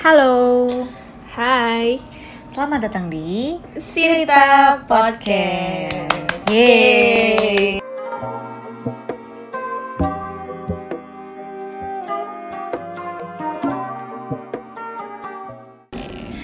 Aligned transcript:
Halo, 0.00 0.64
Hai, 1.36 2.00
selamat 2.48 2.88
datang 2.88 3.12
di 3.12 3.60
Sirita 3.76 4.80
Podcast. 4.88 6.08
Yeay. 6.48 7.84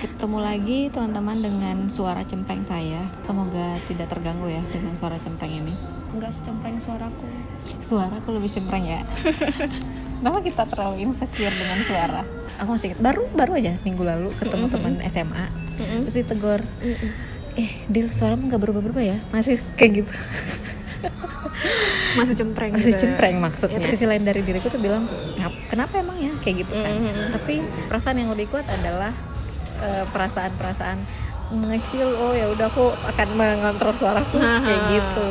Ketemu 0.04 0.36
lagi 0.36 0.92
teman-teman 0.92 1.40
dengan 1.40 1.88
suara 1.88 2.20
cempreng 2.28 2.60
saya. 2.60 3.08
Semoga 3.24 3.80
tidak 3.88 4.12
terganggu 4.12 4.52
ya 4.52 4.60
dengan 4.68 4.92
suara 4.92 5.16
cempreng 5.16 5.64
ini. 5.64 5.72
Enggak 6.12 6.36
secempreng 6.36 6.76
suaraku. 6.76 7.24
Suaraku 7.80 8.36
lebih 8.36 8.52
cempreng 8.52 8.84
ya. 8.84 9.00
Kenapa 10.16 10.38
kita 10.40 10.62
terlalu 10.64 10.96
insecure 11.02 11.52
dengan 11.52 11.78
suara? 11.80 12.22
Aku 12.56 12.72
masih 12.72 12.96
baru 12.96 13.28
baru 13.30 13.52
aja 13.54 13.76
minggu 13.82 14.00
lalu 14.00 14.32
ketemu 14.34 14.66
teman 14.66 14.96
SMA, 15.06 15.44
terus 15.76 16.16
ditegur, 16.16 16.60
eh 17.54 17.70
Dil 17.84 18.08
suaramu 18.08 18.48
nggak 18.48 18.56
berubah-berubah 18.58 19.04
ya? 19.04 19.18
Masih 19.28 19.60
kayak 19.76 20.02
gitu. 20.02 20.12
Masih 22.16 22.32
cempreng. 22.34 22.72
masih 22.72 22.96
gitu. 22.96 23.04
cempreng 23.04 23.36
maksudnya. 23.38 23.76
Ya, 23.76 23.84
terus? 23.84 24.00
Sisi 24.00 24.08
lain 24.08 24.24
dari 24.24 24.40
diriku 24.40 24.72
tuh 24.72 24.80
bilang 24.80 25.04
"Ngap- 25.36 25.68
kenapa 25.68 26.00
emang 26.00 26.16
ya? 26.16 26.32
Kayak 26.40 26.64
gitu 26.64 26.72
kan. 26.74 26.92
Mm-mm. 26.96 27.28
tapi 27.36 27.54
perasaan 27.86 28.16
yang 28.16 28.32
lebih 28.32 28.48
kuat 28.48 28.64
adalah 28.64 29.12
eh, 29.84 30.04
perasaan-perasaan 30.08 30.98
mengecil 31.46 32.08
oh 32.08 32.32
ya 32.32 32.48
udah 32.48 32.66
aku 32.66 32.88
akan 33.06 33.28
mengontrol 33.36 33.92
suaraku. 33.92 34.40
Kayak 34.40 34.80
gitu. 34.90 35.28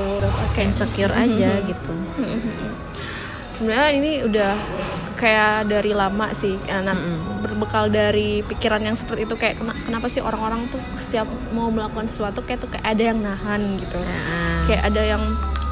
Insecure 0.62 1.12
aja 1.12 1.50
gitu 1.60 1.94
Sebenarnya 3.56 3.90
ini 3.96 4.12
udah 4.22 4.54
kayak 5.16 5.72
dari 5.72 5.92
lama 5.92 6.28
sih. 6.32 6.60
Nah, 6.60 6.92
berbekal 7.40 7.88
dari 7.88 8.44
pikiran 8.44 8.84
yang 8.84 8.94
seperti 8.94 9.24
itu 9.24 9.36
kayak 9.36 9.56
kena- 9.58 9.80
kenapa 9.82 10.12
sih 10.12 10.20
orang-orang 10.20 10.68
tuh 10.68 10.82
setiap 10.96 11.24
mau 11.52 11.72
melakukan 11.72 12.06
sesuatu 12.06 12.44
kayak 12.44 12.60
tuh 12.60 12.70
kayak 12.70 12.84
ada 12.84 13.04
yang 13.06 13.20
nahan 13.20 13.62
gitu. 13.80 13.96
Nah, 13.96 14.20
Kayak 14.66 14.84
ada 14.90 15.02
yang 15.06 15.24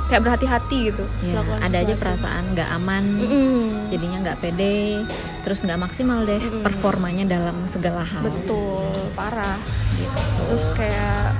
kayak 0.07 0.21
berhati-hati 0.23 0.77
gitu. 0.91 1.03
ya, 1.23 1.39
ada 1.59 1.77
aja 1.79 1.93
sesuatu. 1.95 2.01
perasaan 2.01 2.43
nggak 2.53 2.69
aman 2.75 3.03
Mm-mm. 3.17 3.61
jadinya 3.89 4.17
nggak 4.29 4.37
pede 4.43 5.01
terus 5.41 5.63
nggak 5.63 5.79
maksimal 5.79 6.23
deh 6.23 6.39
Mm-mm. 6.39 6.61
performanya 6.61 7.25
dalam 7.25 7.55
segala 7.65 8.03
hal 8.03 8.23
Betul, 8.27 8.91
parah. 9.15 9.57
gitu. 9.95 10.19
terus 10.47 10.65
kayak 10.75 11.33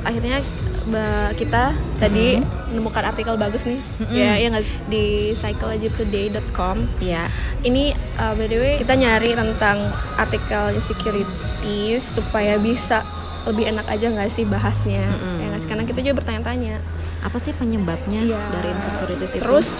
akhirnya 0.00 0.38
mbak 0.80 1.36
kita 1.36 1.76
tadi 2.00 2.40
menemukan 2.72 3.04
artikel 3.04 3.36
bagus 3.36 3.68
nih 3.68 3.76
Mm-mm. 4.00 4.16
ya 4.16 4.32
yang 4.40 4.54
di 4.88 5.36
psychologytoday.com 5.36 6.76
ya 7.04 7.28
ini 7.62 7.92
uh, 8.16 8.32
by 8.32 8.46
the 8.48 8.58
way 8.58 8.74
kita 8.80 8.96
nyari 8.96 9.36
tentang 9.36 9.76
artikel 10.16 10.72
insecurities 10.72 12.00
supaya 12.00 12.56
bisa 12.56 13.04
lebih 13.48 13.72
enak 13.72 13.88
aja 13.88 14.08
nggak 14.08 14.28
sih 14.28 14.44
bahasnya 14.44 15.04
Mm-mm. 15.04 15.36
ya 15.40 15.46
nggak 15.52 15.60
sih? 15.64 15.68
karena 15.68 15.84
kita 15.84 15.98
juga 16.00 16.14
bertanya-tanya 16.24 16.76
apa 17.20 17.36
sih 17.36 17.52
penyebabnya 17.52 18.24
Iya. 18.24 18.40
dari 18.50 18.68
insecurities 18.70 19.32
itu 19.32 19.40
terus 19.40 19.76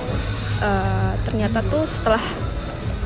uh, 0.58 1.12
ternyata 1.22 1.60
tuh 1.62 1.84
setelah 1.84 2.20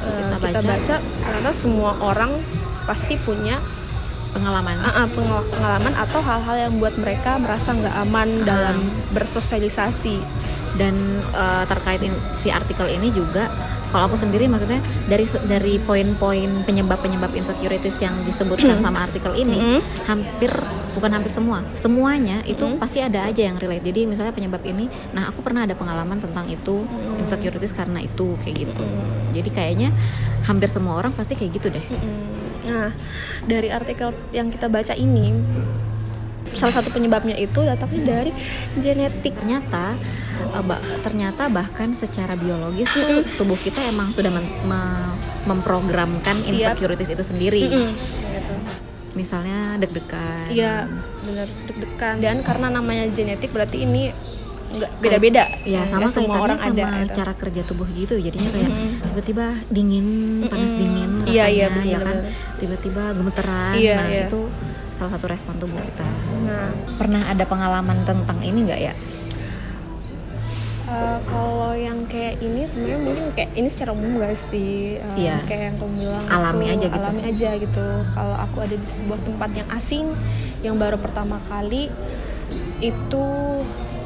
uh, 0.02 0.10
Kita 0.34 0.36
kita, 0.40 0.60
baca. 0.60 0.68
baca. 0.68 0.96
ternyata 0.98 1.52
semua 1.52 1.90
orang 2.00 2.30
pasti 2.84 3.14
punya 3.18 3.56
pengalaman 4.30 4.74
ah, 4.80 5.06
pengel- 5.06 5.46
pengalaman 5.48 5.94
atau 5.94 6.18
hal-hal 6.20 6.56
yang 6.60 6.74
buat 6.76 6.94
mereka 6.96 7.38
merasa 7.38 7.70
nggak 7.70 7.94
aman 8.02 8.28
Ah. 8.36 8.44
dalam 8.44 8.76
bersosialisasi. 9.12 10.18
dan 10.74 10.90
eh, 11.30 11.64
terkait 11.64 12.02
in- 12.02 12.18
si 12.34 12.50
artikel 12.50 12.90
ini 12.90 13.06
juga 13.08 13.46
kalau 13.94 14.10
aku 14.10 14.18
sendiri 14.18 14.50
maksudnya 14.50 14.82
dari 15.06 15.22
dari 15.46 15.78
poin-poin 15.78 16.66
penyebab-penyebab 16.66 17.30
insecurities 17.30 18.02
yang 18.02 18.10
disebutkan 18.26 18.82
sama 18.82 19.06
artikel 19.06 19.30
ini 19.38 19.54
Mm-mm. 19.54 19.80
hampir 20.10 20.50
bukan 20.98 21.14
hampir 21.14 21.30
semua 21.30 21.62
semuanya 21.78 22.42
itu 22.42 22.66
Mm. 22.66 22.82
pasti 22.82 22.98
ada 22.98 23.22
aja 23.22 23.46
yang 23.46 23.54
relate 23.54 23.86
jadi 23.86 24.10
misalnya 24.10 24.34
penyebab 24.34 24.66
ini 24.66 24.90
nah 25.14 25.30
aku 25.30 25.46
pernah 25.46 25.62
ada 25.62 25.78
pengalaman 25.78 26.18
tentang 26.18 26.50
itu 26.50 26.82
insecurities 27.22 27.70
karena 27.70 28.02
itu 28.02 28.34
kayak 28.42 28.66
gitu 28.66 28.82
jadi 29.30 29.50
kayaknya 29.54 29.88
hampir 30.42 30.66
semua 30.66 30.98
orang 30.98 31.14
pasti 31.14 31.38
kayak 31.38 31.62
gitu 31.62 31.70
deh 31.70 31.86
Mm-mm. 31.94 32.42
Nah, 32.64 32.96
dari 33.44 33.68
artikel 33.68 34.08
yang 34.32 34.48
kita 34.48 34.72
baca 34.72 34.96
ini, 34.96 35.36
salah 36.54 36.74
satu 36.74 36.88
penyebabnya 36.88 37.34
itu 37.34 37.60
datangnya 37.60 38.02
dari 38.04 38.30
genetik. 38.76 39.34
ternyata 39.34 39.94
eh, 40.50 40.64
ternyata 41.00 41.46
bahkan 41.48 41.92
secara 41.92 42.34
biologis 42.34 42.88
tuh 42.88 43.04
tubuh 43.36 43.56
kita 43.56 43.82
emang 43.84 44.10
sudah 44.10 44.30
men- 44.30 44.54
me- 44.64 45.14
memprogramkan 45.44 46.40
Iya. 46.40 46.72
insecurities 46.72 47.10
itu 47.10 47.22
sendiri 47.22 47.62
Mm-mm. 47.64 47.90
Gitu. 48.30 48.54
misalnya 49.14 49.76
deg-degan 49.76 50.48
Iya, 50.48 50.88
benar 51.20 51.46
deg-degan. 51.64 52.14
Dan 52.18 52.36
karena 52.40 52.66
namanya 52.68 53.04
genetik 53.08 53.50
berarti 53.50 53.82
ini 53.82 54.10
nggak 54.66 54.90
beda-beda. 54.98 55.44
ya 55.62 55.86
sama 55.86 56.08
Nggak 56.08 56.18
kaitannya 56.18 56.40
orang 56.40 56.58
sama 56.58 56.74
ada. 56.74 56.88
gitu. 56.98 57.14
cara 57.14 57.32
kerja 57.32 57.60
tubuh 57.62 57.86
gitu 57.92 58.14
jadinya 58.16 58.50
kayak 58.50 58.70
Mm-mm. 58.70 58.90
tiba-tiba 59.04 59.46
dingin 59.68 60.06
panas 60.44 60.66
Mm-mm. 60.68 60.80
dingin 60.80 61.10
Iya, 61.24 61.44
rasanya 61.46 61.52
iya, 61.52 61.68
ya 61.86 61.98
kan 62.00 62.16
tiba-tiba 62.56 63.02
gemeteran 63.12 63.74
Iya, 63.76 63.94
nah 63.94 64.06
iya. 64.08 64.24
itu 64.26 64.40
salah 64.94 65.10
satu 65.10 65.26
respon 65.26 65.58
tubuh 65.58 65.82
kita 65.82 66.06
Nah, 66.44 66.70
pernah 66.94 67.26
ada 67.26 67.42
pengalaman 67.42 67.98
tentang 68.04 68.38
ini 68.40 68.64
nggak 68.64 68.80
ya 68.80 68.94
Eh, 70.84 71.18
kalau 71.24 71.72
yang 71.72 72.04
kayak 72.04 72.38
ini 72.38 72.68
sebenarnya 72.68 73.00
mungkin 73.00 73.24
kayak 73.32 73.50
ini 73.52 73.66
secara 73.66 73.90
umum 73.90 74.20
gak 74.20 74.36
sih 74.36 74.94
Eh, 74.94 75.16
Iya. 75.18 75.40
kayak 75.42 75.62
yang 75.64 75.76
kamu 75.80 75.92
bilang 75.98 76.24
Alami 76.28 76.64
aja 76.68 76.86
gitu. 76.86 77.00
alami 77.00 77.22
aja 77.24 77.48
gitu 77.56 77.86
kalau 78.12 78.36
aku 78.36 78.56
ada 78.60 78.76
di 78.76 78.84
sebuah 78.86 79.18
tempat 79.18 79.50
yang 79.54 79.68
asing 79.72 80.06
yang 80.60 80.76
baru 80.76 80.94
pertama 80.96 81.40
kali 81.44 81.88
itu 82.78 83.24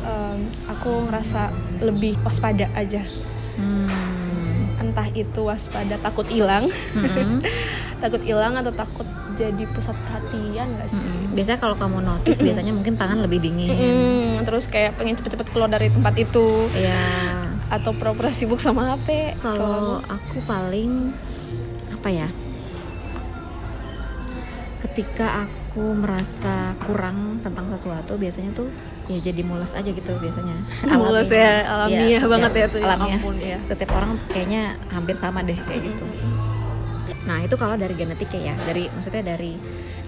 em, 0.00 0.38
aku 0.70 0.90
ngerasa 1.04 1.50
lebih 1.80 2.14
waspada 2.22 2.70
aja 2.72 3.02
hmm. 3.58 3.90
entah 4.80 5.08
itu 5.10 5.40
waspada 5.42 5.98
takut 5.98 6.24
hilang 6.24 6.70
Mm-mm. 6.94 7.42
takut 7.98 8.20
hilang 8.20 8.54
atau 8.54 8.70
takut 8.70 9.04
jadi 9.34 9.64
pusat 9.68 9.94
perhatian 9.96 10.66
gak 10.72 10.88
sih 10.88 11.04
Mm-mm. 11.04 11.32
biasanya 11.32 11.58
kalau 11.58 11.74
kamu 11.74 11.98
notice 12.00 12.38
biasanya 12.38 12.70
mungkin 12.70 12.94
tangan 12.94 13.18
lebih 13.20 13.38
dingin 13.40 13.70
Mm, 13.70 14.42
terus 14.42 14.66
kayak 14.66 14.94
pengen 14.94 15.14
cepet-cepet 15.14 15.46
keluar 15.48 15.66
dari 15.66 15.88
tempat 15.88 16.14
itu 16.14 16.46
ya 16.72 17.02
atau 17.68 17.92
pura-pura 17.92 18.30
sibuk 18.30 18.56
sama 18.56 18.90
HP 18.90 19.36
Kalau 19.36 20.00
aku 20.00 20.40
paling 20.42 21.12
apa 21.90 22.08
ya? 22.08 22.28
Ketika 24.78 25.44
aku 25.44 25.92
merasa 25.92 26.54
kurang 26.80 27.38
tentang 27.38 27.66
sesuatu, 27.68 28.14
biasanya 28.14 28.50
tuh 28.52 28.70
ya 29.04 29.18
jadi 29.20 29.42
mules 29.42 29.72
aja 29.72 29.84
gitu 29.84 30.12
biasanya. 30.16 30.54
Mulus 30.94 31.28
ya, 31.28 31.66
alamiah 31.66 32.18
setiap- 32.18 32.30
banget 32.30 32.52
ya 32.54 32.66
tuh, 32.68 32.78
ya 32.78 32.86
Alamiah. 32.88 33.18
ampun, 33.18 33.36
ya. 33.36 33.58
Setiap 33.60 33.90
orang 33.90 34.16
kayaknya 34.24 34.62
hampir 34.88 35.14
sama 35.14 35.42
deh 35.42 35.58
kayak 35.58 35.82
gitu. 35.82 36.04
Nah 37.28 37.44
itu 37.44 37.60
kalau 37.60 37.76
dari 37.76 37.92
genetik 37.92 38.32
ya, 38.32 38.56
dari 38.64 38.88
maksudnya 38.88 39.20
dari 39.20 39.52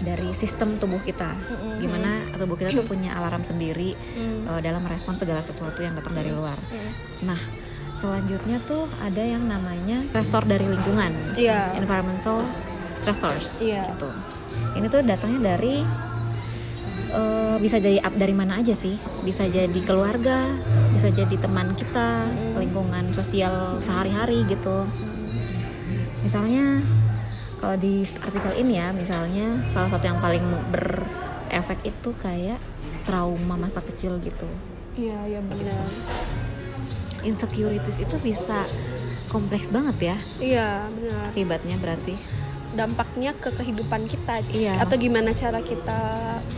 dari 0.01 0.33
sistem 0.33 0.81
tubuh 0.81 1.05
kita, 1.05 1.37
gimana 1.77 2.25
tubuh 2.33 2.57
kita 2.57 2.73
tuh 2.73 2.89
punya 2.89 3.13
alarm 3.13 3.45
sendiri 3.45 3.93
Mm. 4.17 4.49
eh, 4.49 4.61
dalam 4.65 4.81
merespon 4.81 5.13
segala 5.13 5.45
sesuatu 5.45 5.85
yang 5.85 5.93
datang 5.93 6.17
dari 6.17 6.33
luar. 6.33 6.57
Mm. 6.73 6.91
Nah, 7.29 7.41
selanjutnya 7.93 8.57
tuh 8.65 8.89
ada 9.05 9.21
yang 9.21 9.45
namanya 9.45 10.01
stressor 10.09 10.49
dari 10.49 10.65
lingkungan, 10.65 11.13
Iya. 11.37 11.77
environmental 11.77 12.41
stressors 12.97 13.61
Iya. 13.61 13.85
gitu. 13.93 14.09
Ini 14.81 14.87
tuh 14.89 15.05
datangnya 15.05 15.41
dari 15.55 15.85
eh, 17.11 17.57
bisa 17.59 17.77
jadi 17.77 17.99
up 18.01 18.15
dari 18.15 18.31
mana 18.31 18.63
aja 18.63 18.71
sih? 18.71 18.95
Bisa 19.21 19.43
jadi 19.45 19.81
keluarga, 19.83 20.47
bisa 20.95 21.11
jadi 21.11 21.35
teman 21.37 21.75
kita, 21.75 22.31
Mm. 22.31 22.55
lingkungan 22.57 23.05
sosial 23.13 23.83
sehari-hari 23.83 24.47
gitu. 24.47 24.87
Misalnya 26.23 26.79
kalau 27.61 27.77
di 27.77 28.01
artikel 28.03 28.53
ini 28.57 28.81
ya, 28.81 28.89
misalnya 28.91 29.61
salah 29.63 29.93
satu 29.93 30.03
yang 30.03 30.17
paling 30.17 30.41
berefek 30.73 31.85
itu 31.85 32.11
kayak 32.17 32.57
trauma 33.05 33.55
masa 33.55 33.79
kecil 33.81 34.17
gitu. 34.21 34.49
Iya, 34.97 35.19
iya 35.29 35.41
benar. 35.41 35.85
insecurities 37.21 38.01
itu 38.01 38.17
bisa 38.25 38.65
kompleks 39.29 39.69
banget 39.69 39.97
ya 40.01 40.17
Iya, 40.41 40.69
benar. 40.89 41.29
akibatnya 41.29 41.77
berarti 41.77 42.17
Dampaknya 42.71 43.35
ke 43.35 43.51
kehidupan 43.51 44.07
kita 44.07 44.47
Iya, 44.47 44.79
atau 44.79 44.95
gimana 44.95 45.35
cara 45.35 45.59
kita 45.59 46.01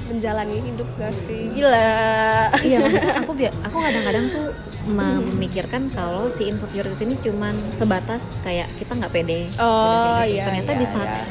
menjalani 0.06 0.61
hidup 0.61 0.85
gak 0.97 1.11
sih? 1.11 1.49
Gila. 1.50 2.53
iya 2.61 2.85
aku 3.25 3.32
aku 3.38 3.76
kadang-kadang 3.81 4.29
tuh 4.29 4.53
memikirkan 4.85 5.88
kalau 5.88 6.29
si 6.29 6.47
insecurities 6.47 7.00
ini 7.00 7.17
cuman 7.17 7.56
sebatas 7.70 8.37
kayak 8.43 8.69
kita 8.76 8.93
nggak 8.93 9.09
pede 9.11 9.49
Oh, 9.56 10.20
gitu. 10.20 10.37
iya, 10.37 10.44
ternyata 10.44 10.70
iya, 10.70 10.81
bisa 10.81 11.00
iya. 11.00 11.23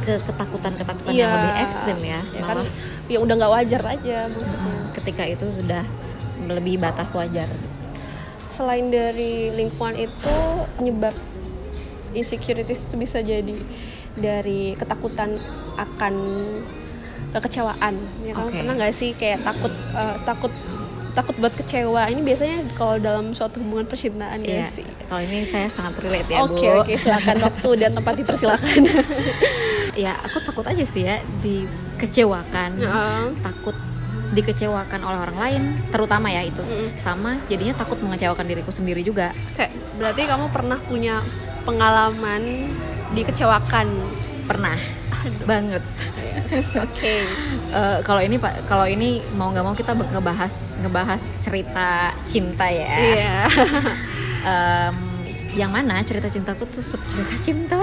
ke 0.00 0.14
ketakutan-ketakutan 0.24 1.12
Iya. 1.12 1.20
yang 1.20 1.32
lebih 1.36 1.52
ekstrim 1.60 1.98
ya, 2.00 2.20
Ya 2.24 2.40
kan 2.40 2.56
malah 2.56 2.68
ya 3.06 3.18
udah 3.18 3.34
nggak 3.36 3.52
wajar 3.52 3.82
aja 3.84 4.18
maksudnya. 4.26 4.72
mm, 4.72 4.84
ketika 4.94 5.22
itu 5.26 5.46
sudah 5.52 5.84
lebih 6.46 6.80
batas 6.80 7.12
wajar 7.12 7.50
Selain 8.48 8.88
dari 8.88 9.50
lingkungan 9.50 9.96
itu 9.98 10.34
penyebab 10.74 11.12
insecurities 12.10 12.82
itu 12.82 12.94
bisa 12.94 13.18
jadi 13.20 13.56
dari 14.12 14.74
ketakutan 14.74 15.38
akan 15.74 16.14
kekecewaan 17.30 17.94
ya 18.20 18.32
kamu 18.32 18.48
Oke. 18.48 18.58
pernah 18.58 18.74
nggak 18.76 18.90
sih 18.92 19.10
kayak 19.12 19.38
takut 19.40 19.70
eh, 19.70 20.16
takut 20.20 20.52
takut 21.10 21.34
buat 21.36 21.50
kecewa? 21.52 22.06
Ini 22.06 22.20
biasanya 22.20 22.70
kalau 22.72 22.94
dalam 22.96 23.30
suatu 23.30 23.58
hubungan 23.58 23.82
percintaan 23.84 24.40
ya 24.40 24.62
Iya, 24.62 24.66
sih? 24.68 24.86
kalau 25.04 25.18
ini 25.20 25.42
saya 25.42 25.66
sangat 25.66 25.98
relate 26.00 26.26
ya 26.28 26.38
oke 26.40 26.54
bu. 26.56 26.80
oke 26.80 26.92
silakan 26.96 27.38
waktu 27.46 27.68
dan 27.76 27.90
tempat 27.92 28.14
dipersilakan 28.16 28.78
ya 30.06 30.14
aku 30.20 30.38
takut 30.40 30.62
aja 30.64 30.84
sih 30.84 31.02
ya 31.04 31.18
dikecewakan. 31.40 32.70
Heeh. 32.76 33.24
takut 33.40 33.74
dikecewakan 34.30 35.00
oleh 35.02 35.18
orang 35.20 35.38
lain 35.38 35.62
terutama 35.90 36.30
ya 36.30 36.42
itu. 36.42 36.62
Mm-mm. 36.62 36.94
sama 36.96 37.42
jadinya 37.46 37.74
takut 37.74 37.98
mengecewakan 37.98 38.46
diriku 38.46 38.70
sendiri 38.70 39.02
juga. 39.02 39.34
Kayak, 39.52 39.70
berarti 39.98 40.22
kamu 40.24 40.46
pernah 40.48 40.78
punya 40.80 41.18
pengalaman 41.64 42.42
dikecewakan. 43.14 43.86
Pernah. 44.46 44.78
Banget. 45.46 45.82
Oke. 46.86 47.14
Eh, 47.70 47.98
kalau 48.02 48.20
ini 48.24 48.36
pak 48.40 48.66
kalau 48.66 48.86
ini 48.88 49.22
mau 49.36 49.52
nggak 49.52 49.64
mau 49.64 49.76
kita 49.76 49.94
ngebahas 49.94 50.80
ngebahas 50.82 51.22
cerita 51.44 52.14
cinta 52.26 52.66
ya. 52.66 52.94
Iya. 52.98 53.38
Em, 54.40 54.96
yang 55.52 55.68
mana 55.68 56.00
cerita 56.00 56.32
cintaku 56.32 56.64
tuh 56.64 56.80
cerita 56.80 57.36
cinta. 57.44 57.78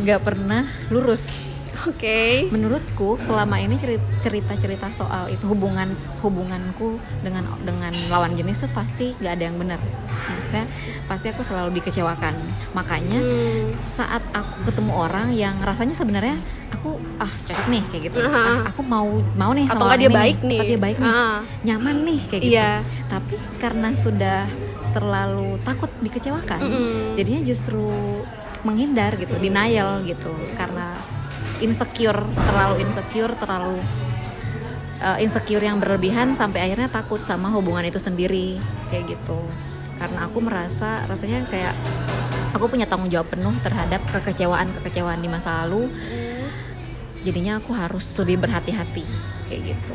Nggak 0.00 0.20
pernah 0.24 0.64
lurus 0.88 1.52
oke 1.84 2.20
menurutku 2.48 3.18
selama 3.18 3.56
ini 3.56 3.74
ceri- 3.74 3.98
cerita-cerita 4.18 4.88
soal 4.90 5.26
itu 5.26 5.44
hubungan 5.44 5.90
hubunganku 6.20 6.96
dengan 7.20 7.42
dengan 7.60 7.90
lawan 8.08 8.32
jenis 8.32 8.60
tuh 8.60 8.70
pasti 8.70 9.12
nggak 9.16 9.32
ada 9.32 9.44
yang 9.44 9.56
benar 9.56 9.80
maksudnya 10.28 10.64
pasti 11.04 11.26
aku 11.28 11.42
selalu 11.42 11.76
dikecewakan 11.76 12.34
makanya 12.72 13.18
Hmm. 13.18 13.68
saat 13.82 14.22
aku 14.30 14.64
ketemu 14.64 14.92
orang 14.92 15.26
yang 15.32 15.54
rasanya 15.58 15.92
sebenarnya 15.92 16.38
aku 16.70 16.94
ah 17.16 17.28
cocok 17.44 17.66
nih 17.68 17.82
kayak 17.84 18.02
gitu. 18.08 18.18
Ah, 18.22 18.64
aku 18.64 18.80
mau 18.80 19.06
mau 19.34 19.52
nih 19.52 19.66
Atau 19.66 19.76
sama 19.76 19.86
orang 19.88 20.00
dia 20.00 20.08
ini 20.08 20.16
baik 20.16 20.38
nih. 20.40 20.56
atau 20.56 20.66
dia 20.66 20.80
baik 20.80 20.96
nih 20.98 21.12
Ah. 21.12 21.38
nyaman 21.62 21.96
nih 22.02 22.20
kayak 22.24 22.40
gitu 22.40 22.52
Iya. 22.52 22.70
tapi 23.06 23.34
karena 23.58 23.88
sudah 23.92 24.38
terlalu 24.90 25.56
takut 25.62 25.90
dikecewakan 25.98 26.60
Mm-mm. 26.60 27.14
jadinya 27.14 27.42
justru 27.44 27.86
menghindar 28.62 29.16
gitu 29.16 29.34
denial 29.36 30.02
gitu 30.02 30.30
karena 30.54 30.94
insecure 31.62 32.18
terlalu 32.18 32.82
insecure 32.82 33.32
terlalu 33.38 33.78
uh, 35.02 35.18
insecure 35.18 35.62
yang 35.62 35.78
berlebihan 35.78 36.34
sampai 36.34 36.66
akhirnya 36.66 36.90
takut 36.90 37.22
sama 37.22 37.50
hubungan 37.54 37.86
itu 37.86 38.02
sendiri 38.02 38.58
kayak 38.90 39.16
gitu. 39.18 39.38
Karena 39.98 40.26
aku 40.26 40.42
merasa 40.42 41.06
rasanya 41.06 41.46
kayak 41.46 41.74
aku 42.54 42.66
punya 42.66 42.90
tanggung 42.90 43.10
jawab 43.10 43.30
penuh 43.30 43.54
terhadap 43.62 44.02
kekecewaan 44.10 44.66
kekecewaan 44.80 45.22
di 45.22 45.28
masa 45.30 45.62
lalu. 45.64 45.90
Jadinya 47.22 47.62
aku 47.62 47.70
harus 47.70 48.02
lebih 48.18 48.42
berhati-hati 48.42 49.06
kayak 49.46 49.62
gitu. 49.62 49.94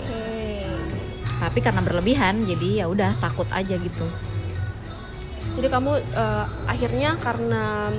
Tapi 1.38 1.60
karena 1.60 1.84
berlebihan 1.84 2.40
jadi 2.48 2.84
ya 2.84 2.86
udah 2.88 3.20
takut 3.20 3.46
aja 3.52 3.76
gitu. 3.76 4.08
Jadi 5.60 5.68
kamu 5.68 5.92
eh, 6.00 6.46
akhirnya 6.70 7.20
karena 7.20 7.92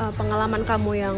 eh, 0.00 0.12
pengalaman 0.14 0.64
kamu 0.64 0.90
yang 0.96 1.16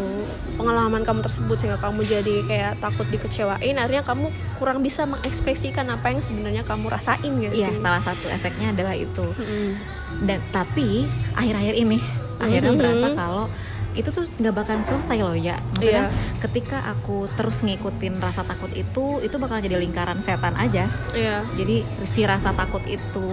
pengalaman 0.52 1.00
kamu 1.00 1.22
tersebut 1.22 1.54
sehingga 1.56 1.78
kamu 1.78 2.02
jadi 2.02 2.36
kayak 2.44 2.72
takut 2.78 3.06
dikecewain, 3.08 3.78
akhirnya 3.78 4.02
kamu 4.02 4.26
kurang 4.58 4.82
bisa 4.82 5.06
mengekspresikan 5.06 5.86
apa 5.88 6.10
yang 6.10 6.18
sebenarnya 6.18 6.62
kamu 6.62 6.90
rasain 6.90 7.30
gak 7.38 7.52
Iya, 7.52 7.68
sih? 7.68 7.78
salah 7.78 8.02
satu 8.02 8.26
efeknya 8.28 8.74
adalah 8.74 8.92
itu. 8.92 9.22
Mm-mm. 9.32 9.78
Dan 10.20 10.42
tapi 10.50 11.06
akhir-akhir 11.32 11.74
ini 11.76 11.98
akhirnya 12.36 12.70
Mhm. 12.70 12.78
berasa 12.78 13.06
kalau 13.14 13.46
itu 13.92 14.08
tuh 14.08 14.24
nggak 14.34 14.54
bakalan 14.54 14.80
selesai 14.80 15.18
loh 15.18 15.32
ya. 15.32 15.60
Maksudnya 15.70 16.08
Iya. 16.08 16.38
ketika 16.40 16.80
aku 16.86 17.28
terus 17.30 17.60
ngikutin 17.60 18.16
rasa 18.18 18.40
takut 18.42 18.72
itu, 18.72 19.04
itu 19.18 19.36
bakal 19.36 19.58
jadi 19.58 19.76
lingkaran 19.76 20.18
setan 20.18 20.54
aja. 20.54 20.88
Iya. 21.12 21.44
Jadi 21.52 21.76
si 22.02 22.22
rasa 22.22 22.52
takut 22.52 22.80
itu 22.84 23.26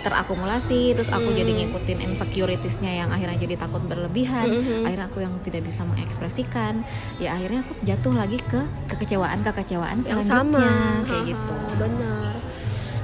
terakumulasi, 0.00 0.94
terus 0.94 1.08
aku 1.08 1.26
Hmm. 1.26 1.36
jadi 1.36 1.50
ngikutin 1.56 1.98
insecuritiesnya 2.04 2.92
yang 2.96 3.10
akhirnya 3.10 3.34
jadi 3.36 3.54
takut 3.56 3.82
berlebihan. 3.82 4.46
Mhm. 4.46 4.84
Akhirnya 4.84 5.06
aku 5.06 5.18
yang 5.20 5.34
tidak 5.42 5.62
bisa 5.64 5.82
mengekspresikan. 5.82 6.86
Ya 7.16 7.32
akhirnya 7.32 7.60
aku 7.60 7.74
jatuh 7.82 8.14
lagi 8.14 8.38
ke 8.40 8.60
kekecewaan-kekecewaan 8.88 9.98
Yang 9.98 10.22
selanjutnya 10.22 10.38
sama. 10.38 10.66
kayak 11.02 11.18
Ha-ha, 11.18 11.28
gitu. 11.28 11.54
Benar. 11.76 12.34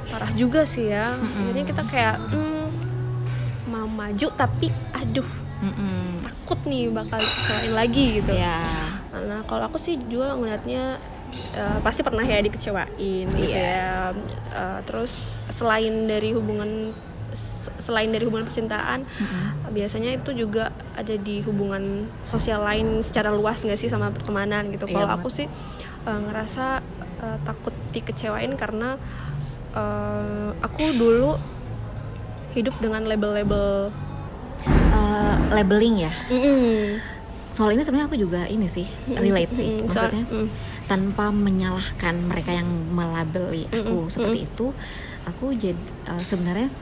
Parah 0.09 0.33
juga 0.35 0.61
sih 0.63 0.87
ya. 0.87 1.17
Mm-mm. 1.17 1.45
Jadi 1.49 1.61
kita 1.65 1.83
kayak 1.85 2.17
hmm, 2.29 2.67
mau 3.67 3.87
maju 3.87 4.29
tapi 4.33 4.69
aduh 4.93 5.27
Mm-mm. 5.59 6.22
Takut 6.53 6.69
nih 6.69 6.93
bakal 6.93 7.17
dikecewain 7.17 7.73
lagi 7.73 8.05
gitu. 8.21 8.33
Ya. 8.37 8.61
Nah, 9.17 9.41
kalau 9.49 9.73
aku 9.73 9.81
sih 9.81 9.97
juga 10.05 10.37
ngelihatnya 10.37 11.01
eh, 11.57 11.79
pasti 11.81 12.05
pernah 12.05 12.21
ya 12.29 12.45
dikecewain 12.45 13.25
gitu 13.33 13.49
Iya. 13.49 13.57
ya. 13.57 14.13
Eh, 14.53 14.79
terus 14.85 15.33
selain 15.49 16.05
dari 16.05 16.37
hubungan 16.37 16.93
selain 17.81 18.13
dari 18.13 18.29
hubungan 18.29 18.45
percintaan, 18.45 19.09
biasanya 19.73 20.21
itu 20.21 20.37
juga 20.37 20.69
ada 20.93 21.17
di 21.17 21.41
hubungan 21.41 22.05
sosial 22.29 22.61
lain 22.61 23.01
secara 23.01 23.33
luas 23.33 23.65
nggak 23.65 23.81
sih 23.81 23.89
sama 23.89 24.13
pertemanan 24.13 24.69
gitu. 24.69 24.85
Iya 24.85 24.93
Kalau 24.93 25.09
aku 25.17 25.33
sih 25.33 25.49
eh, 26.05 26.21
ngerasa 26.29 26.85
eh, 27.25 27.39
takut 27.49 27.73
dikecewain 27.97 28.53
karena 28.61 29.01
eh, 29.73 30.49
aku 30.61 30.85
dulu 31.01 31.41
hidup 32.53 32.77
dengan 32.85 33.09
label-label 33.09 33.89
Eh, 35.13 35.37
labeling 35.53 35.97
ya 36.01 36.13
Mm-mm. 36.27 36.97
soal 37.51 37.71
ini 37.71 37.81
sebenarnya 37.81 38.09
aku 38.09 38.17
juga 38.17 38.41
ini 38.47 38.65
sih 38.67 38.89
relate 39.07 39.53
sih 39.53 39.69
Mm-mm. 39.77 39.87
Soal- 39.87 40.09
maksudnya 40.09 40.25
mm. 40.27 40.49
tanpa 40.85 41.29
menyalahkan 41.29 42.15
mereka 42.23 42.51
yang 42.51 42.65
melabeli 42.89 43.69
aku 43.69 43.99
Mm-mm. 43.99 44.09
seperti 44.09 44.39
itu 44.43 44.67
aku 45.25 45.53
jadi 45.53 45.77
eh, 46.09 46.23
sebenarnya 46.23 46.73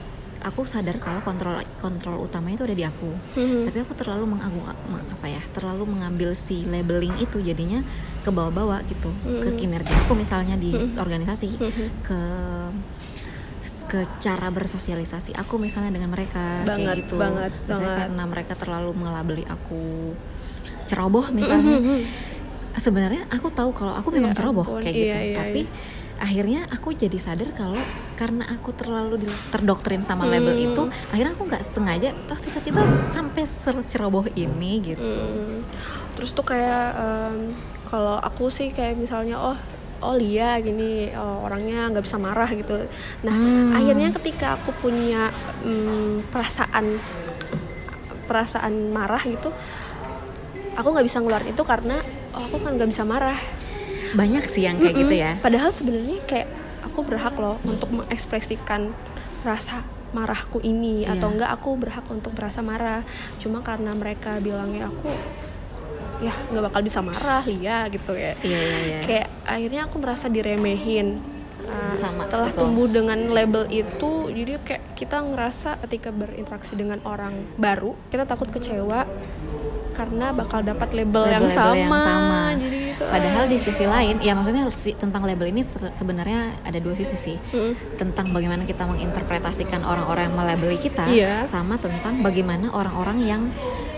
aku 0.41 0.63
sadar 0.63 0.97
kalau 0.97 1.19
kontrol 1.19 1.53
kontrol 1.77 2.17
utamanya 2.19 2.55
itu 2.55 2.65
ada 2.65 2.73
di 2.73 2.81
aku 2.83 3.11
Mhm. 3.35 3.67
tapi 3.67 3.77
aku 3.79 3.93
terlalu 3.93 4.25
mengagung 4.27 4.63
ma- 4.63 5.05
apa 5.05 5.27
ya 5.27 5.41
terlalu 5.51 5.85
mengambil 5.87 6.33
si 6.33 6.65
labeling 6.65 7.13
itu 7.19 7.37
jadinya 7.39 7.85
ke 8.19 8.29
bawah-bawah 8.29 8.81
gitu 8.85 9.11
ke 9.21 9.49
Mm-mm. 9.49 9.59
kinerja 9.59 9.93
aku 9.99 10.15
misalnya 10.15 10.55
di 10.55 10.71
Mm-mm. 10.71 10.97
organisasi 10.97 11.49
Mhm. 11.51 11.85
ke 12.01 12.19
ke 13.91 14.07
cara 14.17 14.47
bersosialisasi 14.47 15.35
aku 15.35 15.59
misalnya 15.59 15.91
dengan 15.91 16.07
mereka 16.09 16.63
Banget, 16.63 16.79
kayak 16.87 16.97
gitu 17.03 17.13
banget, 17.19 17.51
Misalnya 17.59 17.75
banget. 17.83 17.99
karena 17.99 18.23
mereka 18.25 18.53
terlalu 18.55 18.91
mengelabeli 18.95 19.43
aku 19.45 20.15
ceroboh 20.87 21.27
misalnya 21.29 21.75
sebenarnya 22.73 23.27
aku 23.27 23.51
tahu 23.51 23.75
kalau 23.75 23.91
aku 23.91 24.09
memang 24.09 24.31
Ya 24.31 24.37
ceroboh 24.39 24.63
ampun, 24.63 24.79
kayak 24.79 24.95
iya, 24.95 25.03
gitu 25.03 25.17
iya, 25.19 25.35
tapi 25.35 25.61
iya. 25.67 25.71
akhirnya 26.17 26.61
aku 26.69 26.87
jadi 26.93 27.17
sadar 27.17 27.49
kalau 27.51 27.81
karena 28.15 28.47
aku 28.47 28.71
terlalu 28.71 29.19
terdoktrin 29.49 30.01
sama 30.01 30.23
label 30.23 30.53
Hmm. 30.53 30.67
itu 30.71 30.83
akhirnya 31.09 31.33
aku 31.33 31.43
nggak 31.47 31.63
sengaja 31.65 32.09
toh 32.25 32.37
tiba-tiba 32.37 32.81
sampai 32.87 33.43
seceroboh 33.43 34.23
ini 34.33 34.79
gitu 34.85 35.03
Hmm. 35.03 35.67
Terus 36.11 36.31
tuh 36.31 36.45
kayak 36.45 36.85
em, 36.95 37.55
kalau 37.87 38.15
aku 38.15 38.47
sih 38.47 38.69
kayak 38.69 38.95
misalnya 38.95 39.35
oh 39.35 39.57
oh 40.01 40.13
Lia 40.13 40.57
gini 40.57 41.09
oh, 41.11 41.45
orangnya 41.45 41.87
nggak 41.87 42.01
bisa 42.01 42.17
marah 42.17 42.49
gitu. 42.49 42.73
Nah 43.21 43.31
Hmm. 43.31 43.71
akhirnya 43.71 44.09
ketika 44.11 44.55
aku 44.55 44.73
punya 44.75 45.29
mm, 45.61 46.27
perasaan 46.27 46.97
perasaan 48.25 48.73
marah 48.89 49.21
gitu, 49.21 49.51
aku 50.73 50.87
nggak 50.89 51.03
bisa 51.03 51.19
ngeluarin 51.19 51.51
itu 51.51 51.63
karena 51.63 51.99
oh, 52.31 52.41
aku 52.41 52.57
kan 52.59 52.75
nggak 52.75 52.89
bisa 52.89 53.03
marah. 53.03 53.39
banyak 54.11 54.43
sih 54.43 54.67
yang 54.67 54.75
kayak 54.75 54.91
gitu 54.97 55.07
Mm-mm. 55.07 55.23
ya 55.23 55.31
Padahal 55.39 55.71
sebenarnya 55.71 56.19
kayak 56.25 56.43
aku 56.83 56.99
berhak 57.01 57.31
loh 57.33 57.55
untuk 57.63 57.87
mengekspresikan 57.93 58.91
rasa 59.41 59.87
marahku 60.11 60.59
ini 60.59 61.07
Iya. 61.07 61.15
atau 61.15 61.31
enggak 61.31 61.47
aku 61.49 61.79
berhak 61.79 62.03
untuk 62.11 62.35
merasa 62.35 62.59
marah. 62.59 63.07
Cuma 63.39 63.63
karena 63.63 63.95
mereka 63.95 64.35
bilangnya 64.37 64.91
aku 64.91 65.07
ya 66.19 66.35
nggak 66.51 66.63
bakal 66.67 66.83
bisa 66.83 66.99
marah 66.99 67.39
ya 67.47 67.87
gitu 67.87 68.11
ya. 68.11 68.35
iya 68.43 68.59
iya 68.59 68.77
iya 68.83 68.99
Kayak 69.01 69.27
akhirnya 69.51 69.85
aku 69.85 69.99
merasa 69.99 70.27
diremehin. 70.27 71.19
Uh, 71.61 71.93
Sama, 72.01 72.25
setelah 72.25 72.49
betul. 72.49 72.59
tumbuh 72.65 72.87
dengan 72.89 73.19
label 73.29 73.69
itu, 73.69 74.11
jadi 74.27 74.57
kayak 74.59 74.97
kita 74.97 75.21
ngerasa 75.21 75.77
ketika 75.85 76.09
berinteraksi 76.09 76.73
dengan 76.73 76.97
orang 77.05 77.53
baru, 77.53 77.93
kita 78.09 78.25
takut 78.25 78.49
kecewa 78.49 79.05
karena 79.91 80.33
bakal 80.33 80.65
dapat 80.65 80.89
label, 80.91 81.29
yang, 81.29 81.45
Label-label 81.45 81.53
sama. 81.53 81.77
yang 81.77 81.91
sama. 81.93 82.41
Jadi 82.57 82.77
itu, 82.89 83.03
Padahal 83.05 83.43
ah. 83.45 83.49
di 83.49 83.57
sisi 83.61 83.85
lain, 83.85 84.15
ya 84.19 84.33
maksudnya 84.33 84.63
tentang 84.97 85.21
label 85.21 85.47
ini 85.47 85.61
sebenarnya 85.93 86.39
ada 86.65 86.79
dua 86.81 86.97
sisi 86.97 87.15
sih. 87.15 87.37
Mm-mm. 87.53 87.99
Tentang 87.99 88.33
bagaimana 88.33 88.65
kita 88.65 88.83
menginterpretasikan 88.87 89.85
orang-orang 89.85 90.31
yang 90.31 90.35
melabeli 90.35 90.77
kita, 90.81 91.05
Iya. 91.05 91.45
sama 91.45 91.77
tentang 91.77 92.25
bagaimana 92.25 92.73
orang-orang 92.73 93.21
yang 93.21 93.41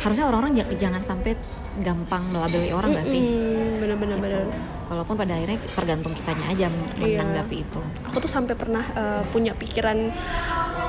harusnya 0.04 0.28
orang-orang 0.28 0.60
ja- 0.60 0.72
jangan 0.76 1.00
sampai 1.00 1.40
gampang 1.80 2.28
melabeli 2.30 2.70
orang 2.70 2.92
gak 2.94 3.08
sih? 3.08 3.22
Mm-mm, 3.24 3.80
bener-bener 3.80 4.18
Gitu. 4.20 4.26
bener. 4.28 4.46
Walaupun 4.94 5.18
pada 5.18 5.34
akhirnya 5.34 5.58
tergantung 5.68 6.14
kitanya 6.14 6.46
aja 6.48 6.68
Iya. 7.02 7.20
menanggapi 7.20 7.56
itu. 7.60 7.80
Aku 8.06 8.18
tuh 8.18 8.30
sampai 8.30 8.54
pernah 8.54 8.86
uh, 8.94 9.22
punya 9.28 9.52
pikiran 9.54 10.14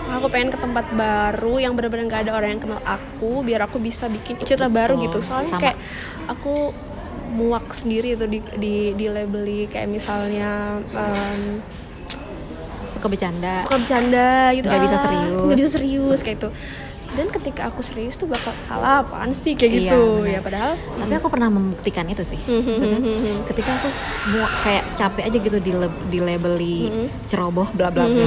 aku 0.05 0.29
pengen 0.29 0.53
ke 0.53 0.59
tempat 0.61 0.85
baru 0.93 1.57
yang 1.59 1.73
benar-benar 1.73 2.07
gak 2.07 2.23
ada 2.29 2.33
orang 2.37 2.55
yang 2.55 2.63
kenal 2.63 2.81
aku 2.85 3.41
biar 3.41 3.65
aku 3.65 3.81
bisa 3.81 4.05
bikin 4.07 4.37
citra 4.39 4.69
baru 4.69 5.01
gitu 5.01 5.25
soalnya 5.25 5.57
sama. 5.57 5.63
kayak 5.65 5.77
aku 6.29 6.77
muak 7.33 7.73
sendiri 7.73 8.13
tuh 8.15 8.29
di 8.29 8.39
di, 8.55 8.75
di 8.93 9.07
labeli 9.09 9.65
kayak 9.67 9.89
misalnya 9.89 10.77
em, 10.93 11.59
suka 12.87 13.07
bercanda 13.09 13.59
suka 13.59 13.81
bercanda 13.81 14.53
gitu 14.55 14.69
Nggak 14.69 14.83
bisa 14.85 14.97
ah, 14.97 15.03
serius. 15.03 15.41
nggak 15.43 15.59
bisa 15.59 15.71
serius 15.73 16.21
kayak 16.21 16.37
itu 16.39 16.49
dan 17.15 17.27
ketika 17.29 17.67
aku 17.67 17.81
serius 17.81 18.15
tuh 18.15 18.27
bakal 18.27 18.51
kalah 18.65 19.01
apaan 19.01 19.31
sih? 19.31 19.55
Kayak 19.55 19.71
Iya, 19.71 19.81
gitu. 19.89 20.03
Benar. 20.19 20.29
ya 20.29 20.41
padahal 20.41 20.73
tapi 20.75 21.13
aku 21.15 21.29
pernah 21.29 21.49
membuktikan 21.49 22.05
itu 22.07 22.23
sih. 22.23 22.41
Mhm, 22.41 22.61
Maksudnya, 22.61 22.99
mhm, 22.99 23.15
mhm. 23.15 23.37
ketika 23.47 23.71
aku 23.73 23.89
mau 24.31 24.47
kayak 24.61 24.85
capek 24.95 25.23
aja 25.25 25.39
gitu 25.41 25.59
di 25.59 25.73
di 26.09 26.19
labeli 26.19 26.77
ceroboh 27.25 27.71
bla 27.71 27.89
bla 27.89 28.05
bla. 28.05 28.27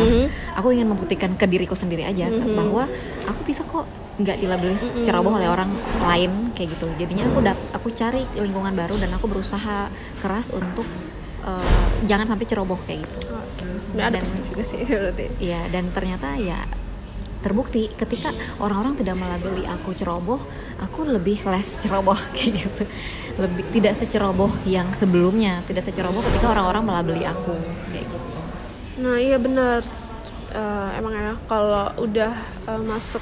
aku 0.53 0.67
ingin 0.71 0.87
membuktikan 0.87 1.31
ke 1.33 1.45
diriku 1.45 1.73
sendiri 1.73 2.01
aja 2.01 2.27
bahwa 2.49 2.87
aku 3.25 3.41
bisa 3.43 3.61
kok 3.61 3.85
nggak 4.17 4.37
dilabeli 4.37 4.73
ceroboh 5.03 5.29
oleh 5.31 5.45
orang 5.45 5.69
lain 6.01 6.31
kayak 6.51 6.73
gitu. 6.73 6.89
Jadinya 6.97 7.27
aku 7.27 7.39
dap 7.39 7.57
aku 7.71 7.91
cari 7.91 8.25
lingkungan 8.33 8.73
baru 8.73 8.97
dan 8.97 9.11
aku 9.11 9.27
berusaha 9.27 9.91
keras 10.17 10.49
untuk 10.49 10.87
eh, 11.43 11.77
jangan 12.03 12.25
sampai 12.25 12.45
ceroboh 12.45 12.79
kayak 12.83 13.03
gitu. 13.03 13.29
Oke, 13.29 13.65
sebenarnya 13.83 14.09
ada 14.09 14.19
Dan- 14.19 14.41
juga 14.43 14.63
sih 14.63 14.81
berarti. 14.89 15.25
Iya, 15.37 15.61
dan 15.69 15.91
ternyata 15.91 16.33
ya 16.35 16.57
terbukti 17.39 17.89
ketika 17.93 18.33
orang-orang 18.57 18.97
tidak 18.97 19.15
melabeli 19.15 19.63
aku 19.65 19.93
ceroboh, 19.93 20.41
aku 20.81 21.05
lebih 21.05 21.41
less 21.47 21.77
ceroboh 21.79 22.17
kayak 22.35 22.65
gitu. 22.65 22.83
Lebih 23.37 23.69
tidak 23.69 23.93
seceroboh 23.93 24.49
yang 24.65 24.89
sebelumnya, 24.97 25.61
tidak 25.69 25.85
seceroboh 25.85 26.25
ketika 26.25 26.57
orang-orang 26.57 26.83
melabeli 26.89 27.21
aku 27.21 27.53
kayak 27.93 28.05
gitu. 28.09 28.27
Nah 29.05 29.21
iya 29.21 29.37
benar 29.37 29.85
Eh, 30.47 30.89
emang 30.95 31.11
ya 31.11 31.35
kalau 31.45 31.91
udah 31.99 32.31
eh, 32.65 32.81
masuk 32.81 33.19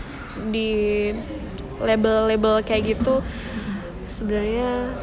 di 0.54 1.10
label-label 1.82 2.62
kayak 2.62 2.96
gitu 2.96 3.18
sebenarnya 4.06 4.94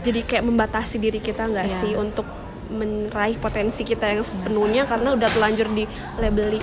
jadi 0.00 0.20
kayak 0.22 0.44
membatasi 0.46 1.02
diri 1.02 1.18
kita 1.18 1.50
nggak 1.50 1.66
Iya. 1.66 1.76
sih 1.76 1.92
untuk 1.98 2.24
meraih 2.70 3.34
potensi 3.36 3.82
kita 3.82 4.08
yang 4.08 4.22
sepenuhnya 4.22 4.86
karena 4.86 5.18
udah 5.18 5.26
telanjur 5.26 5.66
di 5.74 5.84
labeli 6.16 6.62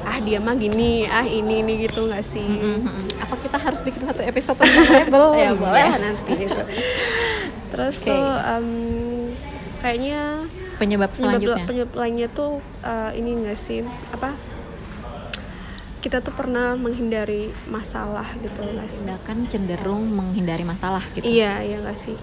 ah 0.00 0.18
dia 0.18 0.38
mah 0.38 0.54
gini 0.54 1.04
ah 1.04 1.22
ini 1.22 1.60
ini 1.60 1.84
gitu 1.84 2.04
nggak 2.04 2.22
sih 2.22 2.42
Mm-mm. 2.42 2.86
Apa 3.18 3.34
kita 3.36 3.56
harus 3.56 3.80
bikin 3.80 4.02
satu 4.02 4.20
episode 4.20 4.56
tentang 4.56 4.86
label? 4.86 5.24
ya 5.40 5.50
boleh 5.52 5.84
Ya. 5.84 5.96
nanti 5.96 6.32
gitu. 6.38 6.62
terus 7.70 7.96
Oke. 7.98 8.08
tuh 8.08 8.24
em, 8.24 8.66
kayaknya 9.78 10.20
Penyebab 10.76 11.10
selanjutnya. 11.12 11.64
penyebab 11.64 11.92
lainnya 11.94 12.28
tuh 12.28 12.50
uh, 12.80 13.10
ini 13.12 13.36
enggak 13.36 13.56
sih 13.56 13.84
apa 14.10 14.32
kita 16.00 16.18
tuh 16.18 16.32
pernah 16.32 16.72
menghindari 16.74 17.52
masalah 17.66 18.24
gitu 18.36 18.56
nggak 18.58 18.88
sih 18.88 19.04
Sedangkan 19.04 19.38
cenderung 19.46 20.08
menghindari 20.08 20.64
masalah 20.64 21.04
gitu. 21.10 21.22
iya 21.22 21.60
iya 21.60 21.76
nggak 21.78 21.94
sih 21.94 22.16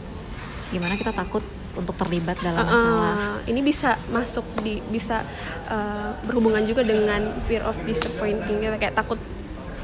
Gimana 0.67 0.95
kita 0.95 1.13
takut 1.13 1.45
untuk 1.77 1.95
terlibat 1.95 2.41
dalam 2.41 2.65
Uh-uh. 2.65 2.73
masalah? 2.73 3.15
ini 3.47 3.61
bisa 3.63 3.95
masuk 4.09 4.43
di 4.65 4.81
bisa 4.89 5.23
uh, 5.69 6.11
berhubungan 6.25 6.65
juga 6.65 6.83
dengan 6.83 7.37
fear 7.45 7.63
of 7.63 7.77
disappointing 7.85 8.59
kita 8.59 8.75
kayak 8.81 8.95
takut 8.97 9.21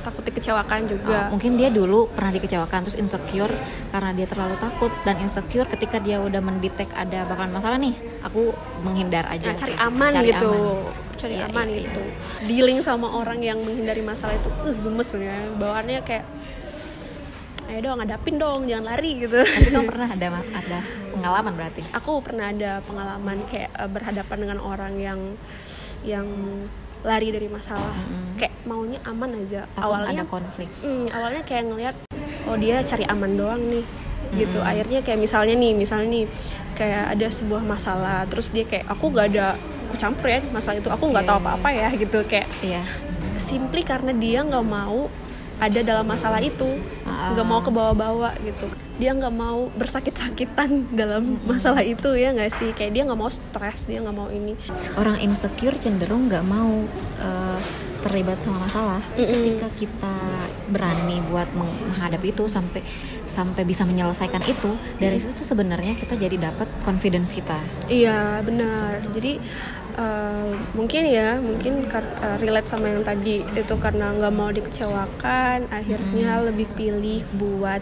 takut 0.03 0.23
dikecewakan 0.27 0.83
juga. 0.91 1.31
Oh, 1.31 1.39
mungkin 1.39 1.55
dia 1.55 1.71
dulu 1.71 2.11
pernah 2.11 2.35
dikecewakan 2.35 2.83
terus 2.83 2.99
insecure 2.99 3.55
karena 3.89 4.11
dia 4.11 4.27
terlalu 4.27 4.59
takut. 4.59 4.91
Dan 5.07 5.23
insecure 5.23 5.65
ketika 5.71 5.97
dia 6.03 6.19
udah 6.19 6.43
mendetek 6.43 6.91
ada 6.91 7.23
bakalan 7.23 7.55
masalah 7.55 7.79
nih 7.79 7.95
aku 8.19 8.51
menghindar 8.83 9.23
aja. 9.31 9.55
Nah, 9.55 9.57
cari 9.57 9.73
aman 9.79 10.11
cari 10.11 10.29
gitu. 10.29 10.51
aman. 10.51 11.01
cari 11.15 11.35
Iya, 11.39 11.47
aman 11.47 11.67
iya, 11.71 11.79
gitu. 11.87 12.01
dealing 12.51 12.79
sama 12.83 13.07
orang 13.15 13.39
yang 13.39 13.55
menghindari 13.63 14.03
masalah 14.03 14.35
itu 14.35 14.51
uh 14.51 14.75
gemes 14.75 15.09
ya. 15.15 15.39
Bawaannya 15.55 16.03
kayak 16.03 16.27
ayo 17.69 17.79
dong 17.79 17.99
hadapin 18.03 18.35
dong 18.35 18.67
jangan 18.67 18.85
lari 18.93 19.11
gitu. 19.23 19.39
Tapi 19.39 19.69
kamu 19.71 19.87
pernah 19.87 20.09
ada 20.11 20.27
ada 20.51 20.79
pengalaman 21.13 21.53
berarti? 21.55 21.81
Aku 21.95 22.11
pernah 22.19 22.45
ada 22.51 22.71
pengalaman 22.83 23.37
kayak 23.47 23.71
eh, 23.75 23.89
berhadapan 23.89 24.37
dengan 24.43 24.59
orang 24.59 24.93
yang 24.99 25.19
yang 26.03 26.27
lari 27.03 27.35
dari 27.35 27.47
masalah. 27.51 27.95
Mm-mm. 27.95 28.39
kayak 28.39 28.53
maunya 28.63 28.99
aman 29.03 29.31
aja. 29.43 29.67
Takut 29.75 29.83
awalnya 29.91 30.23
ada 30.23 30.25
konflik. 30.27 30.69
Hmm, 30.83 31.07
awalnya 31.11 31.43
kayak 31.43 31.63
ngelihat 31.71 31.95
oh 32.47 32.55
dia 32.59 32.83
cari 32.83 33.03
aman 33.07 33.31
doang 33.35 33.61
nih 33.67 33.85
gitu. 34.35 34.59
Mm-mm. 34.59 34.71
akhirnya 34.71 34.99
kayak 35.03 35.19
misalnya 35.19 35.55
nih 35.55 35.71
misalnya 35.75 36.07
nih 36.11 36.25
kayak 36.73 37.03
ada 37.15 37.27
sebuah 37.29 37.61
masalah 37.61 38.25
terus 38.25 38.49
dia 38.49 38.65
kayak 38.65 38.89
aku 38.89 39.13
gak 39.13 39.29
ada 39.35 39.53
aku 39.87 39.95
campur 40.01 40.25
ya 40.25 40.41
masalah 40.49 40.81
itu 40.81 40.89
aku 40.89 41.05
nggak 41.13 41.21
Iya, 41.21 41.29
tahu 41.29 41.37
iya, 41.37 41.45
apa-apa 41.45 41.69
ya 41.69 41.89
gitu. 41.93 42.19
Kayak 42.25 42.47
iya. 42.65 42.81
simply 43.37 43.81
karena 43.85 44.11
dia 44.15 44.41
nggak 44.41 44.65
mau 44.65 45.05
ada 45.59 45.79
dalam 45.83 46.05
masalah 46.05 46.39
itu. 46.41 46.79
Ah. 47.03 47.35
nggak 47.35 47.47
mau 47.47 47.59
ke 47.59 47.71
bawah-bawah 47.71 48.33
gitu. 48.41 48.67
Dia 48.97 49.11
nggak 49.13 49.33
mau 49.33 49.67
bersakit-sakitan 49.75 50.85
dalam 50.99 51.39
masalah 51.43 51.83
itu 51.83 52.13
ya 52.15 52.31
nggak 52.31 52.51
sih? 52.51 52.69
Kayak 52.73 52.91
dia 52.95 53.03
nggak 53.05 53.19
mau 53.19 53.29
stres 53.31 53.85
dia 53.85 53.99
nggak 54.01 54.17
mau 54.17 54.29
ini. 54.29 54.53
Orang 54.97 55.19
insecure 55.19 55.75
cenderung 55.77 56.27
nggak 56.31 56.45
mau 56.45 56.83
eh, 57.21 57.59
terlibat 58.03 58.35
sama 58.43 58.67
masalah. 58.67 58.99
Mm-mm. 59.15 59.31
ketika 59.31 59.69
kita 59.79 60.15
berani 60.67 61.23
buat 61.31 61.47
meng- 61.55 61.79
menghadapi 61.95 62.35
itu 62.35 62.51
sampai 62.51 62.83
sampai 63.23 63.63
bisa 63.63 63.87
menyelesaikan 63.87 64.43
itu 64.45 64.75
dari 64.99 65.17
situ 65.17 65.31
tuh 65.33 65.47
sebenarnya 65.47 65.95
kita 65.95 66.19
jadi 66.19 66.51
dapat 66.51 66.67
confidence 66.83 67.31
kita. 67.31 67.57
Iya 67.87 68.43
benar. 68.43 68.99
Jadi 69.15 69.39
eh, 69.95 70.47
mungkin 70.73 71.03
ya 71.05 71.37
mungkin 71.37 71.85
kar- 71.85 72.17
eh, 72.17 72.37
relate 72.37 72.65
sama 72.65 72.89
yang 72.89 73.01
tadi 73.01 73.41
itu 73.43 73.73
karena 73.77 74.09
nggak 74.11 74.33
mau 74.33 74.49
dikecewakan, 74.49 75.69
akhirnya 75.69 76.41
lebih 76.41 76.67
pilih 76.73 77.21
buat 77.33 77.81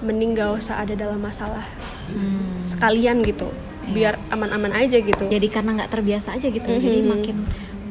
mending 0.00 0.32
gak 0.32 0.56
usah 0.56 0.80
ada 0.80 0.96
dalam 0.96 1.20
masalah 1.20 1.68
Hmm. 2.08 2.64
sekalian 2.64 3.20
gitu, 3.20 3.52
biar 3.92 4.16
aman-aman 4.28 4.72
aja 4.72 4.96
gitu. 4.96 5.28
jadi 5.28 5.46
karena 5.46 5.76
nggak 5.76 5.92
terbiasa 5.92 6.34
aja 6.34 6.48
gitu 6.48 6.64
Mhm. 6.66 6.80
jadi 6.80 7.00
makin 7.04 7.36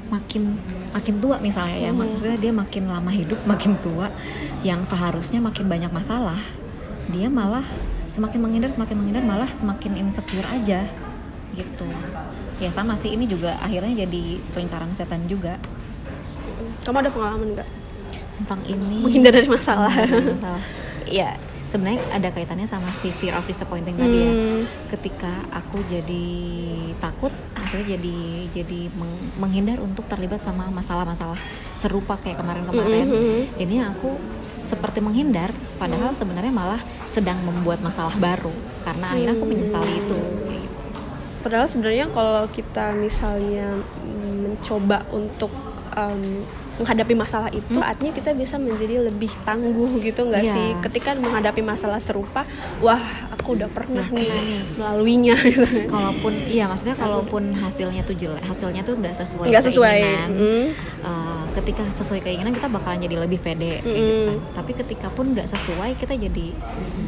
makin 0.10 0.44
makin 0.90 1.16
tua 1.22 1.38
misalnya 1.38 1.78
ya 1.78 1.92
Mhm. 1.94 2.00
maksudnya 2.02 2.38
dia 2.40 2.50
makin 2.52 2.90
lama 2.90 3.12
hidup 3.14 3.38
makin 3.46 3.78
tua 3.78 4.10
yang 4.66 4.82
seharusnya 4.82 5.38
makin 5.38 5.70
banyak 5.70 5.94
masalah 5.94 6.42
dia 7.08 7.30
malah 7.30 7.62
semakin 8.04 8.42
menghindar 8.42 8.74
semakin 8.74 8.98
menghindar 8.98 9.22
malah 9.22 9.48
semakin 9.54 10.02
insecure 10.02 10.50
aja 10.50 10.90
gitu 11.54 11.88
ya 12.60 12.70
sama 12.70 12.96
sih. 12.96 13.16
Ini 13.16 13.26
juga 13.26 13.58
akhirnya 13.60 14.06
jadi 14.06 14.24
lingkaran 14.54 14.92
setan 14.92 15.26
juga. 15.26 15.58
Kamu 16.84 16.98
ada 17.00 17.12
pengalaman 17.12 17.56
nggak? 17.56 17.70
Tentang 18.44 18.60
ini. 18.68 19.04
Menghindar 19.04 19.36
dari 19.36 19.48
masalah? 19.48 19.92
dari 19.92 20.36
masalah. 20.36 20.64
Ya 21.10 21.36
sebenarnya 21.70 22.02
ada 22.10 22.34
kaitannya 22.34 22.66
sama 22.66 22.90
si 22.92 23.14
fear 23.14 23.38
of 23.38 23.46
disappointing 23.46 23.94
tadi 23.94 24.18
ya. 24.20 24.34
Hmm. 24.34 24.62
ketika 24.90 25.30
aku 25.54 25.78
jadi 25.86 26.26
takut 26.98 27.30
maksudnya 27.54 27.94
jadi 27.94 28.18
jadi 28.50 28.80
meng- 28.98 29.30
menghindar 29.38 29.78
untuk 29.78 30.10
terlibat 30.10 30.42
sama 30.42 30.66
masalah-masalah 30.74 31.38
serupa 31.78 32.18
kayak 32.18 32.42
kemarin-kemarin. 32.42 33.06
Mhm. 33.06 33.42
ini 33.62 33.86
aku 33.86 34.18
seperti 34.66 34.98
menghindar 34.98 35.50
padahal 35.78 36.14
sebenarnya 36.14 36.50
malah 36.50 36.82
sedang 37.06 37.38
membuat 37.46 37.82
masalah 37.82 38.18
baru. 38.18 38.54
Karena 38.82 39.14
akhirnya 39.14 39.38
aku 39.38 39.46
menyesali 39.46 39.94
itu. 39.94 40.18
Padahal 41.40 41.68
sebenarnya 41.72 42.12
kalau 42.12 42.44
kita 42.52 42.92
misalnya 42.92 43.80
mm, 43.80 44.36
mencoba 44.44 45.08
untuk 45.16 45.52
em, 45.96 46.44
menghadapi 46.80 47.14
masalah 47.14 47.52
itu, 47.52 47.76
artinya 47.78 48.10
kita 48.10 48.32
bisa 48.32 48.56
menjadi 48.56 49.04
lebih 49.04 49.28
tangguh 49.42 50.00
gitu 50.00 50.24
nggak 50.24 50.42
Iya. 50.42 50.54
sih? 50.54 50.68
Ketika 50.80 51.12
menghadapi 51.14 51.60
masalah 51.60 52.00
serupa, 52.00 52.48
wah 52.80 53.04
aku 53.30 53.54
udah 53.54 53.68
pernah 53.68 54.02
Udah 54.02 54.16
nih 54.16 54.32
melaluinya. 54.74 55.36
Gitu. 55.50 55.86
kalaupun 55.86 56.34
iya 56.46 56.66
maksudnya 56.66 56.96
kalaupun 56.96 57.52
hasilnya 57.52 58.00
tuh 58.02 58.14
jelek 58.14 58.40
hasilnya 58.42 58.82
tuh 58.82 58.96
nggak 58.96 59.12
sesuai 59.14 59.48
Nggak 59.48 59.66
sesuai. 59.66 59.92
keinginan 59.98 60.30
Mm. 60.32 60.66
eh, 61.02 61.44
ketika 61.52 61.82
sesuai 61.92 62.20
keinginan 62.22 62.54
kita 62.54 62.68
bakalan 62.68 63.00
jadi 63.00 63.16
lebih 63.20 63.40
pede 63.40 63.82
kayak 63.82 63.96
gitu 63.98 64.22
kan 64.26 64.38
tapi 64.56 64.72
ketika 64.74 65.08
pun 65.10 65.34
nggak 65.34 65.48
sesuai 65.48 65.96
kita 65.96 66.14
jadi 66.16 66.48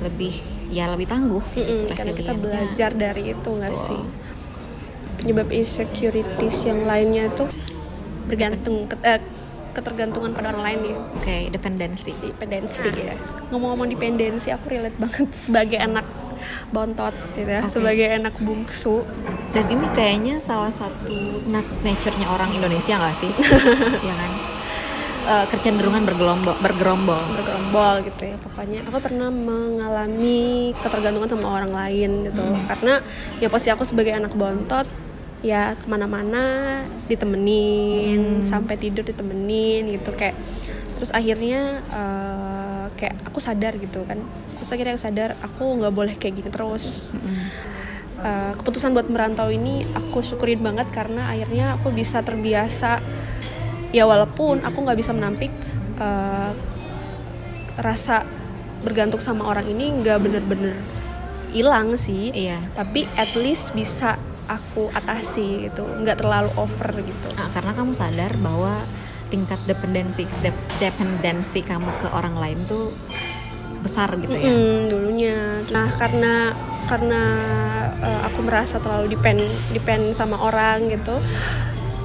lebih 0.02 0.34
ya 0.68 0.90
lebih 0.90 1.06
tangguh 1.06 1.40
Mm-mm, 1.48 1.86
gitu, 1.86 1.94
karena 1.94 2.12
kita 2.14 2.34
belajar 2.36 2.92
dari 2.92 3.24
itu 3.30 3.50
nggak 3.50 3.72
sih? 3.72 4.02
Penyebab 5.18 5.48
insecurities 5.50 6.58
yang 6.66 6.84
lainnya 6.84 7.30
itu 7.30 7.46
bergantung 8.24 8.88
ket- 8.88 9.04
eh, 9.06 9.22
ketergantungan 9.72 10.32
pada 10.36 10.52
orang 10.56 10.64
lain 10.68 10.80
ya. 10.92 10.98
oke 11.00 11.38
dependensi. 11.52 12.12
Dependensi 12.20 12.90
ya. 12.92 13.16
Ngomong-ngomong 13.50 13.88
dependensi 13.90 14.52
aku 14.52 14.72
relate 14.72 14.98
banget 15.00 15.30
sebagai 15.48 15.80
anak 15.80 16.06
bontot 16.74 17.14
gitu 17.38 17.50
ya. 17.50 17.62
Oke. 17.66 17.74
sebagai 17.74 18.08
anak 18.12 18.36
bungsu. 18.42 19.06
Dan 19.52 19.68
ini 19.68 19.86
kayaknya 19.94 20.40
salah 20.40 20.72
satu 20.72 21.44
nat- 21.48 21.80
nature-nya 21.84 22.28
orang 22.30 22.52
Indonesia 22.56 22.98
nggak 22.98 23.16
sih? 23.18 23.32
Ya 24.08 24.14
kan? 24.16 24.32
Eh, 25.22 25.46
kecenderungan 25.54 26.02
bergelombol 26.02 26.58
bergerombol. 26.58 27.22
Bergerombol 27.38 27.96
gitu 28.10 28.34
ya 28.34 28.38
pokoknya. 28.42 28.82
Aku 28.90 28.98
pernah 28.98 29.30
mengalami 29.30 30.74
ketergantungan 30.82 31.30
sama 31.30 31.62
orang 31.62 31.72
lain 31.72 32.26
gitu. 32.26 32.42
Karena 32.66 33.00
ya 33.38 33.48
pasti 33.48 33.70
aku 33.70 33.86
sebagai 33.86 34.18
anak 34.18 34.34
bontot 34.34 34.90
ya 35.42 35.74
ke 35.74 35.90
mana-mana 35.90 36.80
ditemenin 37.10 38.46
sampai 38.46 38.78
tidur 38.78 39.02
ditemenin 39.02 39.90
gitu 39.90 40.14
kayak 40.14 40.38
terus 41.02 41.10
akhirnya 41.18 41.82
eh, 41.90 42.86
kayak 42.94 43.26
aku 43.26 43.42
sadar 43.42 43.74
gitu 43.82 44.06
kan. 44.06 44.22
Terus 44.54 44.70
akhirnya 44.70 44.94
aku 44.94 45.02
sadar 45.02 45.30
aku 45.42 45.64
nggak 45.82 45.94
boleh 45.94 46.14
kayak 46.14 46.34
gini 46.38 46.50
terus. 46.54 47.18
Eh, 48.22 48.52
keputusan 48.54 48.94
buat 48.94 49.10
merantau 49.10 49.50
ini 49.50 49.82
aku 49.98 50.22
syukurin 50.22 50.62
banget 50.62 50.94
karena 50.94 51.26
akhirnya 51.34 51.82
aku 51.82 51.90
bisa 51.90 52.22
terbiasa. 52.22 53.02
Ya 53.92 54.06
walaupun 54.06 54.62
aku 54.62 54.78
nggak 54.86 55.00
bisa 55.02 55.10
menampik 55.10 55.50
eh, 55.98 56.52
rasa 57.82 58.22
bergantung 58.86 59.26
sama 59.26 59.50
orang 59.50 59.66
ini 59.66 59.90
nggak 60.06 60.22
bener-bener 60.22 60.78
hilang 61.50 61.98
sih. 61.98 62.30
Iya. 62.30 62.62
tapi 62.78 63.10
at 63.18 63.34
least 63.34 63.74
bisa 63.74 64.22
aku 64.48 64.90
atasi 64.94 65.70
gitu 65.70 65.84
nggak 65.86 66.22
terlalu 66.22 66.52
over 66.58 66.90
gitu. 67.02 67.28
Nah, 67.38 67.48
karena 67.52 67.72
kamu 67.76 67.92
sadar 67.94 68.34
bahwa 68.40 68.82
tingkat 69.32 69.58
dependensi 69.64 70.28
dep- 70.44 70.68
dependensi 70.84 71.64
kamu 71.64 71.88
ke 72.04 72.08
orang 72.12 72.36
lain 72.36 72.60
tuh 72.68 72.92
besar 73.82 74.14
gitu 74.20 74.36
ya. 74.36 74.46
Mm, 74.46 74.80
dulunya. 74.92 75.38
Nah 75.74 75.88
karena 75.96 76.54
karena 76.86 77.24
uh, 78.04 78.22
aku 78.28 78.44
merasa 78.44 78.78
terlalu 78.84 79.16
depend 79.16 79.42
depend 79.72 80.12
sama 80.12 80.36
orang 80.38 80.92
gitu 80.92 81.16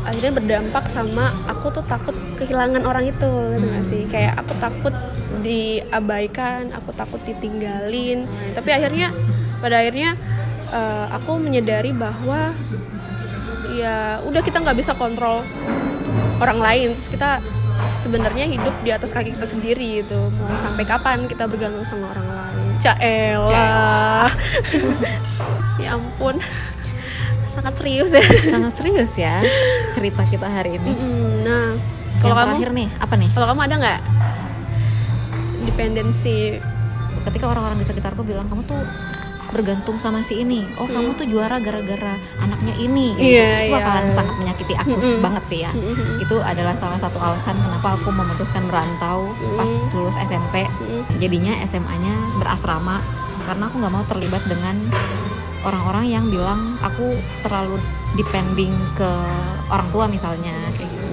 akhirnya 0.06 0.38
berdampak 0.38 0.86
sama 0.86 1.34
aku 1.50 1.74
tuh 1.74 1.84
takut 1.90 2.14
kehilangan 2.38 2.86
orang 2.86 3.10
itu 3.10 3.26
gitu 3.26 3.66
nggak 3.66 3.84
sih? 3.84 4.02
Kayak 4.06 4.38
aku 4.46 4.54
takut 4.62 4.94
diabaikan 5.42 6.70
aku 6.72 6.94
takut 6.94 7.20
ditinggalin. 7.26 8.24
Tapi 8.54 8.70
akhirnya 8.70 9.10
pada 9.58 9.82
akhirnya 9.82 10.14
uh, 10.70 11.06
aku 11.14 11.38
menyadari 11.38 11.90
bahwa 11.94 12.54
ya 13.74 14.22
udah 14.24 14.40
kita 14.40 14.62
nggak 14.62 14.78
bisa 14.78 14.92
kontrol 14.96 15.42
orang 16.40 16.58
lain. 16.60 16.88
Terus 16.94 17.08
kita 17.12 17.42
sebenarnya 17.84 18.48
hidup 18.48 18.72
di 18.80 18.90
atas 18.90 19.12
kaki 19.12 19.36
kita 19.36 19.46
sendiri 19.46 20.02
gitu. 20.02 20.32
Mau 20.32 20.56
sampai 20.56 20.88
kapan 20.88 21.28
kita 21.28 21.44
bergantung 21.46 21.84
sama 21.84 22.12
orang 22.12 22.26
lain? 22.26 22.66
Caelah 22.80 24.30
ya 25.82 25.96
ampun. 25.96 26.40
Sangat 27.52 27.74
serius 27.80 28.10
ya. 28.12 28.24
Sangat 28.52 28.72
serius 28.76 29.12
ya 29.16 29.40
cerita 29.96 30.24
kita 30.28 30.48
hari 30.48 30.76
ini. 30.76 30.92
Nah 31.44 31.96
kalau 32.20 32.32
kamu? 32.32 32.48
terakhir 32.56 32.70
nih, 32.72 32.88
apa 32.96 33.14
nih? 33.20 33.30
kalau 33.36 33.46
kamu 33.52 33.60
ada 33.68 33.74
nggak? 33.76 34.00
Dependensi. 35.68 36.36
Ketika 37.26 37.50
orang-orang 37.50 37.82
di 37.82 37.86
sekitarku 37.86 38.22
bilang 38.22 38.46
kamu 38.46 38.62
tuh 38.70 38.78
bergantung 39.50 39.96
sama 39.96 40.20
si 40.20 40.40
ini. 40.40 40.66
Oh, 40.76 40.86
kamu 40.86 41.14
tuh 41.14 41.26
juara 41.26 41.58
gara-gara 41.58 42.14
anaknya 42.38 42.74
ini. 42.76 43.14
Gitu. 43.14 43.36
Iya, 43.36 43.46
Itu 43.46 43.68
iya. 43.68 43.74
bakalan 43.78 44.06
sangat 44.08 44.34
menyakiti 44.38 44.74
aku 44.74 44.94
Mm-mm. 44.94 45.20
banget 45.20 45.44
sih 45.46 45.58
ya. 45.62 45.70
Mm-mm. 45.72 46.22
Itu 46.22 46.36
adalah 46.40 46.74
salah 46.74 46.98
satu 46.98 47.18
alasan 47.18 47.54
kenapa 47.56 47.94
aku 47.94 48.10
memutuskan 48.10 48.66
merantau 48.66 49.30
pas 49.54 49.74
lulus 49.92 50.16
SMP. 50.18 50.66
Jadinya 51.18 51.56
SMA-nya 51.64 52.14
berasrama 52.38 53.00
karena 53.46 53.70
aku 53.70 53.78
nggak 53.78 53.94
mau 53.94 54.04
terlibat 54.04 54.42
dengan 54.44 54.74
orang-orang 55.62 56.06
yang 56.06 56.24
bilang 56.26 56.78
aku 56.78 57.14
terlalu 57.42 57.78
depending 58.14 58.70
ke 58.94 59.10
orang 59.68 59.86
tua 59.90 60.06
misalnya 60.06 60.54
kayak 60.74 60.86
gitu. 60.88 61.06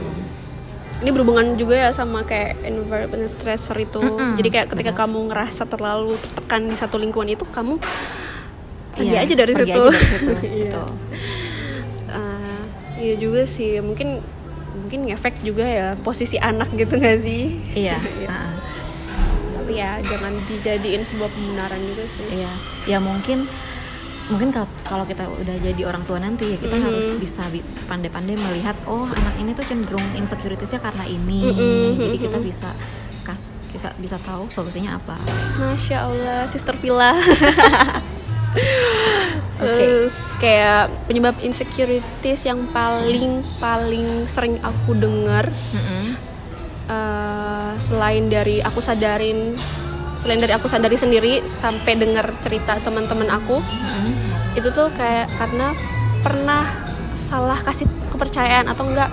ini 1.04 1.10
berhubungan 1.10 1.58
juga 1.58 1.76
ya 1.76 1.90
sama 1.92 2.22
kayak 2.24 2.62
environment 2.64 3.28
stressor 3.28 3.76
itu 3.76 4.00
Mm-mm, 4.00 4.38
jadi 4.38 4.50
kayak 4.50 4.68
ketika 4.72 4.94
kamu 5.04 5.30
ngerasa 5.30 5.66
terlalu 5.66 6.16
tertekan 6.18 6.70
di 6.70 6.78
satu 6.78 6.96
lingkungan 6.96 7.34
itu 7.34 7.44
kamu 7.50 7.82
pergi 8.94 9.10
Iya, 9.10 9.20
aja 9.20 9.34
dari 9.36 9.52
pergi 9.52 9.66
situ, 9.68 9.82
aja 9.82 9.92
dari 9.92 10.08
situ, 10.14 10.32
Iya. 10.40 10.58
gitu. 10.64 10.84
Ah, 12.08 12.62
iya 12.96 13.14
juga 13.16 13.42
sih 13.44 13.80
mungkin 13.80 14.22
mungkin 14.76 15.00
ngefek 15.06 15.42
juga 15.42 15.64
ya 15.64 15.88
posisi 15.98 16.36
anak 16.36 16.70
gitu 16.74 16.96
gak 16.96 17.20
sih 17.20 17.58
Iya. 17.84 17.98
Ah. 18.26 18.54
tapi 19.54 19.74
ya 19.76 19.96
jangan 20.02 20.34
dijadiin 20.44 21.02
sebuah 21.02 21.30
pembenaran 21.30 21.80
juga 21.82 22.04
sih 22.06 22.26
Iya, 22.34 22.52
ya 22.86 22.98
mungkin 23.00 23.48
mungkin 24.26 24.50
kal- 24.50 24.72
kalau 24.84 25.04
kita 25.04 25.28
udah 25.28 25.56
jadi 25.62 25.84
orang 25.84 26.04
tua 26.04 26.16
nanti 26.18 26.48
ya 26.48 26.58
kita 26.58 26.74
Mhm. 26.74 26.84
harus 26.86 27.08
bisa 27.16 27.44
bi- 27.46 27.60
pandai-pandai 27.86 28.36
melihat 28.36 28.76
oh 28.86 29.04
anak 29.06 29.36
ini 29.36 29.52
tuh 29.52 29.64
cenderung 29.64 30.04
insecuritiesnya 30.14 30.80
karena 30.80 31.04
ini, 31.06 31.44
Mhm, 31.46 31.90
jadi 31.98 32.14
mhm. 32.14 32.24
kita 32.24 32.38
bisa 32.40 32.70
kas 33.22 33.52
bisa 33.68 33.92
bisa 33.98 34.16
tahu 34.20 34.48
solusinya 34.48 34.96
apa. 34.96 35.16
masya 35.58 35.98
allah 36.02 36.44
sister 36.46 36.76
Villa 36.76 37.16
Oke. 39.64 39.70
Terus 39.70 40.16
kayak 40.38 40.90
penyebab 41.06 41.36
insecurities 41.40 42.44
yang 42.44 42.68
paling 42.70 43.42
paling 43.58 44.26
sering 44.26 44.60
aku 44.60 44.94
dengar 44.94 45.48
Mhm. 45.72 46.06
eh, 46.84 47.72
selain 47.80 48.28
dari 48.28 48.60
aku 48.60 48.80
sadarin 48.80 49.56
selain 50.14 50.40
dari 50.40 50.54
aku 50.54 50.68
sadari 50.68 50.96
sendiri 50.96 51.42
sampai 51.44 51.96
dengar 51.96 52.28
cerita 52.40 52.78
teman-teman 52.80 53.30
aku 53.30 53.58
Mhm. 53.60 54.12
itu 54.54 54.68
tuh 54.70 54.92
kayak 54.94 55.32
karena 55.34 55.74
pernah 56.20 56.64
salah 57.14 57.58
kasih 57.58 57.86
kepercayaan 58.10 58.66
atau 58.66 58.86
enggak 58.86 59.10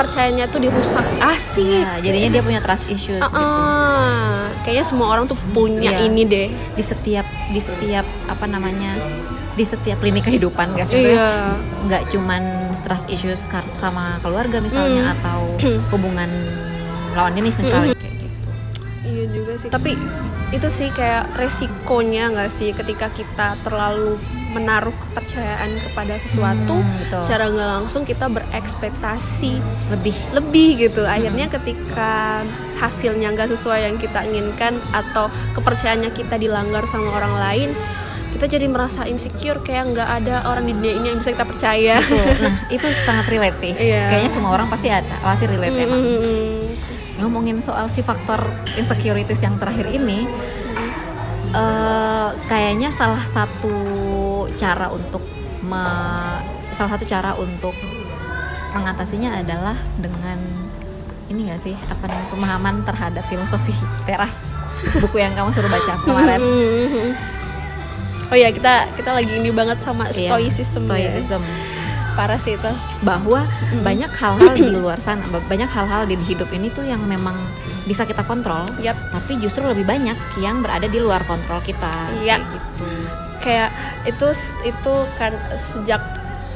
kepercayaannya 0.00 0.46
tuh 0.48 0.60
dirusak 0.60 1.04
asik 1.20 1.84
Ya, 1.84 2.00
jadinya 2.00 2.28
dia 2.32 2.42
punya 2.42 2.60
trust 2.64 2.88
issues 2.88 3.20
gitu. 3.20 3.36
Ah, 3.36 4.48
kayaknya 4.64 4.86
semua 4.88 5.12
orang 5.12 5.28
tuh 5.28 5.36
punya 5.52 5.92
Iya. 5.92 6.08
ini 6.08 6.22
deh 6.24 6.48
di 6.48 6.80
setiap 6.80 7.28
di 7.52 7.60
setiap 7.60 8.08
apa 8.24 8.48
namanya 8.48 8.96
di 9.52 9.64
setiap 9.66 10.00
lini 10.00 10.24
kehidupan 10.24 10.72
sih 10.72 10.80
Maksudnya 10.80 11.12
iya 11.12 11.28
nggak 11.84 12.02
cuman 12.08 12.42
trust 12.80 13.12
issues 13.12 13.44
sama 13.76 14.16
keluarga 14.18 14.56
misalnya 14.58 15.12
Mm. 15.12 15.14
atau 15.20 15.40
hubungan 15.92 16.30
lawan 17.12 17.36
jenis 17.36 17.60
misalnya 17.60 17.92
kayak 17.92 18.14
gitu. 18.16 18.48
Iya 19.04 19.24
juga 19.28 19.52
sih. 19.58 19.68
Tapi 19.68 19.90
itu 20.50 20.68
sih 20.72 20.88
kayak 20.90 21.36
resikonya 21.36 22.32
nggak 22.32 22.48
sih 22.48 22.72
ketika 22.72 23.12
kita 23.12 23.58
terlalu 23.60 24.16
menaruh 24.50 24.90
kepercayaan 24.92 25.78
kepada 25.78 26.18
sesuatu, 26.18 26.82
Hmm, 26.82 26.90
betul. 26.98 27.22
secara 27.22 27.44
nggak 27.48 27.70
langsung 27.78 28.02
kita 28.02 28.26
berekspektasi 28.26 29.62
lebih 29.88 30.14
lebih 30.34 30.90
gitu. 30.90 31.06
Akhirnya 31.06 31.46
ketika 31.46 32.42
hasilnya 32.76 33.30
nggak 33.30 33.54
sesuai 33.54 33.86
yang 33.86 33.96
kita 33.96 34.26
inginkan 34.26 34.74
atau 34.90 35.30
kepercayaannya 35.54 36.10
kita 36.10 36.34
dilanggar 36.34 36.82
sama 36.90 37.14
orang 37.14 37.34
lain, 37.38 37.70
kita 38.30 38.46
jadi 38.46 38.66
merasa 38.66 39.06
insecure 39.06 39.58
kayak 39.60 39.90
nggak 39.90 40.08
ada 40.22 40.46
orang 40.46 40.66
di 40.66 40.72
dunia 40.74 40.94
ini 40.96 41.06
yang 41.12 41.18
bisa 41.18 41.30
kita 41.30 41.46
percaya. 41.46 41.98
Nah, 42.00 42.54
itu 42.74 42.86
sangat 43.04 43.26
relate 43.28 43.58
sih. 43.58 43.72
Iya. 43.74 44.10
Kayaknya 44.10 44.30
semua 44.34 44.50
orang 44.54 44.66
pasti 44.66 44.88
ada, 44.88 45.14
pasti 45.20 45.44
relate 45.46 45.76
emang. 45.76 46.00
Mm-mm. 46.00 46.58
Ngomongin 47.20 47.60
soal 47.60 47.86
si 47.86 48.00
faktor 48.00 48.40
insecurities 48.74 49.44
yang 49.44 49.60
terakhir 49.60 49.92
ini, 49.92 50.24
eh, 51.52 52.28
kayaknya 52.46 52.88
salah 52.90 53.20
satu 53.26 53.89
cara 54.52 54.88
untuk 54.88 55.22
me- 55.60 56.42
salah 56.70 56.90
satu 56.90 57.04
cara 57.04 57.34
untuk 57.34 57.74
mengatasinya 58.70 59.34
adalah 59.36 59.74
dengan 59.96 60.38
ini 61.26 61.46
gak 61.46 61.60
sih 61.60 61.76
apa 61.86 62.04
namanya 62.04 62.28
pemahaman 62.28 62.74
terhadap 62.82 63.22
filosofi 63.24 63.74
teras 64.02 64.54
buku 64.96 65.16
yang 65.16 65.30
kamu 65.32 65.50
suruh 65.50 65.68
baca 65.68 65.92
kemarin. 66.02 66.40
Oh 68.26 68.36
ya 68.36 68.48
kita 68.48 68.86
kita 68.94 69.10
lagi 69.10 69.30
ini 69.32 69.50
banget 69.50 69.78
sama 69.78 70.06
Iya, 70.08 70.30
stoicism. 70.30 70.86
ya. 70.86 71.10
stoicism. 71.10 71.42
Parah 72.12 72.36
sih 72.36 72.54
itu. 72.54 72.72
bahwa 73.00 73.42
banyak 73.80 74.10
hal-hal 74.12 74.54
di 74.54 74.70
luar 74.76 74.98
sana 74.98 75.22
ba- 75.28 75.42
banyak 75.44 75.66
hal-hal 75.68 76.02
di 76.04 76.14
hidup 76.20 76.50
ini 76.50 76.66
tuh 76.68 76.82
yang 76.82 76.98
memang 77.00 77.34
bisa 77.82 78.02
kita 78.02 78.22
kontrol 78.22 78.62
Yap. 78.78 78.94
tapi 79.10 79.34
justru 79.36 79.64
lebih 79.64 79.82
banyak 79.82 80.14
yang 80.38 80.60
berada 80.60 80.84
di 80.84 80.98
luar 80.98 81.22
kontrol 81.24 81.58
kita 81.60 81.90
Iya. 82.16 82.38
kayak 82.38 82.50
gitu 82.52 82.86
kayak 83.40 83.72
itu 84.04 84.28
itu 84.62 84.94
kan 85.16 85.32
sejak 85.56 86.00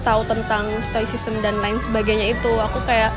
tahu 0.05 0.20
tentang 0.29 0.68
stoicism 0.81 1.33
dan 1.40 1.57
lain 1.59 1.81
sebagainya 1.81 2.37
itu 2.37 2.51
aku 2.61 2.77
kayak 2.85 3.09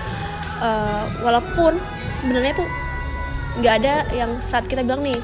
eh, 0.59 1.03
walaupun 1.19 1.75
sebenarnya 2.07 2.55
tuh 2.55 2.67
nggak 3.59 3.73
ada 3.83 3.93
yang 4.13 4.31
saat 4.39 4.65
kita 4.65 4.81
bilang 4.81 5.03
nih 5.03 5.19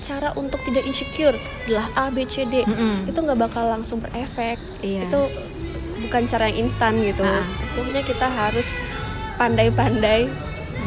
cara 0.00 0.32
untuk 0.34 0.60
tidak 0.64 0.84
insecure 0.84 1.36
adalah 1.64 1.86
A 1.94 2.04
B 2.08 2.24
C 2.24 2.44
D 2.44 2.64
Mm-mm. 2.64 3.04
itu 3.06 3.16
nggak 3.16 3.38
bakal 3.38 3.68
langsung 3.68 4.00
berefek 4.00 4.56
Iya. 4.80 5.06
itu 5.06 5.20
bukan 6.00 6.24
cara 6.24 6.48
yang 6.48 6.64
instan 6.64 6.96
gitu. 7.04 7.20
Pokoknya 7.76 8.00
kita 8.00 8.26
harus 8.26 8.80
pandai-pandai 9.36 10.28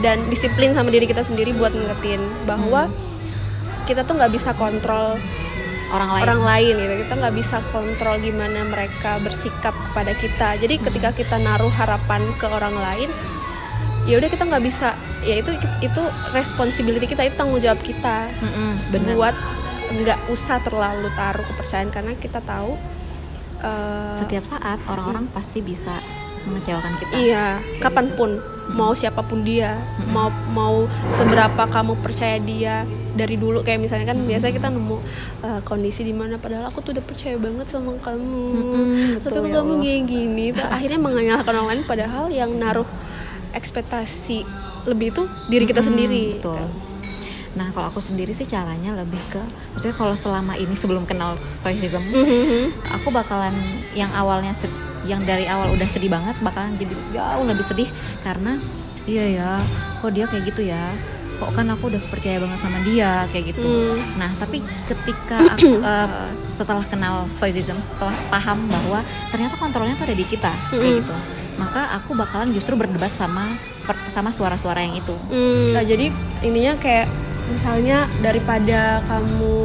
dan 0.01 0.17
disiplin 0.27 0.73
sama 0.73 0.89
diri 0.89 1.05
kita 1.05 1.21
sendiri 1.21 1.53
buat 1.53 1.69
ngertiin 1.69 2.49
bahwa 2.49 2.89
kita 3.85 4.01
tuh 4.01 4.17
nggak 4.17 4.33
bisa 4.33 4.51
kontrol 4.53 5.13
orang 5.93 6.10
lain. 6.10 6.23
Orang 6.25 6.41
lain 6.41 6.73
gitu. 6.73 6.93
Kita 7.06 7.13
nggak 7.21 7.36
bisa 7.38 7.58
kontrol 7.69 8.15
gimana 8.19 8.60
mereka 8.65 9.21
bersikap 9.21 9.71
kepada 9.71 10.12
kita. 10.17 10.49
Jadi 10.58 10.75
ketika 10.82 11.10
kita 11.13 11.36
naruh 11.38 11.69
harapan 11.69 12.21
ke 12.41 12.45
orang 12.49 12.73
lain 12.73 13.10
ya 14.10 14.19
udah 14.19 14.27
kita 14.27 14.43
nggak 14.49 14.63
bisa. 14.65 14.97
Ya 15.23 15.39
itu 15.39 15.53
itu 15.79 16.01
responsibility 16.36 17.06
kita 17.08 17.29
itu 17.29 17.38
tanggung 17.38 17.62
jawab 17.62 17.79
kita. 17.86 18.27
Bener 18.91 19.13
buat 19.15 19.38
nggak 19.93 20.19
usah 20.34 20.60
terlalu 20.65 21.08
taruh 21.13 21.45
kepercayaan. 21.53 21.93
Karena 21.93 22.17
kita 22.17 22.41
tahu 22.41 22.75
eh, 23.62 24.13
setiap 24.17 24.43
saat 24.43 24.82
orang-orang 24.89 25.29
pasti 25.32 25.62
bisa 25.62 26.01
mengecewakan 26.45 26.91
kita. 26.97 27.12
Iya, 27.13 27.45
Kayak 27.58 27.82
kapan 27.82 28.08
pun 28.13 28.32
mau 28.69 28.91
siapa 28.91 29.19
pun 29.21 29.41
dia, 29.41 29.75
mau 30.08 30.27
mau 30.49 30.84
seberapa 31.08 31.63
kamu 31.65 31.99
percaya 31.99 32.38
dia 32.38 32.84
dari 33.12 33.36
dulu. 33.36 33.62
Kayak 33.62 33.79
misalnya 33.82 34.08
kan 34.08 34.19
biasa 34.19 34.49
kita 34.49 34.67
nemu 34.67 34.97
uh, 35.41 35.62
kondisi 35.62 36.01
di 36.01 36.12
mana 36.12 36.38
padahal 36.38 36.67
aku 36.67 36.79
tuh 36.82 36.91
udah 36.91 37.03
percaya 37.03 37.36
banget 37.36 37.67
sama 37.67 37.91
kamu, 37.97 38.45
Mm-mm, 38.49 39.21
tapi 39.21 39.38
kok 39.38 39.45
ya 39.45 39.53
kamu 39.58 39.73
kayak 39.79 40.01
gini, 40.06 40.45
tuh 40.49 40.67
akhirnya 40.75 40.97
menyalahkan 40.97 41.53
orang 41.53 41.67
lain 41.69 41.84
padahal 41.84 42.25
yang 42.29 42.49
naruh 42.53 42.88
ekspektasi 43.51 44.43
lebih 44.84 45.12
itu 45.12 45.23
diri 45.47 45.63
kita 45.63 45.79
Mm-mm, 45.79 45.89
sendiri. 45.89 46.23
betul. 46.36 46.60
nah 47.53 47.69
kalau 47.69 47.86
aku 47.88 48.01
sendiri 48.01 48.34
sih 48.34 48.43
caranya 48.43 48.97
lebih 48.97 49.21
ke 49.29 49.38
maksudnya 49.69 49.93
kalau 49.93 50.17
selama 50.17 50.58
ini 50.58 50.73
sebelum 50.73 51.06
kenal 51.06 51.38
stoicism 51.51 52.01
Mhm. 52.01 52.73
aku 52.89 53.13
bakalan 53.13 53.53
yang 53.93 54.10
awalnya 54.12 54.58
yang 55.05 55.21
dari 55.21 55.45
awal 55.45 55.69
udah 55.69 55.85
sedih 55.85 56.07
banget 56.07 56.35
bakalan 56.39 56.75
jadi 56.75 56.93
jauh 57.11 57.43
lebih 57.43 57.61
sedih 57.61 57.89
karena 58.21 58.55
iya 59.03 59.25
ya 59.29 59.51
kok 59.99 60.11
dia 60.11 60.25
kayak 60.25 60.43
gitu 60.47 60.63
ya 60.65 60.79
kok 61.33 61.49
kan 61.51 61.67
aku 61.67 61.89
udah 61.89 61.99
percaya 62.07 62.37
banget 62.37 62.55
sama 62.57 62.79
dia 62.81 63.27
kayak 63.29 63.51
gitu 63.51 63.65
Hmm. 63.65 63.99
nah 64.15 64.31
tapi 64.33 64.59
ketika 64.85 65.37
aku 65.53 65.69
eh, 65.77 66.09
setelah 66.33 66.83
kenal 66.83 67.27
stoicism 67.27 67.75
setelah 67.77 68.15
paham 68.29 68.63
bahwa 68.65 69.01
ternyata 69.27 69.55
kontrolnya 69.55 69.93
tuh 69.93 70.05
ada 70.05 70.15
di 70.15 70.23
kita 70.23 70.51
kayak 70.69 70.79
Mm-mm. 70.79 70.99
gitu 70.99 71.15
maka 71.53 71.85
aku 71.93 72.13
bakalan 72.13 72.49
justru 72.49 72.73
berdebat 72.73 73.11
sama 73.11 73.53
per- 73.83 74.07
sama 74.07 74.29
suara-suara 74.29 74.81
yang 74.81 74.95
itu 74.95 75.13
Hmm, 75.27 75.73
Nah, 75.73 75.83
jadi 75.83 76.09
ininya 76.41 76.73
kayak 76.77 77.05
misalnya 77.45 78.09
daripada 78.19 79.03
kamu 79.03 79.55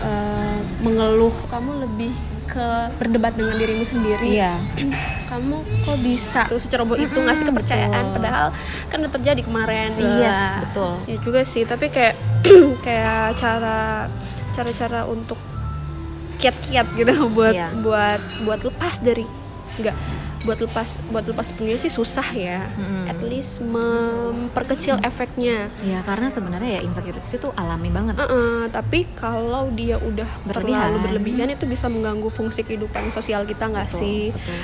eh, 0.00 0.56
mengeluh, 0.80 1.34
kamu 1.46 1.82
lebih 1.82 2.12
ke 2.54 2.66
berdebat 2.96 3.34
dengan 3.34 3.58
dirimu 3.58 3.82
sendiri. 3.82 4.30
iya 4.30 4.54
Kamu 5.30 5.56
kok 5.82 5.98
bisa 5.98 6.46
tuh 6.46 6.56
seceroboh 6.56 6.94
itu 6.94 7.10
ngasih 7.12 7.42
Mm-mm, 7.42 7.50
kepercayaan 7.52 7.90
betul. 8.04 8.14
padahal 8.14 8.46
kan 8.86 8.98
udah 9.00 9.12
terjadi 9.12 9.40
kemarin. 9.42 9.90
Yes, 9.98 10.30
Lah. 10.30 10.54
betul. 10.62 10.90
Ya 11.04 11.16
juga 11.18 11.40
sih, 11.42 11.62
tapi 11.64 11.90
kayak 11.90 12.14
kayak 12.86 13.34
cara 13.34 14.06
cara-cara 14.48 15.02
untuk 15.04 15.36
kiat-kiat 16.36 16.86
gitu 16.94 17.10
buat 17.36 17.50
Iya. 17.52 17.74
buat 17.80 18.20
buat 18.46 18.60
lepas 18.62 18.94
dari 19.00 19.26
enggak 19.74 19.96
buat 20.44 20.60
lepas 20.60 21.00
buat 21.08 21.24
lepas 21.24 21.50
sebenarnya 21.50 21.80
sih 21.80 21.90
susah 21.90 22.28
ya 22.30 22.68
Mm-mm. 22.70 23.08
at 23.08 23.20
least 23.20 23.64
memperkecil 23.64 25.00
efeknya 25.00 25.72
ya 25.80 26.00
karena 26.02 26.28
sebenarnya 26.28 26.70
ya 26.70 26.82
insecurities 26.82 27.34
itu 27.34 27.48
alami 27.54 27.88
banget 27.88 28.14
Uh-uh, 28.16 28.68
tapi 28.68 29.08
kalau 29.14 29.68
dia 29.70 29.96
udah 29.96 30.28
Berlebihan. 30.44 30.92
terlalu 30.92 30.98
berlebihan 31.02 31.48
itu 31.50 31.64
bisa 31.64 31.88
mengganggu 31.88 32.28
fungsi 32.28 32.60
kehidupan 32.62 33.08
sosial 33.08 33.44
kita 33.44 33.66
nggak 33.66 33.88
sih 33.88 34.30
betul. 34.30 34.60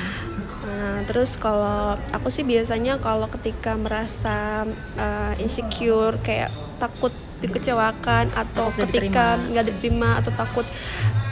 Nah, 0.71 1.03
terus 1.03 1.35
kalau 1.35 1.93
aku 2.11 2.29
sih 2.29 2.41
biasanya 2.41 2.97
kalau 2.97 3.29
ketika 3.29 3.75
merasa 3.75 4.65
uh, 4.95 5.35
insecure 5.37 6.17
kayak 6.21 6.49
takut 6.79 7.11
dikecewakan 7.41 8.29
atau 8.31 8.69
nggak 8.71 8.89
ketika 8.91 9.41
nggak 9.43 9.67
diterima 9.67 10.17
atau 10.17 10.31
takut 10.31 10.65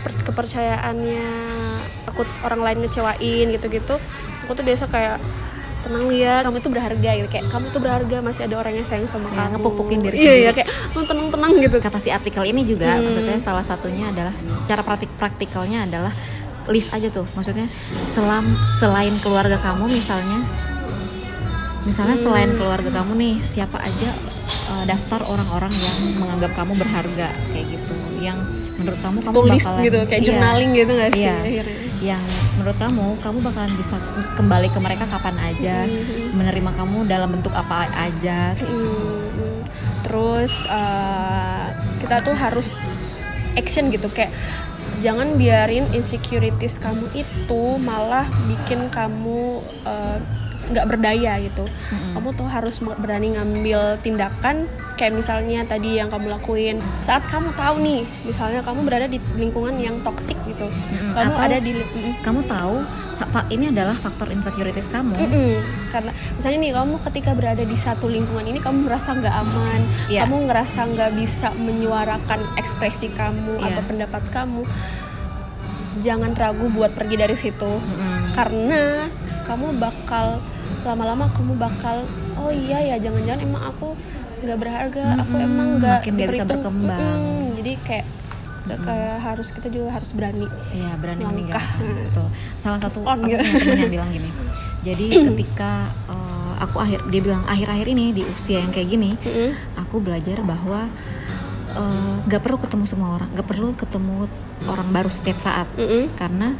per- 0.00 0.20
kepercayaannya 0.22 1.28
takut 2.02 2.24
orang 2.42 2.60
lain 2.60 2.78
ngecewain 2.82 3.46
gitu-gitu 3.50 3.96
aku 4.48 4.56
tuh 4.56 4.64
biasa 4.64 4.88
kayak 4.88 5.20
tenang 5.78 6.08
ya 6.10 6.40
kamu 6.40 6.56
itu 6.58 6.68
berharga 6.68 7.10
gitu 7.14 7.28
kayak 7.28 7.46
kamu 7.46 7.64
tuh 7.68 7.78
berharga 7.78 8.16
masih 8.18 8.42
ada 8.44 8.56
orang 8.56 8.74
yang 8.74 8.82
sayang 8.82 9.06
sama 9.06 9.28
Ya, 9.28 9.46
kamu 9.46 9.52
ngepuk-pukin 9.54 9.98
diri 10.00 10.16
iya 10.16 10.22
sendiri. 10.24 10.40
iya 10.40 10.50
kayak 10.50 10.68
"Lu 10.90 11.00
tenang-tenang 11.02 11.52
gitu 11.60 11.76
kata 11.78 11.98
si 11.98 12.08
artikel 12.08 12.42
ini 12.44 12.62
juga 12.64 12.88
Hmm. 12.90 13.04
maksudnya 13.04 13.36
salah 13.38 13.62
satunya 13.62 14.08
adalah 14.08 14.32
cara 14.64 14.80
praktik 14.80 15.10
praktikalnya 15.14 15.84
adalah 15.84 16.10
list 16.66 16.90
aja 16.90 17.08
tuh 17.08 17.28
maksudnya 17.30 17.68
selam 18.06 18.42
selain 18.74 19.12
keluarga 19.18 19.54
kamu 19.58 19.84
misalnya 19.86 20.40
misalnya 21.84 22.16
Hmm. 22.16 22.24
selain 22.26 22.50
keluarga 22.54 22.90
kamu 22.90 23.12
nih 23.14 23.34
siapa 23.40 23.78
aja 23.78 24.10
uh, 24.68 24.84
daftar 24.84 25.20
orang-orang 25.24 25.72
yang 25.72 25.96
menganggap 26.18 26.52
kamu 26.54 26.72
berharga 26.74 27.28
kayak 27.48 27.66
gitu 27.70 27.94
yang 28.18 28.36
menurut 28.78 29.00
kamu 29.02 29.18
kamu 29.26 29.34
tulis 29.34 29.64
bakalan 29.66 29.84
gitu 29.84 29.98
kayak 30.06 30.22
iya, 30.22 30.26
journaling 30.30 30.70
gitu 30.72 30.92
nggak 30.94 31.10
sih? 31.10 31.26
Iya, 31.26 31.36
akhirnya. 31.42 31.78
Yang 31.98 32.24
menurut 32.54 32.78
kamu 32.78 33.06
kamu 33.18 33.38
bakalan 33.42 33.72
bisa 33.74 33.96
kembali 34.38 34.68
ke 34.70 34.78
mereka 34.78 35.04
kapan 35.10 35.36
aja? 35.42 35.76
Hmm. 35.84 36.30
menerima 36.38 36.70
kamu 36.78 36.98
dalam 37.10 37.28
bentuk 37.34 37.50
apa 37.50 37.90
aja 37.90 38.54
kayak 38.54 38.70
gitu. 38.70 38.86
Hmm, 38.94 39.58
terus 40.06 40.64
uh, 40.70 41.66
kita 41.98 42.22
tuh 42.22 42.36
harus 42.38 42.78
action 43.58 43.90
gitu 43.90 44.06
kayak 44.14 44.30
jangan 45.02 45.34
biarin 45.34 45.86
insecurities 45.90 46.78
kamu 46.78 47.06
itu 47.14 47.62
malah 47.82 48.26
bikin 48.46 48.86
kamu 48.94 49.62
uh, 49.82 50.18
nggak 50.68 50.86
berdaya 50.86 51.36
gitu 51.38 51.64
Mm-mm. 51.64 52.12
kamu 52.12 52.28
tuh 52.34 52.46
harus 52.46 52.76
berani 52.80 53.32
ngambil 53.32 53.80
tindakan 53.98 54.68
kayak 54.94 55.14
misalnya 55.14 55.62
tadi 55.62 55.96
yang 55.96 56.06
kamu 56.06 56.28
lakuin 56.28 56.76
saat 56.98 57.22
kamu 57.24 57.50
tahu 57.52 57.78
nih 57.78 58.02
misalnya 58.22 58.60
kamu 58.60 58.80
berada 58.82 59.06
di 59.06 59.16
lingkungan 59.34 59.76
yang 59.76 59.96
toksik 60.00 60.36
gitu 60.44 60.66
Mm-mm. 60.66 61.12
kamu 61.12 61.32
Atau- 61.32 61.44
ada 61.44 61.58
di 61.58 61.72
mm, 61.72 62.14
kamu 62.20 62.40
tahu 62.44 62.76
ini 63.48 63.68
adalah 63.68 63.94
faktor 63.94 64.28
insecurities 64.28 64.86
kamu 64.88 65.14
Mm-mm. 65.14 65.58
karena 65.88 66.10
misalnya 66.32 66.58
nih 66.60 66.72
kamu 66.72 66.94
ketika 67.04 67.30
berada 67.32 67.62
di 67.62 67.74
satu 67.74 68.06
lingkungan 68.06 68.44
ini 68.44 68.58
kamu 68.58 68.84
merasa 68.84 69.10
nggak 69.12 69.34
aman 69.34 69.80
Iya. 70.06 70.22
kamu 70.22 70.46
ngerasa 70.46 70.80
nggak 70.86 71.10
bisa 71.14 71.48
menyuarakan 71.52 72.40
ekspresi 72.54 73.10
kamu 73.10 73.56
Iya. 73.56 73.72
atau 73.72 73.82
pendapat 73.84 74.22
kamu 74.28 74.62
jangan 75.98 76.30
ragu 76.32 76.70
buat 76.70 76.92
pergi 76.92 77.16
dari 77.16 77.34
situ 77.34 77.66
Mm-mm. 77.66 78.34
karena 78.34 79.08
kamu 79.42 79.74
bakal 79.78 80.38
lama-lama 80.84 81.26
kamu 81.32 81.54
bakal 81.56 81.96
oh 82.36 82.50
iya 82.50 82.78
ya 82.84 82.96
jangan-jangan 82.98 83.40
emang 83.42 83.62
aku 83.66 83.98
nggak 84.38 84.58
berharga 84.58 85.04
aku 85.18 85.34
Mm-mm, 85.34 85.46
emang 85.50 85.68
nggak 85.82 85.98
makin 86.06 86.14
bisa 86.14 86.44
berkembang. 86.46 87.00
Mm-mm. 87.02 87.42
jadi 87.58 87.72
kayak 87.82 88.06
kayak 88.68 89.16
harus 89.24 89.48
kita 89.48 89.72
juga 89.72 89.96
harus 89.96 90.12
berani 90.12 90.44
Iya 90.70 90.92
berani 91.00 91.24
Langkah. 91.24 91.32
meninggalkan 91.32 91.84
betul. 92.04 92.26
Salah 92.60 92.78
satu 92.84 93.00
aku 93.00 93.24
gitu. 93.26 93.40
punya 93.40 93.56
temen 93.56 93.78
yang 93.80 93.92
bilang 93.92 94.10
gini. 94.12 94.30
Jadi 94.86 95.06
ketika 95.10 95.72
eh, 96.06 96.52
aku 96.60 96.76
akhir 96.78 97.00
dia 97.08 97.20
bilang 97.24 97.42
akhir-akhir 97.48 97.86
ini 97.88 98.12
di 98.12 98.22
usia 98.22 98.60
yang 98.60 98.70
kayak 98.70 98.88
gini, 98.88 99.16
aku 99.74 99.98
belajar 99.98 100.44
bahwa 100.44 100.84
eh, 101.74 102.14
nggak 102.28 102.40
perlu 102.44 102.60
ketemu 102.60 102.84
semua 102.84 103.08
orang, 103.16 103.28
nggak 103.32 103.48
perlu 103.48 103.68
ketemu 103.72 104.28
orang 104.68 104.88
baru 104.92 105.10
setiap 105.10 105.38
saat 105.40 105.66
karena 106.14 106.54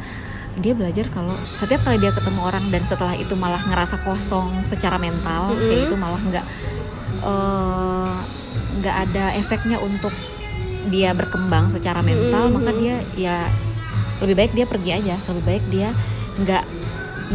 dia 0.59 0.73
belajar 0.75 1.07
kalau 1.11 1.33
setiap 1.39 1.81
kali 1.87 1.97
dia 1.99 2.11
ketemu 2.11 2.39
orang 2.43 2.65
dan 2.69 2.83
setelah 2.83 3.15
itu 3.15 3.33
malah 3.39 3.63
ngerasa 3.65 4.03
kosong 4.03 4.63
secara 4.67 4.99
mental 4.99 5.55
Mm-mm. 5.55 5.65
kayak 5.65 5.81
itu 5.89 5.95
malah 5.95 6.21
nggak 6.21 6.45
eh, 7.23 8.13
nggak 8.79 8.95
ada 9.09 9.25
efeknya 9.39 9.77
untuk 9.79 10.11
dia 10.87 11.11
berkembang 11.15 11.71
secara 11.71 12.03
mental 12.03 12.51
Mm-mm. 12.51 12.55
maka 12.59 12.71
dia 12.75 12.95
ya 13.15 13.37
lebih 14.19 14.35
baik 14.35 14.51
dia 14.55 14.65
pergi 14.67 14.91
aja 14.99 15.15
lebih 15.31 15.43
baik 15.47 15.63
dia 15.71 15.89
nggak 16.43 16.63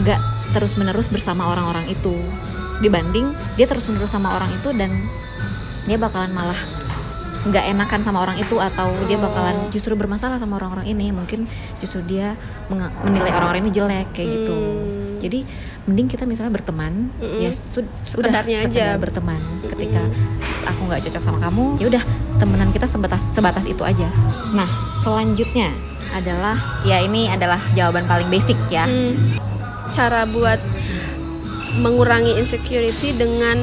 nggak 0.05 0.21
terus 0.53 0.77
menerus 0.77 1.09
bersama 1.09 1.51
orang-orang 1.51 1.89
itu 1.89 2.15
dibanding 2.79 3.33
dia 3.57 3.65
terus 3.65 3.89
menerus 3.89 4.13
sama 4.13 4.37
orang 4.37 4.51
itu 4.53 4.71
dan 4.77 4.91
dia 5.85 6.01
bakalan 6.01 6.33
malah 6.33 6.59
nggak 7.45 7.65
enakan 7.69 8.01
sama 8.01 8.19
orang 8.21 8.37
itu 8.37 8.57
atau 8.57 8.89
dia 9.05 9.17
bakalan 9.17 9.53
Oh. 9.55 9.69
justru 9.69 9.93
bermasalah 9.93 10.37
sama 10.37 10.57
orang-orang 10.57 10.89
ini 10.89 11.11
mungkin 11.11 11.45
justru 11.79 12.01
dia 12.03 12.33
menilai 13.01 13.31
orang-orang 13.31 13.61
ini 13.61 13.73
jelek 13.73 14.09
kayak 14.11 14.29
gitu 14.35 14.55
Hmm. 14.55 15.21
jadi 15.21 15.45
mending 15.85 16.09
kita 16.09 16.25
misalnya 16.25 16.49
berteman 16.51 17.13
Mm-mm. 17.15 17.39
ya 17.39 17.53
sud- 17.53 17.85
Sekedarnya 18.01 18.57
udah 18.57 18.65
aja. 18.65 18.73
sekedar 18.73 18.97
berteman 18.97 19.37
ketika 19.67 20.01
aku 20.65 20.81
nggak 20.83 21.01
cocok 21.03 21.23
sama 21.23 21.39
kamu 21.39 21.77
ya 21.77 21.87
udah 21.87 22.03
temenan 22.35 22.69
kita 22.71 22.87
sebatas 22.87 23.23
sebatas 23.27 23.65
itu 23.65 23.81
aja 23.81 24.09
nah 24.51 24.69
selanjutnya 24.99 25.69
adalah 26.11 26.57
ya 26.83 26.99
ini 26.99 27.29
adalah 27.29 27.61
jawaban 27.75 28.05
paling 28.05 28.29
basic 28.29 28.57
ya 28.69 28.85
Hmm, 28.85 29.13
cara 29.91 30.25
buat 30.25 30.57
mengurangi 31.77 32.39
insecurity 32.39 33.13
dengan 33.13 33.59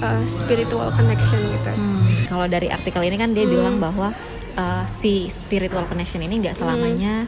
uh, 0.00 0.24
spiritual 0.24 0.90
connection 0.92 1.40
gitu. 1.42 1.70
Hmm, 1.70 2.26
kalau 2.26 2.46
dari 2.46 2.68
artikel 2.68 3.02
ini 3.04 3.16
kan 3.16 3.30
dia 3.32 3.44
Hmm. 3.44 3.52
bilang 3.54 3.76
bahwa 3.78 4.12
uh, 4.54 4.84
si 4.86 5.26
spiritual 5.28 5.86
connection 5.86 6.20
ini 6.20 6.42
nggak 6.42 6.56
selamanya 6.56 7.26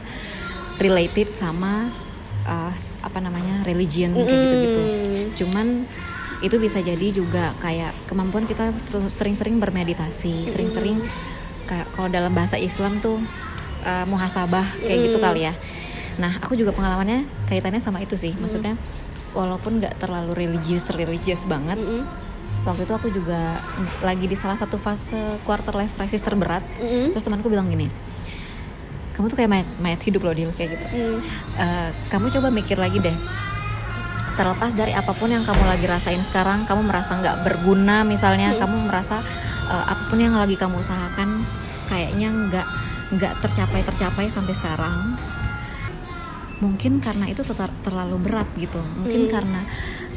related 0.77 1.37
sama 1.37 1.91
uh, 2.43 2.73
apa 3.01 3.19
namanya 3.21 3.61
religion 3.63 4.11
kayak 4.11 4.27
Mm-mm. 4.27 4.43
gitu-gitu. 4.45 4.81
Cuman 5.45 5.85
itu 6.41 6.57
bisa 6.57 6.81
jadi 6.81 7.07
juga 7.13 7.53
kayak 7.61 7.93
kemampuan 8.09 8.49
kita 8.49 8.73
sering-sering 9.13 9.61
bermeditasi, 9.61 10.49
sering-sering 10.49 10.97
kayak 11.69 11.85
kalau 11.93 12.09
dalam 12.09 12.33
bahasa 12.33 12.57
Islam 12.57 12.97
tuh 12.97 13.21
uh, 13.85 14.05
muhasabah 14.09 14.65
kayak 14.81 15.13
gitu 15.13 15.17
Mm. 15.21 15.25
kali 15.25 15.41
ya. 15.45 15.53
Nah, 16.17 16.41
aku 16.41 16.57
juga 16.57 16.73
pengalamannya 16.73 17.23
kaitannya 17.45 17.77
sama 17.77 18.01
itu 18.01 18.17
sih. 18.17 18.33
Maksudnya 18.35 18.73
walaupun 19.31 19.79
nggak 19.79 20.01
terlalu 20.01 20.33
religius 20.33 20.89
religius 20.91 21.45
banget, 21.45 21.77
Mm-mm. 21.77 22.03
Waktu 22.61 22.85
itu 22.85 22.93
aku 22.93 23.07
juga 23.09 23.57
lagi 23.99 24.25
di 24.25 24.35
salah 24.35 24.53
satu 24.53 24.77
fase 24.77 25.17
quarter 25.41 25.73
life 25.73 25.93
crisis 25.93 26.21
terberat 26.21 26.61
Mm-mm. 26.77 27.09
terus 27.09 27.23
temanku 27.23 27.47
bilang 27.47 27.65
gini 27.65 27.89
kamu 29.11 29.27
tuh 29.27 29.35
kayak 29.35 29.51
mayat, 29.51 29.67
mayat 29.77 30.01
hidup 30.01 30.21
loh 30.21 30.31
Dil 30.31 30.49
kayak 30.51 30.69
gitu 30.73 30.85
Hmm. 30.87 31.17
Eh, 31.53 31.89
kamu 32.07 32.31
coba 32.31 32.47
mikir 32.49 32.77
lagi 32.77 32.97
deh 32.97 33.13
terlepas 34.31 34.71
dari 34.71 34.93
apa 34.93 35.11
pun 35.11 35.27
yang 35.27 35.43
kamu 35.43 35.61
lagi 35.61 35.85
rasain 35.85 36.21
sekarang 36.21 36.63
kamu 36.63 36.87
merasa 36.87 37.17
nggak 37.17 37.43
berguna 37.43 38.01
misalnya 38.03 38.55
Hmm. 38.55 38.59
kamu 38.61 38.77
merasa 38.87 39.19
eh, 39.67 39.85
apa 39.87 40.03
pun 40.07 40.17
yang 40.17 40.33
lagi 40.33 40.55
kamu 40.55 40.77
usahakan 40.77 41.43
kayaknya 41.87 42.29
nggak 42.29 42.67
nggak 43.11 43.33
tercapai 43.41 43.83
tercapai 43.83 44.25
sampai 44.27 44.55
sekarang 44.55 45.19
mungkin 46.61 47.01
karena 47.01 47.25
itu 47.25 47.41
ter- 47.41 47.77
terlalu 47.81 48.21
berat 48.21 48.45
gitu 48.55 48.77
mungkin 48.95 49.27
Hmm. 49.27 49.31
karena 49.33 49.61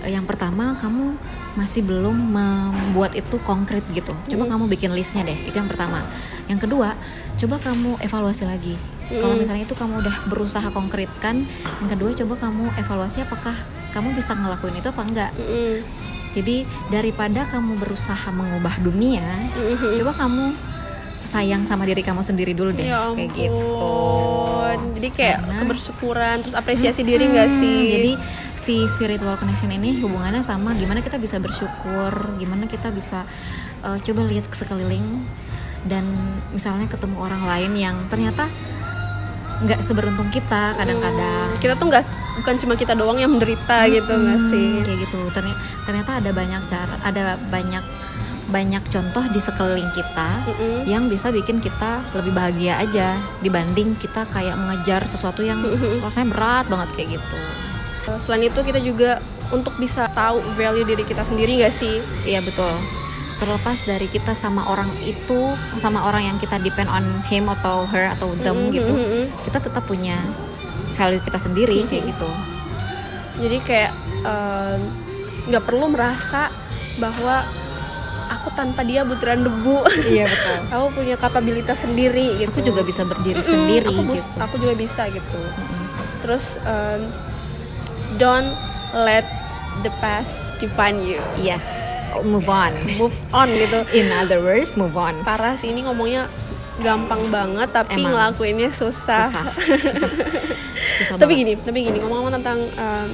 yang 0.06 0.22
pertama 0.22 0.76
kamu 0.76 1.16
masih 1.54 1.80
belum 1.80 2.12
membuat 2.12 3.12
itu 3.12 3.36
konkret 3.40 3.82
gitu 3.90 4.10
coba 4.10 4.44
Hmm. 4.44 4.52
kamu 4.52 4.64
bikin 4.68 4.90
listnya 4.90 5.24
deh 5.24 5.38
itu 5.40 5.52
yang 5.52 5.66
pertama 5.66 6.02
yang 6.44 6.58
kedua 6.58 6.92
coba 7.36 7.56
kamu 7.58 7.96
evaluasi 8.00 8.44
lagi 8.44 8.74
kalau 9.06 9.32
Hmm. 9.32 9.40
misalnya 9.40 9.64
itu 9.64 9.74
kamu 9.74 10.00
udah 10.00 10.16
berusaha 10.26 10.68
konkretkan 10.68 11.44
yang 11.80 11.90
kedua 11.90 12.10
coba 12.14 12.34
kamu 12.40 12.64
evaluasi 12.76 13.22
apakah 13.22 13.54
kamu 13.90 14.12
bisa 14.12 14.32
ngelakuin 14.32 14.74
itu 14.74 14.88
apa 14.88 15.02
enggak 15.02 15.30
Mm-mm. 15.34 15.84
jadi 16.32 16.56
daripada 16.88 17.46
kamu 17.46 17.78
berusaha 17.78 18.28
mengubah 18.28 18.74
dunia 18.80 19.22
Mm-mm. 19.52 19.94
coba 19.94 20.12
kamu 20.16 20.44
sayang 21.24 21.64
sama 21.64 21.84
diri 21.84 22.00
kamu 22.00 22.20
sendiri 22.20 22.52
dulu 22.52 22.68
deh 22.70 22.84
Ya 22.84 23.08
kayak 23.08 23.32
gitu 23.32 23.48
ampun. 23.48 24.78
Jadi 24.94 25.08
kayak 25.10 25.38
Karena- 25.40 25.58
kebersyukuran 25.58 26.36
terus 26.42 26.54
apresiasi 26.54 27.00
diri 27.02 27.24
nggak 27.26 27.48
Hmm, 27.48 27.58
sih? 27.58 27.80
Jadi 27.90 28.12
si 28.54 28.86
spiritual 28.86 29.34
connection 29.34 29.68
ini 29.68 29.98
hubungannya 29.98 30.40
sama 30.40 30.72
gimana 30.74 31.02
kita 31.02 31.18
bisa 31.18 31.38
bersyukur, 31.38 32.12
gimana 32.38 32.64
kita 32.64 32.90
bisa 32.90 33.26
uh, 33.82 33.98
coba 33.98 34.20
lihat 34.24 34.46
ke 34.46 34.56
sekeliling 34.56 35.22
dan 35.84 36.06
misalnya 36.50 36.88
ketemu 36.88 37.16
orang 37.20 37.44
lain 37.44 37.72
yang 37.76 37.96
ternyata 38.08 38.48
nggak 39.54 39.80
seberuntung 39.80 40.28
kita 40.28 40.74
kadang-kadang. 40.74 41.54
kita 41.62 41.78
tuh 41.78 41.86
nggak 41.86 42.04
bukan 42.42 42.54
cuma 42.58 42.74
kita 42.74 42.92
doang 42.92 43.16
yang 43.16 43.30
menderita 43.30 43.86
gitu 43.86 44.10
nggak 44.10 44.40
Hmm, 44.40 44.50
sih? 44.50 44.68
Kayak 44.82 44.98
gitu. 45.06 45.18
Ternyata, 45.30 45.60
ternyata 45.86 46.10
ada 46.18 46.30
banyak 46.34 46.62
cara, 46.66 46.94
ada 47.04 47.22
banyak 47.48 47.84
banyak 48.44 48.84
contoh 48.92 49.24
di 49.32 49.40
sekeliling 49.40 49.88
kita 49.96 50.28
Mm-mm. 50.44 50.84
yang 50.84 51.08
bisa 51.08 51.32
bikin 51.32 51.64
kita 51.64 52.04
lebih 52.12 52.36
bahagia 52.36 52.76
aja 52.76 53.16
dibanding 53.40 53.96
kita 53.96 54.28
kayak 54.28 54.52
mengejar 54.54 55.00
sesuatu 55.08 55.40
yang 55.40 55.64
rasanya 56.04 56.28
berat 56.28 56.66
banget 56.68 56.88
kayak 56.92 57.08
gitu. 57.16 57.38
Selain 58.20 58.44
itu 58.44 58.60
kita 58.60 58.80
juga 58.80 59.18
untuk 59.50 59.76
bisa 59.76 60.08
tahu 60.12 60.40
value 60.56 60.84
diri 60.84 61.04
kita 61.04 61.24
sendiri 61.24 61.60
nggak 61.60 61.74
sih? 61.74 62.00
Iya 62.24 62.40
betul. 62.44 62.72
Terlepas 63.40 63.82
dari 63.84 64.06
kita 64.08 64.32
sama 64.32 64.64
orang 64.70 64.88
itu, 65.04 65.52
sama 65.82 66.06
orang 66.06 66.24
yang 66.32 66.36
kita 66.38 66.56
depend 66.62 66.88
on 66.88 67.04
him 67.28 67.50
atau 67.50 67.84
her 67.90 68.14
atau 68.16 68.32
them 68.40 68.56
Mm-mm, 68.56 68.72
gitu, 68.72 68.92
mm-mm. 68.94 69.24
kita 69.44 69.58
tetap 69.58 69.84
punya 69.84 70.16
value 70.94 71.20
kita 71.20 71.38
sendiri 71.42 71.82
kayak 71.84 72.08
gitu. 72.08 72.30
Jadi 73.42 73.58
kayak 73.66 73.92
em, 74.22 74.80
nggak 75.50 75.64
perlu 75.66 75.90
merasa 75.90 76.48
bahwa 76.96 77.42
aku 78.30 78.48
tanpa 78.54 78.86
dia 78.86 79.02
butiran 79.02 79.42
debu. 79.42 79.82
Iya 80.06 80.30
betul. 80.30 80.58
aku 80.78 80.86
punya 80.94 81.14
kapabilitas 81.18 81.78
sendiri 81.82 82.38
gitu. 82.38 82.54
Aku 82.54 82.62
juga 82.64 82.82
bisa 82.86 83.02
berdiri 83.02 83.42
Mm-mm, 83.42 83.50
sendiri 83.50 83.88
aku, 83.90 84.02
gitu. 84.14 84.28
aku 84.40 84.54
juga 84.62 84.74
bisa 84.78 85.02
gitu. 85.10 85.40
Mm-mm. 85.42 85.82
Terus 86.22 86.62
em, 86.64 87.02
don't 88.16 88.52
let 88.92 89.24
the 89.82 89.90
past 89.98 90.40
define 90.58 91.00
you. 91.00 91.18
Yes, 91.36 91.64
move 92.22 92.46
on. 92.46 92.72
Move 92.96 93.14
on 93.30 93.50
gitu. 93.50 93.82
In 93.92 94.10
other 94.12 94.38
words, 94.38 94.74
move 94.74 94.94
on. 94.94 95.18
Parah 95.22 95.54
sih 95.54 95.70
ini 95.70 95.82
ngomongnya 95.82 96.30
gampang 96.76 97.30
banget 97.30 97.70
tapi 97.70 98.02
Emang. 98.02 98.14
ngelakuinnya 98.14 98.70
susah. 98.70 99.30
Susah. 99.30 99.46
Susah. 99.54 100.10
Susah 100.74 101.14
tapi 101.16 101.32
gini, 101.36 101.54
tapi 101.54 101.82
gini 101.82 101.98
ngomong-ngomong 101.98 102.34
tentang 102.34 102.58
em, 102.60 103.08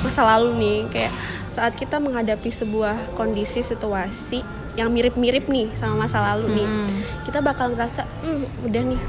masa 0.00 0.24
lalu 0.26 0.56
nih, 0.56 0.78
kayak 0.88 1.12
saat 1.44 1.72
kita 1.74 1.96
menghadapi 1.96 2.48
sebuah 2.48 3.12
kondisi 3.12 3.60
situasi 3.60 4.40
yang 4.74 4.88
mirip-mirip 4.88 5.44
nih 5.44 5.68
sama 5.74 6.06
masa 6.06 6.22
lalu 6.22 6.56
nih, 6.56 6.66
Hmm. 6.66 6.88
kita 7.22 7.40
bakal 7.40 7.74
ngerasa, 7.74 8.06
hmm, 8.22 8.64
udah 8.64 8.82
nih, 8.86 9.00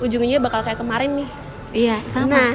ujungnya 0.00 0.36
bakal 0.36 0.60
kayak 0.60 0.76
kemarin 0.76 1.16
nih. 1.16 1.28
Iya, 1.74 1.98
sama. 2.06 2.54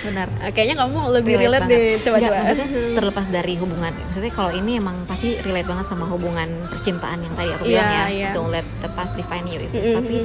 Benar. 0.00 0.28
Eh, 0.40 0.50
Kayaknya 0.50 0.76
kamu 0.80 0.96
lebih 1.12 1.34
relate, 1.36 1.68
banget. 1.68 1.76
deh, 1.76 2.00
coba-coba. 2.00 2.34
Maksudnya 2.34 2.68
terlepas 2.94 3.26
dari 3.28 3.54
hubungan 3.54 3.92
maksudnya 3.94 4.32
kalau 4.32 4.50
ini 4.50 4.72
emang 4.74 4.96
pasti 5.04 5.36
relate 5.38 5.66
banget 5.66 5.86
sama 5.86 6.06
hubungan 6.06 6.48
percintaan 6.66 7.18
yang 7.18 7.34
tadi 7.34 7.50
aku 7.50 7.64
bilang 7.66 7.84
Iya, 7.84 8.00
ya 8.00 8.06
iya. 8.08 8.30
don't 8.32 8.48
let 8.48 8.64
the 8.80 8.88
past 8.88 9.12
define 9.12 9.44
you 9.44 9.60
itu 9.60 9.74
Mm-mm, 9.74 9.94
tapi 9.94 10.16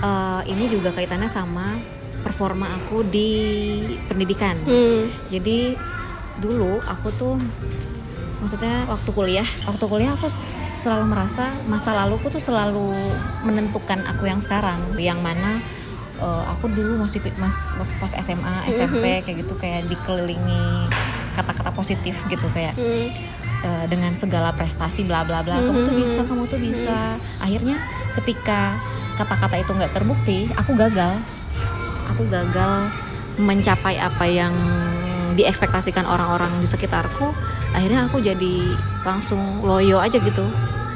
eh, 0.00 0.40
ini 0.48 0.64
juga 0.66 0.90
kaitannya 0.90 1.28
sama 1.28 1.76
performa 2.18 2.66
aku 2.74 3.04
di 3.04 3.30
pendidikan 4.04 4.56
Hmm. 4.58 5.06
jadi 5.28 5.76
dulu 6.36 6.82
aku 6.82 7.08
tuh 7.12 7.36
maksudnya 8.38 8.82
waktu 8.86 9.10
kuliah 9.10 9.48
waktu 9.64 9.84
kuliah 9.84 10.12
aku 10.12 10.26
selalu 10.76 11.04
merasa 11.08 11.48
masa 11.66 11.94
laluku 11.94 12.26
tuh 12.28 12.40
selalu 12.40 12.92
menentukan 13.42 14.02
aku 14.06 14.26
yang 14.26 14.38
sekarang 14.38 14.80
yang 14.96 15.18
mana 15.18 15.60
eh, 16.16 16.44
aku 16.48 16.68
dulu 16.68 17.02
masih 17.02 17.20
mas 17.36 17.72
waktu 17.74 17.94
pas 17.96 18.12
SMA 18.16 18.54
SMP 18.68 19.04
kayak 19.22 19.36
gitu 19.44 19.54
kayak 19.56 19.86
dikelilingi 19.86 20.88
kata-kata 21.32 21.70
positif 21.70 22.16
gitu 22.26 22.46
kayak 22.52 22.72
Hmm. 22.76 23.08
eh, 23.64 23.84
dengan 23.88 24.12
segala 24.12 24.52
prestasi 24.52 25.04
bla 25.04 25.24
bla 25.24 25.40
bla. 25.40 25.58
Kamu 25.58 25.84
tuh 25.84 25.94
bisa 25.96 26.20
kamu 26.22 26.44
tuh 26.46 26.60
bisa. 26.60 27.16
Akhirnya 27.38 27.76
ketika 28.14 28.76
kata-kata 29.16 29.56
itu 29.58 29.70
nggak 29.72 29.92
terbukti 29.92 30.48
aku 30.54 30.76
gagal. 30.76 31.16
Aku 32.14 32.22
gagal 32.28 32.88
mencapai 33.36 34.00
apa 34.00 34.24
yang 34.24 34.54
diekspektasikan 35.36 36.08
orang-orang 36.08 36.48
di 36.60 36.68
sekitarku. 36.68 37.32
Akhirnya 37.76 38.08
aku 38.08 38.24
jadi 38.24 38.72
langsung 39.04 39.60
loyo 39.60 40.00
aja 40.00 40.16
gitu. 40.16 40.46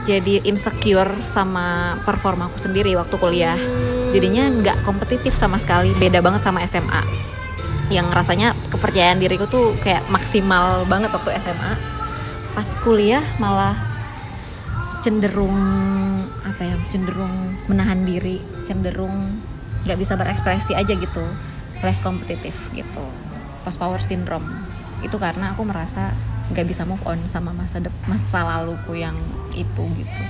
Jadi 0.09 0.41
insecure 0.49 1.13
sama 1.29 2.01
performa 2.09 2.49
aku 2.49 2.57
sendiri 2.57 2.97
waktu 2.97 3.21
kuliah 3.21 3.59
jadinya 4.11 4.45
nggak 4.51 4.77
kompetitif 4.87 5.35
sama 5.35 5.59
sekali 5.63 5.95
beda 5.97 6.21
banget 6.21 6.43
sama 6.43 6.63
SMA 6.67 7.03
yang 7.91 8.07
rasanya 8.11 8.55
kepercayaan 8.71 9.19
diriku 9.19 9.51
tuh 9.51 9.75
kayak 9.83 10.07
maksimal 10.11 10.87
banget 10.87 11.11
waktu 11.11 11.35
SMA 11.43 11.73
pas 12.55 12.69
kuliah 12.83 13.23
malah 13.43 13.75
cenderung 15.01 15.57
apa 16.45 16.63
ya 16.63 16.77
cenderung 16.93 17.57
menahan 17.67 18.05
diri 18.05 18.39
cenderung 18.69 19.17
nggak 19.87 19.99
bisa 19.99 20.15
berekspresi 20.15 20.77
aja 20.77 20.93
gitu 20.93 21.25
less 21.81 22.01
kompetitif 22.05 22.55
gitu. 22.77 23.05
Post 23.65 23.81
power 23.81 24.01
syndrome. 24.01 24.47
Itu 25.01 25.17
karena 25.17 25.57
aku 25.57 25.65
merasa 25.65 26.13
nggak 26.53 26.67
bisa 26.67 26.83
move 26.85 27.01
on 27.07 27.21
sama 27.31 27.55
masa 27.55 27.79
dep- 27.79 28.05
masa 28.11 28.43
laluku 28.43 28.99
yang 28.99 29.15
itu 29.55 29.85
gitu 29.95 30.23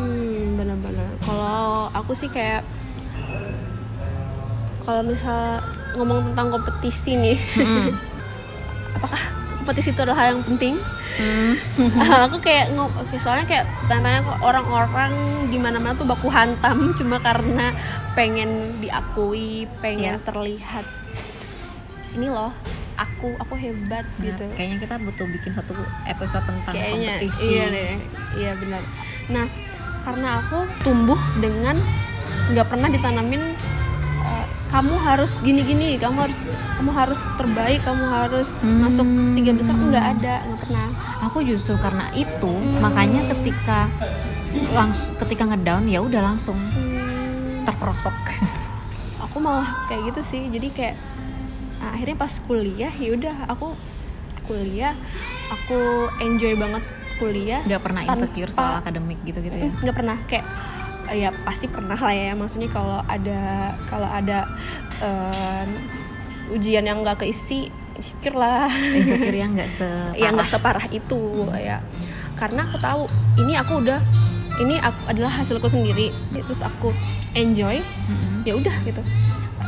Hmm, 0.00 0.56
benar-benar. 0.56 1.08
Kalau 1.20 1.60
aku 1.92 2.12
sih 2.12 2.26
kayak 2.26 2.64
kalau 4.80 5.04
misal 5.04 5.60
ngomong 5.94 6.32
tentang 6.32 6.48
kompetisi 6.50 7.14
nih, 7.14 7.36
Mm. 7.54 7.92
apakah 8.96 9.20
kompetisi 9.56 9.92
itu 9.92 10.00
adalah 10.00 10.18
hal 10.18 10.28
yang 10.34 10.44
penting? 10.46 10.74
Hmm. 11.20 11.52
aku 12.26 12.40
kayak 12.40 12.72
oke 12.72 13.16
soalnya 13.20 13.44
kayak 13.44 13.66
tanya 13.84 14.24
kok 14.24 14.40
orang-orang 14.40 15.12
di 15.46 15.60
mana-mana 15.60 15.92
tuh 15.92 16.08
baku 16.08 16.32
hantam 16.32 16.88
cuma 16.98 17.20
karena 17.20 17.76
pengen 18.14 18.80
diakui, 18.80 19.68
pengen 19.84 20.16
Iya. 20.16 20.24
terlihat 20.24 20.86
"Shh, 21.12 21.84
ini 22.16 22.30
loh 22.30 22.54
aku 22.96 23.32
aku 23.36 23.52
hebat 23.54 24.04
Benar. 24.16 24.24
gitu. 24.32 24.44
kayaknya 24.54 24.76
kita 24.78 24.94
butuh 24.96 25.26
bikin 25.26 25.52
satu 25.52 25.72
episode 26.04 26.44
tentang 26.44 26.72
kayaknya 26.72 27.16
kompetisi 27.16 27.44
iya 27.48 27.64
deh 27.66 27.94
iya 28.36 28.52
benar 28.54 28.82
nah 29.26 29.46
karena 30.00 30.40
aku 30.40 30.58
tumbuh 30.80 31.18
dengan 31.36 31.76
nggak 32.48 32.66
pernah 32.66 32.88
ditanamin 32.88 33.42
eh, 34.20 34.44
kamu 34.68 34.94
harus 34.96 35.38
gini 35.40 35.60
gini 35.60 35.88
kamu 35.96 36.24
harus 36.24 36.38
kamu 36.76 36.90
harus 36.90 37.20
terbaik 37.34 37.80
kamu 37.82 38.04
harus 38.04 38.56
Hmm. 38.56 38.82
masuk 38.82 39.06
tiga 39.34 39.52
besar 39.52 39.74
nggak 39.74 40.06
ada 40.16 40.34
nggak 40.42 40.60
pernah 40.60 40.86
aku 41.20 41.38
justru 41.42 41.74
karena 41.76 42.08
itu 42.12 42.50
Hmm. 42.50 42.80
makanya 42.80 43.22
ketika 43.28 43.86
langsung 44.70 45.14
ketika 45.16 45.46
ngedown 45.46 45.86
ya 45.86 46.00
udah 46.00 46.22
langsung 46.24 46.56
Hmm, 46.56 47.62
terperosok 47.62 48.16
aku 49.24 49.36
malah 49.38 49.86
kayak 49.86 50.10
gitu 50.10 50.20
sih 50.22 50.42
jadi 50.48 50.68
kayak 50.70 50.96
nah, 51.78 51.94
akhirnya 51.94 52.16
pas 52.16 52.34
kuliah 52.40 52.90
ya 52.90 53.10
udah 53.14 53.36
aku 53.46 53.76
kuliah 54.44 54.94
aku 55.50 55.78
enjoy 56.18 56.54
banget 56.54 56.82
kuliah 57.20 57.60
nggak 57.62 57.82
pernah 57.84 58.00
Tanpa- 58.02 58.16
insecure 58.16 58.50
soal 58.50 58.80
akademik 58.80 59.20
gitu-gitu 59.22 59.52
ya? 59.52 59.68
Mm, 59.68 59.76
nggak 59.84 59.96
pernah. 59.96 60.16
Kayak 60.24 60.46
eh, 61.12 61.16
ya 61.20 61.30
pasti 61.44 61.66
pernah 61.68 62.00
lah 62.00 62.14
ya. 62.16 62.32
Maksudnya 62.32 62.72
kalau 62.72 63.04
ada 63.04 63.42
kalau 63.84 64.08
ada 64.08 64.48
em, 65.04 65.68
ujian 66.50 66.82
yang 66.82 67.04
nggak 67.04 67.20
keisi 67.20 67.68
insecure 67.94 68.40
lah. 68.40 68.72
Insecure 68.72 69.36
yang 69.36 69.52
nggak 69.56 69.68
separah 69.68 70.16
ya 70.16 70.28
nggak 70.32 70.48
separah 70.48 70.86
itu 70.88 71.20
ya. 71.60 71.78
Karena 72.40 72.64
aku 72.64 72.80
tahu 72.80 73.02
ini 73.36 73.52
aku 73.54 73.84
udah 73.84 74.00
ini 74.58 74.80
aku, 74.80 75.00
adalah 75.12 75.32
hasilku 75.36 75.68
sendiri. 75.68 76.08
Terus 76.32 76.64
aku 76.64 76.90
enjoy 77.36 77.84
Mm-mm. 77.84 78.48
ya 78.48 78.56
udah 78.56 78.72
gitu. 78.88 79.02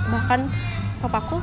Bahkan 0.08 0.48
papaku 0.98 1.38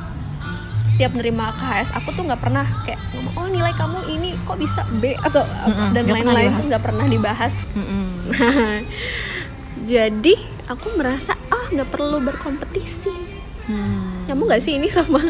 tiap 1.00 1.16
nerima 1.16 1.48
KHS 1.56 1.96
aku 1.96 2.12
tuh 2.12 2.28
nggak 2.28 2.44
pernah 2.44 2.68
kayak 2.84 3.00
ngomong 3.16 3.34
oh 3.34 3.48
nilai 3.48 3.72
kamu 3.72 4.04
ini 4.12 4.36
kok 4.44 4.60
bisa 4.60 4.84
B? 5.00 5.16
atau 5.16 5.48
Mm-mm, 5.48 5.96
dan 5.96 6.04
nggak 6.04 6.20
pernah 6.20 6.34
lain-lain 6.36 6.60
tuh 6.60 6.66
nggak 6.68 6.84
pernah 6.84 7.06
dibahas. 7.08 7.54
Mm-mm. 7.72 8.04
jadi 9.92 10.34
aku 10.68 10.86
merasa 10.94 11.32
ah 11.48 11.64
nggak 11.72 11.88
perlu 11.88 12.20
berkompetisi. 12.20 13.16
Hmm. 13.64 14.26
nyambung 14.26 14.50
nggak 14.50 14.60
sih 14.60 14.76
ini 14.76 14.92
sama 14.92 15.24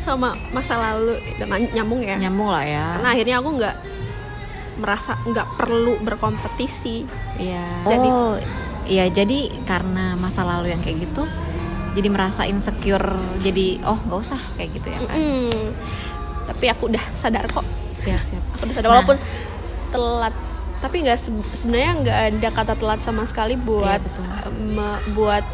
sama 0.00 0.32
masa 0.48 0.80
lalu? 0.80 1.20
Dengan 1.36 1.60
nyambung 1.72 2.00
ya? 2.00 2.16
Nyambung 2.16 2.48
lah 2.48 2.64
ya. 2.64 2.84
Karena 2.96 3.08
akhirnya 3.12 3.36
aku 3.44 3.50
nggak 3.60 3.76
merasa 4.80 5.12
nggak 5.22 5.48
perlu 5.60 6.00
berkompetisi. 6.00 7.04
Iya. 7.36 7.64
Jadi- 7.84 8.10
oh, 8.10 8.36
iya 8.84 9.12
jadi 9.12 9.52
karena 9.64 10.16
masa 10.16 10.40
lalu 10.42 10.72
yang 10.72 10.80
kayak 10.80 11.04
gitu, 11.04 11.24
jadi 11.94 12.08
merasa 12.08 12.42
insecure. 12.44 13.14
Jadi 13.40 13.78
oh 13.80 13.96
nggak 13.96 14.20
usah 14.20 14.40
kayak 14.54 14.70
gitu 14.74 14.86
ya 14.88 14.98
kan? 15.00 15.14
Mm-mm. 15.14 15.70
tapi 16.44 16.68
aku 16.68 16.86
udah 16.86 17.00
sadar 17.10 17.46
kok 17.46 17.64
Siap 17.94 18.20
siap. 18.20 18.42
aku 18.52 18.62
udah 18.62 18.74
sadar 18.74 18.84
Nah. 18.84 18.94
walaupun 18.94 19.16
telat 19.88 20.34
tapi 20.76 20.96
nggak 21.00 21.16
se- 21.16 21.32
sebenarnya 21.54 21.92
nggak 21.96 22.18
ada 22.34 22.48
kata 22.52 22.72
telat 22.74 23.00
sama 23.00 23.24
sekali 23.24 23.56
buat 23.56 23.96
Iya, 23.96 24.04
betul. 24.04 24.24
me- 24.68 25.02
buat 25.14 25.46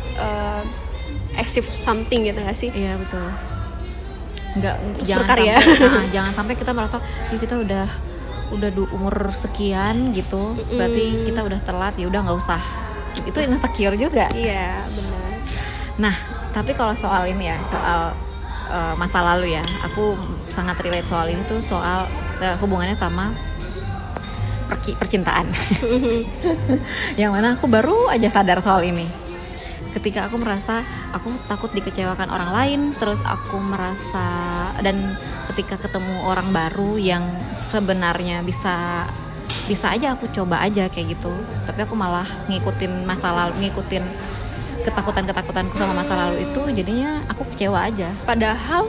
achieve 1.33 1.71
something 1.71 2.25
gitu 2.25 2.35
nggak 2.37 2.59
sih 2.59 2.71
Iya 2.71 2.97
betul. 2.97 3.23
Nggak 4.53 4.75
Terus 4.99 5.07
jangan 5.07 5.21
berkarya. 5.23 5.55
sampai 5.57 5.87
nah, 5.95 6.07
jangan 6.11 6.33
sampai 6.35 6.55
kita 6.57 6.71
merasa 6.73 6.97
"Ih, 7.29 7.39
kita 7.39 7.55
udah 7.57 7.87
udah 8.51 8.69
du 8.69 8.83
umur 8.91 9.15
sekian 9.31 10.11
gitu, 10.11 10.43
berarti 10.69 11.05
kita 11.23 11.41
udah 11.41 11.61
telat 11.63 11.95
ya 11.95 12.11
udah 12.11 12.21
nggak 12.21 12.35
usah. 12.37 12.59
Itu 13.23 13.39
insecure 13.41 13.95
juga. 13.95 14.27
iya 14.33 14.83
benar 14.91 15.30
Nah, 16.01 16.17
tapi 16.57 16.73
kalau 16.73 16.97
soal 16.97 17.29
ini 17.29 17.53
ya, 17.53 17.59
soal 17.61 18.17
eh, 18.73 18.95
masa 18.97 19.21
lalu 19.21 19.55
ya, 19.55 19.65
aku 19.85 20.17
sangat 20.49 20.81
relate 20.81 21.07
soal 21.07 21.29
ini 21.29 21.45
tuh 21.45 21.61
soal 21.61 22.09
eh, 22.41 22.57
hubungannya 22.57 22.97
sama 22.97 23.37
perki- 24.73 24.97
percintaan. 24.97 25.45
yang 27.21 27.37
mana 27.37 27.61
aku 27.61 27.69
baru 27.69 28.09
aja 28.09 28.33
sadar 28.33 28.65
soal 28.65 28.81
ini. 28.83 29.05
Ketika 29.91 30.31
aku 30.31 30.39
merasa 30.39 30.87
aku 31.13 31.29
takut 31.51 31.69
dikecewakan 31.75 32.31
orang 32.31 32.51
lain, 32.55 32.81
terus 32.97 33.21
aku 33.27 33.59
merasa 33.59 34.25
dan 34.81 34.97
ketika 35.53 35.77
ketemu 35.83 36.25
orang 36.25 36.49
baru 36.55 36.95
yang 36.95 37.27
sebenarnya 37.59 38.41
bisa 38.47 39.05
bisa 39.67 39.91
aja 39.91 40.15
aku 40.15 40.31
coba 40.31 40.63
aja 40.63 40.91
kayak 40.91 41.15
gitu 41.15 41.31
tapi 41.63 41.87
aku 41.87 41.95
malah 41.95 42.27
ngikutin 42.51 43.07
masa 43.07 43.31
lalu 43.31 43.67
ngikutin 43.67 44.03
ketakutan 44.81 45.25
ketakutanku 45.25 45.75
sama 45.75 45.93
masa 45.97 46.15
lalu 46.17 46.43
itu 46.43 46.61
jadinya 46.75 47.21
aku 47.27 47.45
kecewa 47.49 47.85
aja 47.85 48.09
padahal 48.23 48.89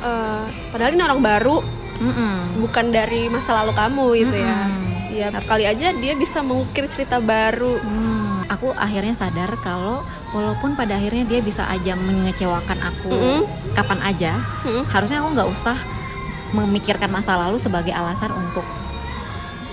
eh, 0.00 0.44
padahal 0.70 0.90
ini 0.90 1.02
orang 1.02 1.20
baru 1.20 1.56
Mm-mm. 1.96 2.60
bukan 2.60 2.90
dari 2.90 3.26
masa 3.26 3.56
lalu 3.56 3.72
kamu 3.72 4.04
gitu 4.18 4.36
ya 4.36 4.58
Mm-mm. 4.60 4.84
ya 5.10 5.26
kali 5.40 5.64
aja 5.64 5.90
dia 5.92 6.12
bisa 6.12 6.40
mengukir 6.40 6.84
cerita 6.86 7.16
baru 7.18 7.80
Hmm, 7.80 8.44
aku 8.46 8.70
akhirnya 8.70 9.12
sadar 9.12 9.48
kalau 9.58 10.04
walaupun 10.30 10.74
pada 10.74 10.94
akhirnya 10.94 11.24
dia 11.24 11.40
bisa 11.40 11.64
aja 11.64 11.96
mengecewakan 11.96 12.76
aku 12.84 13.08
Mm-mm. 13.08 13.40
kapan 13.72 14.00
aja, 14.02 14.32
Mm. 14.62 14.84
harusnya 14.86 15.18
aku 15.18 15.28
nggak 15.32 15.48
usah 15.50 15.76
memikirkan 16.48 17.08
masa 17.08 17.34
lalu 17.34 17.56
sebagai 17.56 17.90
alasan 17.90 18.30
untuk 18.30 18.64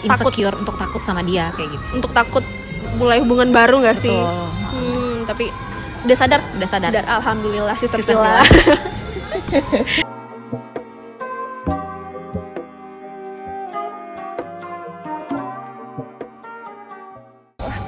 Takut. 0.02 0.32
insecure 0.32 0.56
untuk 0.56 0.76
takut 0.76 1.00
sama 1.02 1.22
dia 1.22 1.48
kayak 1.54 1.69
gitu. 1.69 1.86
untuk 1.93 2.12
takut 2.12 2.43
mulai 2.96 3.19
hubungan 3.19 3.50
baru 3.50 3.80
nggak 3.80 3.96
sih 3.96 4.12
Hmm, 5.24 5.32
tapi 5.32 5.48
udah 6.04 6.18
sadar 6.20 6.44
Udah 6.60 6.68
sadar. 6.68 6.92
dan 6.92 7.08
alhamdulillah 7.08 7.80
sih 7.80 7.88
terpilah 7.88 8.44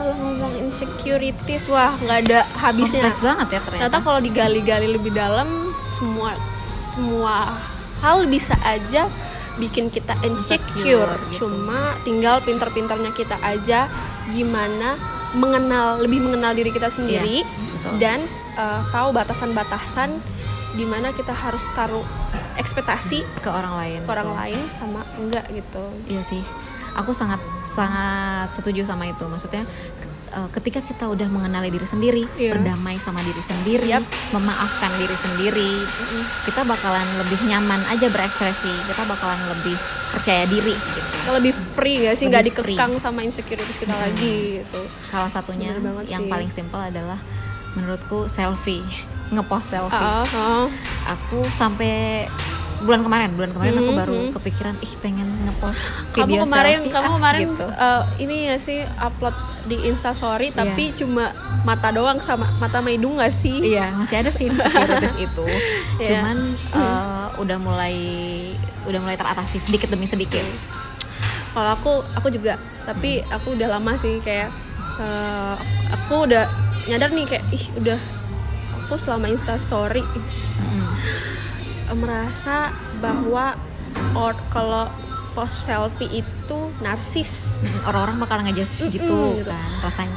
ngomong 0.05 0.53
insecurities 0.61 1.67
wah 1.67 1.93
nggak 1.97 2.19
ada 2.27 2.39
habisnya 2.57 3.01
Kompleks 3.03 3.21
banget 3.23 3.47
ya 3.47 3.59
ternyata. 3.59 3.69
ternyata 3.71 3.97
kalau 4.01 4.19
digali-gali 4.21 4.87
lebih 4.91 5.11
dalam 5.11 5.47
semua 5.81 6.35
semua 6.79 7.55
hal 7.99 8.27
bisa 8.27 8.53
aja 8.61 9.09
bikin 9.55 9.87
kita 9.87 10.11
insecure, 10.21 10.59
Insecure, 10.67 11.13
gitu. 11.31 11.47
cuma 11.47 11.95
tinggal 12.03 12.43
pintar-pintarnya 12.43 13.11
kita 13.15 13.39
aja 13.39 13.87
gimana 14.29 14.99
mengenal 15.35 15.99
lebih 15.99 16.19
mengenal 16.19 16.51
diri 16.51 16.71
kita 16.71 16.87
sendiri 16.87 17.43
Iya, 17.43 17.71
betul. 17.75 17.93
dan 17.99 18.19
uh, 18.55 18.81
tahu 18.89 19.11
batasan-batasan 19.11 20.15
di 20.75 20.83
mana 20.83 21.11
kita 21.11 21.31
harus 21.31 21.63
taruh 21.71 22.03
ekspektasi 22.55 23.23
ke 23.39 23.49
orang 23.51 23.75
lain. 23.75 23.99
ke 24.03 24.11
orang 24.11 24.27
betul. 24.27 24.41
lain 24.41 24.59
sama 24.75 25.01
enggak 25.15 25.45
gitu 25.51 25.83
Iya 26.07 26.21
sih, 26.23 26.41
aku 26.95 27.11
sangat 27.11 27.39
sangat 27.67 28.47
setuju 28.51 28.83
sama 28.83 29.07
itu. 29.07 29.23
Maksudnya 29.23 29.63
eh, 30.35 30.49
ketika 30.51 30.79
kita 30.81 31.07
udah 31.07 31.25
mengenali 31.25 31.69
diri 31.69 31.83
sendiri, 31.83 32.23
Iya. 32.35 32.53
berdamai 32.53 32.95
sama 32.97 33.19
diri 33.21 33.39
sendiri, 33.41 33.87
Yap. 33.89 34.03
memaafkan 34.31 34.91
diri 34.93 35.15
sendiri, 35.15 35.71
kita 36.43 36.61
bakalan 36.61 37.01
lebih 37.17 37.39
nyaman 37.45 37.79
aja 37.87 38.05
berekspresi. 38.05 38.73
Kita 38.85 39.03
bakalan 39.05 39.39
lebih 39.49 39.79
percaya 40.11 40.43
diri 40.45 40.71
gitu. 40.71 41.01
lebih 41.27 41.51
free 41.73 42.05
gak 42.05 42.15
sih 42.15 42.25
nggak 42.25 42.43
Lebih 42.43 42.53
free. 42.55 42.75
dikekang 42.75 42.93
sama 42.97 43.19
insecurities 43.19 43.75
kita 43.75 43.91
lagi 43.91 44.61
gitu 44.61 44.77
Salah 45.03 45.27
satunya 45.27 45.73
yang 46.05 46.21
sih. 46.21 46.29
paling 46.29 46.47
simpel 46.49 46.77
adalah 46.79 47.17
menurutku 47.73 48.27
selfie, 48.27 48.85
ngepost 49.33 49.71
selfie. 49.71 49.97
Ah. 49.97 50.69
Aku 51.09 51.41
sampai 51.49 52.23
bulan 52.77 53.01
kemarin, 53.01 53.33
bulan 53.33 53.51
kemarin 53.51 53.73
aku 53.73 53.87
Mhm, 53.87 53.97
baru 53.97 54.15
kepikiran 54.33 54.75
ih 54.79 54.93
pengen 54.99 55.27
ngepost 55.43 56.13
kamu 56.13 56.27
video 56.29 56.43
kemarin 56.45 56.77
selfie, 56.77 56.93
kamu 56.93 57.05
ah, 57.05 57.13
kemarin 57.17 57.47
gitu. 57.49 57.65
eh, 57.67 58.01
ini 58.19 58.37
ya 58.45 58.55
sih 58.57 58.79
upload 58.97 59.35
di 59.65 59.81
Instastory 59.83 60.47
Iya. 60.47 60.57
tapi 60.61 60.93
cuma 60.93 61.33
mata 61.61 61.89
doang 61.89 62.17
sama 62.19 62.45
mata 62.55 62.79
sama 62.79 62.89
hidung 62.89 63.17
gak 63.17 63.29
sih 63.29 63.57
Iya, 63.67 63.91
masih 63.91 64.15
ada 64.17 64.29
sih 64.29 64.45
insecurities 64.45 65.17
itu. 65.25 65.45
Iya. 65.97 66.21
Cuman 66.21 66.37
eh, 66.71 67.27
udah 67.35 67.57
mulai 67.57 67.95
udah 68.85 68.99
mulai 68.99 69.13
teratasi 69.13 69.57
sedikit 69.59 69.89
demi 69.89 70.05
sedikit. 70.05 70.45
kalau 71.51 71.71
aku 71.71 71.93
aku 72.13 72.27
juga 72.29 72.55
tapi 72.83 73.23
aku 73.25 73.55
udah 73.55 73.71
lama 73.71 73.95
sih 73.95 74.19
kayak 74.19 74.51
eh, 74.95 75.55
aku 75.89 76.25
udah 76.25 76.45
nyadar 76.85 77.09
nih 77.09 77.25
kayak 77.25 77.45
ih 77.49 77.65
udah 77.75 77.97
aku 78.77 78.93
selama 78.95 79.25
Instastory 79.25 80.03
eh, 81.85 81.95
merasa 81.95 82.69
bahwa 82.99 83.55
or 84.13 84.35
kalau 84.47 84.85
post 85.35 85.61
selfie 85.61 86.09
itu 86.15 86.59
narsis 86.79 87.59
Mm, 87.59 87.83
Orang-orang 87.83 88.17
bakal 88.17 88.37
ngejudge 88.41 88.87
gitu 88.89 89.35
gitu. 89.35 89.43
kan 89.43 89.69
rasanya. 89.81 90.15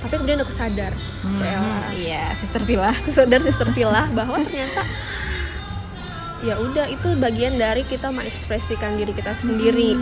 tapi 0.00 0.16
kemudian 0.16 0.40
aku 0.40 0.50
sadar 0.50 0.90
Hmm, 1.20 1.32
Cela. 1.32 1.92
iya, 1.92 2.32
Sister 2.32 2.60
Villa. 2.60 2.88
aku 2.98 3.08
sadar 3.08 3.38
sister 3.38 3.68
Villa 3.68 4.08
bahwa 4.10 4.40
ternyata 4.40 4.82
ya 6.40 6.56
udah 6.56 6.88
itu 6.88 7.14
bagian 7.14 7.54
dari 7.54 7.84
kita 7.84 8.08
mengekspresikan 8.08 8.96
diri 8.96 9.12
kita 9.12 9.30
sendiri 9.30 9.92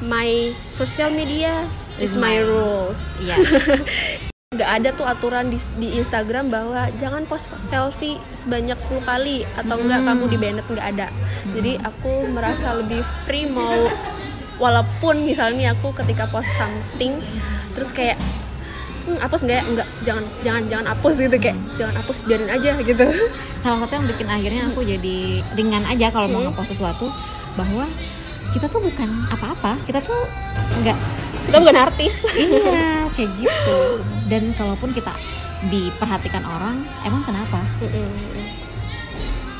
my 0.00 0.50
social 0.60 1.08
media 1.08 1.62
is 1.96 2.12
my 2.12 2.36
my- 2.36 2.42
rules 2.42 2.98
Iya. 3.18 3.38
nggak 4.48 4.70
ada 4.80 4.88
tuh 4.96 5.04
aturan 5.04 5.52
di, 5.52 5.60
di 5.76 6.00
Instagram 6.00 6.48
bahwa 6.48 6.88
jangan 6.96 7.22
post 7.28 7.46
selfie 7.62 8.18
sebanyak 8.32 8.74
10 8.74 9.04
kali 9.04 9.46
atau 9.54 9.76
enggak 9.78 10.02
kamu 10.02 10.24
di 10.24 10.36
banned 10.40 10.64
nggak 10.64 10.88
ada. 10.98 11.12
Jadi 11.52 11.76
aku 11.84 12.26
merasa 12.32 12.74
lebih 12.74 13.06
free 13.28 13.46
mau 13.46 13.86
walaupun 14.58 15.22
misalnya 15.22 15.76
aku 15.76 15.94
ketika 16.02 16.26
post 16.32 16.48
something 16.58 17.20
terus 17.76 17.94
kayak 17.94 18.16
hmm, 19.04 19.20
hapus 19.20 19.46
nggak? 19.46 19.60
Ya 19.60 19.64
enggak 19.68 19.88
jangan 20.02 20.24
jangan 20.40 20.62
jangan 20.66 20.86
hapus 20.96 21.14
gitu 21.22 21.36
kayak 21.38 21.58
jangan 21.78 21.94
hapus 22.02 22.18
biarin 22.26 22.50
aja 22.50 22.70
gitu. 22.82 23.06
Salah 23.60 23.78
satu 23.84 23.92
yang 24.00 24.06
bikin 24.10 24.26
akhirnya 24.32 24.62
aku 24.72 24.80
jadi 24.80 25.44
ringan 25.54 25.84
aja 25.84 26.08
kalau 26.08 26.26
mau 26.26 26.42
ngepost 26.42 26.74
sesuatu 26.74 27.12
bahwa 27.54 27.84
kita 28.50 28.64
tuh 28.66 28.80
bukan 28.80 29.28
apa-apa. 29.28 29.76
Kita 29.84 30.00
tuh 30.00 30.24
nggak 30.80 30.98
kita 31.48 31.56
bukan 31.58 31.78
artis. 31.80 32.14
Iya 32.30 33.08
kayak 33.16 33.30
gitu. 33.40 33.78
Dan 34.28 34.52
kalaupun 34.52 34.92
kita 34.92 35.10
diperhatikan 35.66 36.44
orang, 36.44 36.84
emang 37.02 37.24
kenapa? 37.24 37.58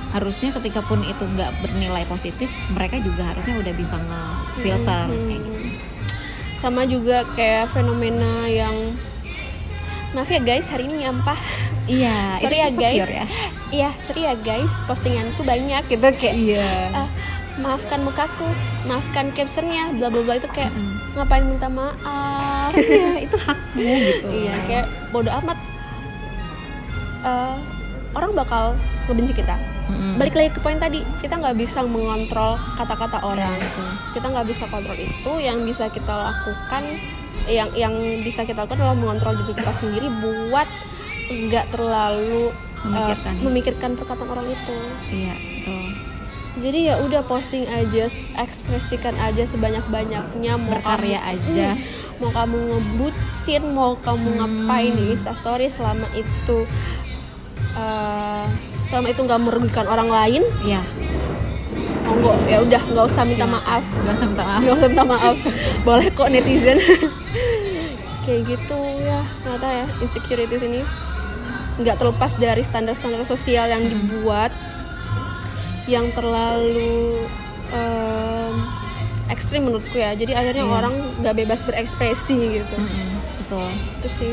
harusnya 0.09 0.57
ketika 0.57 0.81
pun 0.89 1.05
itu 1.05 1.21
nggak 1.21 1.61
bernilai 1.61 2.01
positif 2.09 2.49
mereka 2.73 2.97
juga 2.97 3.29
harusnya 3.29 3.61
udah 3.61 3.75
bisa 3.77 3.97
nge-filter 4.01 5.05
kayak 5.13 5.41
gitu. 5.45 5.59
Sama 6.57 6.89
juga 6.89 7.29
kayak 7.37 7.71
fenomena 7.71 8.49
yang 8.49 8.97
maaf 10.17 10.33
ya 10.33 10.41
guys 10.41 10.73
hari 10.73 10.89
ini 10.89 11.05
nyampah 11.05 11.37
iya 11.85 12.33
sorry 12.41 12.57
ya 12.57 12.69
guys. 12.73 13.05
ya. 13.05 13.25
Iya 13.69 13.91
sorry 14.01 14.25
ya 14.25 14.35
guys. 14.41 14.73
Postinganku 14.89 15.45
banyak 15.45 15.85
gitu 15.87 16.09
kayak 16.17 16.37
iya. 16.41 16.73
"Ah, 17.05 17.09
maafkan 17.59 18.01
mukaku 18.01 18.47
maafkan 18.85 19.31
captionnya 19.31 19.91
bla 19.93 20.09
bla 20.09 20.23
bla 20.23 20.35
itu 20.35 20.49
kayak 20.49 20.71
Mm. 20.71 20.95
ngapain 21.17 21.45
minta 21.45 21.69
maaf 21.69 22.71
iya 22.79 23.19
itu 23.21 23.37
hakmu 23.37 23.83
gitu 24.05 24.27
iya 24.31 24.55
kayak 24.65 24.87
bodoh 25.09 25.35
amat 25.37 25.59
Eh, 27.19 27.55
orang 28.15 28.31
bakal 28.33 28.79
ngebenci 29.05 29.35
kita 29.35 29.59
Mm-mm. 29.89 30.15
balik 30.17 30.33
lagi 30.33 30.51
ke 30.51 30.61
poin 30.61 30.79
tadi 30.79 31.03
kita 31.19 31.35
nggak 31.35 31.57
bisa 31.57 31.83
mengontrol 31.83 32.55
kata-kata 32.75 33.19
orang 33.21 33.53
Iya, 33.53 33.65
betul. 33.65 33.89
kita 34.15 34.27
nggak 34.29 34.47
bisa 34.47 34.65
kontrol 34.67 34.95
itu 34.95 35.33
yang 35.39 35.59
bisa 35.61 35.91
kita 35.91 36.15
lakukan 36.15 36.85
yang 37.47 37.69
yang 37.75 37.91
bisa 38.21 38.45
kita 38.45 38.63
lakukan 38.63 38.79
adalah 38.79 38.95
mengontrol 38.95 39.35
diri 39.35 39.51
kita 39.53 39.73
sendiri 39.73 40.07
buat 40.15 40.69
nggak 41.29 41.67
terlalu 41.69 42.53
uh, 42.53 42.87
Memikirkan. 42.87 43.33
memikirkan 43.43 43.91
perkataan 43.95 44.31
orang 44.31 44.47
itu 44.47 44.77
iya 45.11 45.35
jadi 46.59 46.79
ya 46.93 46.95
udah 47.07 47.23
posting 47.25 47.65
aja 47.71 48.11
ekspresikan 48.39 49.15
aja 49.23 49.47
sebanyak 49.47 49.83
banyaknya 49.87 50.59
mau 50.59 50.75
Berkarya 50.75 51.23
kamu, 51.23 51.33
aja. 51.35 51.69
Mm, 51.75 51.83
mau 52.19 52.31
kamu 52.35 52.57
ngebucin 52.59 53.63
mau 53.71 53.93
kamu 53.99 54.29
ngapain 54.43 54.93
di 54.95 55.05
instastory 55.15 55.71
selama 55.71 56.11
itu 56.19 56.67
uh, 57.79 58.45
selama 58.91 59.07
itu 59.15 59.21
nggak 59.23 59.41
merugikan 59.41 59.87
orang 59.87 60.11
lain? 60.11 60.43
Iya. 60.67 60.83
Monggo 62.09 62.35
ya 62.51 62.65
udah 62.65 62.83
nggak 62.91 63.07
usah 63.07 63.23
minta 63.23 63.47
maaf. 63.47 63.85
Gak 64.03 64.15
usah 64.19 64.27
minta 64.27 64.45
maaf. 64.45 64.61
Nggak 64.65 64.77
usah 64.77 64.89
minta 64.91 65.07
maaf. 65.07 65.37
Boleh 65.87 66.09
kok 66.11 66.29
netizen. 66.33 66.79
Kayak 68.27 68.41
gitu 68.57 68.81
ya. 68.99 69.23
Ternyata 69.45 69.69
ya 69.71 69.87
insecurities 70.03 70.65
ini 70.65 70.81
nggak 71.79 71.97
terlepas 72.03 72.35
dari 72.35 72.67
standar-standar 72.67 73.23
sosial 73.23 73.71
yang 73.71 73.87
dibuat 73.87 74.51
yang 75.89 76.13
terlalu 76.13 77.25
em, 77.71 78.53
ekstrim 79.29 79.65
menurutku 79.65 79.97
ya. 79.97 80.13
Jadi 80.13 80.33
akhirnya 80.33 80.65
Iya. 80.65 80.73
orang 80.75 80.95
nggak 81.19 81.35
bebas 81.35 81.65
berekspresi 81.65 82.61
gitu. 82.61 82.77
Mm-mm, 82.77 83.09
betul. 83.39 83.69
Itu 83.99 84.09
sih. 84.09 84.33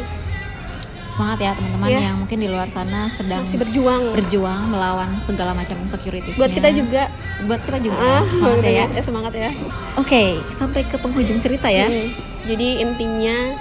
Semangat 1.08 1.40
ya 1.40 1.52
teman-teman 1.56 1.88
Iya. 1.88 2.00
yang 2.06 2.18
mungkin 2.20 2.38
di 2.38 2.50
luar 2.52 2.68
sana 2.68 3.08
sedang 3.08 3.48
masih 3.48 3.56
berjuang. 3.56 4.12
berjuang 4.12 4.68
melawan 4.68 5.16
segala 5.18 5.56
macam 5.56 5.80
insecurities 5.80 6.36
buat 6.36 6.52
kita 6.52 6.76
juga. 6.76 7.08
Buat 7.48 7.64
kita 7.64 7.80
juga. 7.80 7.96
Ah 7.98 8.24
semangat 8.28 8.64
ya, 8.66 8.84
ya. 8.86 9.02
semangat 9.02 9.34
ya. 9.34 9.52
Oke 9.96 10.36
sampai 10.52 10.84
ke 10.84 11.00
penghujung 11.00 11.40
cerita 11.40 11.72
ya. 11.72 11.88
Hmm, 11.88 12.12
Jadi 12.46 12.84
intinya 12.84 13.56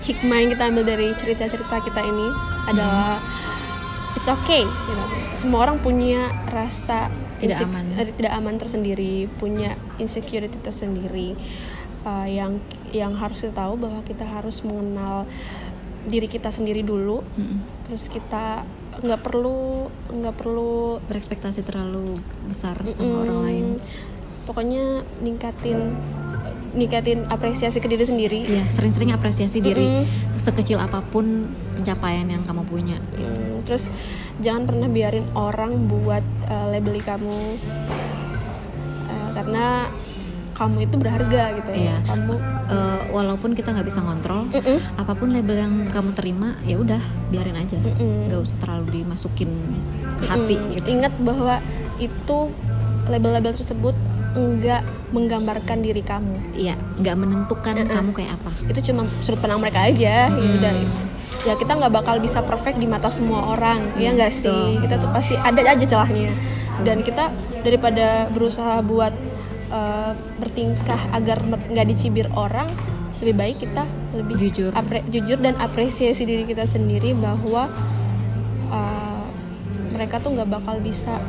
hikmah 0.00 0.36
yang 0.38 0.50
kita 0.50 0.64
ambil 0.64 0.84
dari 0.86 1.10
cerita-cerita 1.12 1.82
kita 1.82 2.00
ini 2.00 2.30
adalah 2.64 3.18
it's 4.14 4.30
okay. 4.30 4.62
gitu. 4.62 5.02
Semua 5.36 5.66
orang 5.66 5.76
punya 5.76 6.24
rasa 6.48 7.10
Tidak 7.40 7.58
aman. 7.66 7.84
eh, 7.96 8.12
tidak 8.14 8.32
aman 8.36 8.54
tersendiri, 8.60 9.26
punya 9.40 9.74
insecurity 9.96 10.60
tersendiri. 10.60 11.34
Uh, 12.00 12.24
yang 12.24 12.56
yang 12.96 13.12
harus 13.12 13.44
kita 13.44 13.52
tahu 13.60 13.76
bahwa 13.76 14.00
kita 14.08 14.24
harus 14.24 14.64
mengenal 14.64 15.28
diri 16.08 16.28
kita 16.32 16.48
sendiri 16.48 16.80
dulu. 16.80 17.20
Mm-mm. 17.36 17.60
Terus 17.84 18.08
kita 18.08 18.64
nggak 19.00 19.20
perlu 19.20 19.88
nggak 20.12 20.34
perlu 20.36 21.00
berekspektasi 21.08 21.64
terlalu 21.64 22.20
besar 22.48 22.76
sama 22.90 23.16
Mm, 23.16 23.22
orang 23.24 23.38
lain 23.46 23.66
Pokoknya 24.50 25.06
ningkatin 25.22 25.94
ningkatin 26.70 27.26
apresiasi 27.26 27.78
ke 27.78 27.86
diri 27.86 28.04
sendiri. 28.04 28.40
Iya, 28.46 28.64
sering-sering 28.70 29.10
apresiasi 29.10 29.58
diri 29.58 30.06
sekecil 30.38 30.78
apa 30.78 31.02
pun 31.02 31.50
pencapaian 31.76 32.24
yang 32.24 32.40
kamu 32.40 32.62
punya. 32.64 32.96
Hmm, 33.12 33.60
terus 33.62 33.90
jangan 34.38 34.64
pernah 34.64 34.88
biarin 34.88 35.26
orang 35.34 35.86
buat 35.86 36.22
uh, 36.46 36.66
labeli 36.70 37.00
kamu 37.00 37.36
Uh, 39.10 39.30
karena 39.34 39.90
kamu 40.54 40.84
itu 40.84 40.94
berharga 40.94 41.42
gitu 41.56 41.70
Iya. 41.72 41.98
kamu 42.04 42.34
Eh, 42.70 43.00
walaupun 43.10 43.50
kita 43.50 43.74
nggak 43.74 43.82
bisa 43.82 43.98
ngontrol, 43.98 44.46
Mm-mm. 44.54 44.78
apa 44.94 45.18
pun 45.18 45.34
label 45.34 45.58
yang 45.58 45.74
kamu 45.90 46.14
terima, 46.14 46.54
ya 46.62 46.78
udah 46.78 47.02
biarin 47.26 47.58
aja, 47.58 47.74
nggak 47.82 48.38
usah 48.38 48.62
terlalu 48.62 49.02
dimasukin 49.02 49.50
ke 50.22 50.26
hati. 50.30 50.54
Mm, 50.54 50.70
Gitu. 50.78 50.86
ingat 50.86 51.10
bahwa 51.18 51.58
itu 51.98 52.38
label-label 53.10 53.50
tersebut 53.50 53.90
enggak 54.34 54.82
menggambarkan 55.10 55.82
diri 55.82 56.02
kamu. 56.06 56.54
Iya, 56.54 56.78
nggak 57.02 57.16
menentukan 57.18 57.74
kamu 57.82 58.10
kayak 58.14 58.32
apa. 58.38 58.52
itu 58.70 58.92
cuma 58.92 59.02
sudut 59.18 59.42
pandang 59.42 59.58
mereka 59.58 59.90
aja 59.90 60.30
ya 60.30 60.50
udah. 60.58 60.72
Ya 61.40 61.54
kita 61.56 61.72
nggak 61.74 61.92
bakal 61.92 62.20
bisa 62.22 62.44
perfect 62.44 62.78
di 62.78 62.86
mata 62.86 63.08
semua 63.10 63.56
orang 63.56 63.80
ya 63.96 64.12
nggak 64.12 64.30
sih? 64.30 64.78
kita 64.78 65.00
tuh 65.00 65.10
pasti 65.10 65.34
ada 65.34 65.60
aja 65.66 65.84
celahnya. 65.84 66.30
Dan 66.86 67.02
kita 67.02 67.28
daripada 67.66 68.30
berusaha 68.30 68.80
buat 68.86 69.12
uh, 69.74 70.12
bertingkah 70.38 71.00
agar 71.10 71.42
nggak 71.44 71.86
dicibir 71.90 72.30
orang 72.36 72.70
lebih 73.20 73.36
baik 73.36 73.56
kita 73.60 73.84
lebih 74.16 74.48
Jujur. 74.48 74.70
apre- 74.72 75.04
jujur 75.12 75.38
dan 75.38 75.54
apresiasi 75.60 76.24
diri 76.24 76.48
kita 76.48 76.64
sendiri 76.64 77.12
bahwa 77.12 77.68
uh, 78.72 79.24
mereka 79.92 80.18
tuh 80.18 80.32
nggak 80.34 80.48
bakal 80.48 80.80
bisa 80.80 81.20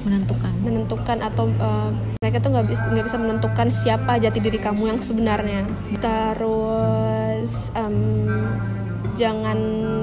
Menentukan. 0.00 0.52
menentukan 0.64 1.18
atau 1.20 1.52
uh, 1.60 1.92
mereka 2.24 2.40
tuh 2.40 2.50
nggak 2.56 2.66
bisa 2.72 2.82
nggak 2.88 3.04
bisa 3.04 3.18
menentukan 3.20 3.68
siapa 3.68 4.16
jati 4.16 4.40
diri 4.40 4.56
kamu 4.56 4.96
yang 4.96 5.00
sebenarnya 5.00 5.68
terus 6.00 7.68
em, 7.76 8.28
jangan 9.12 9.58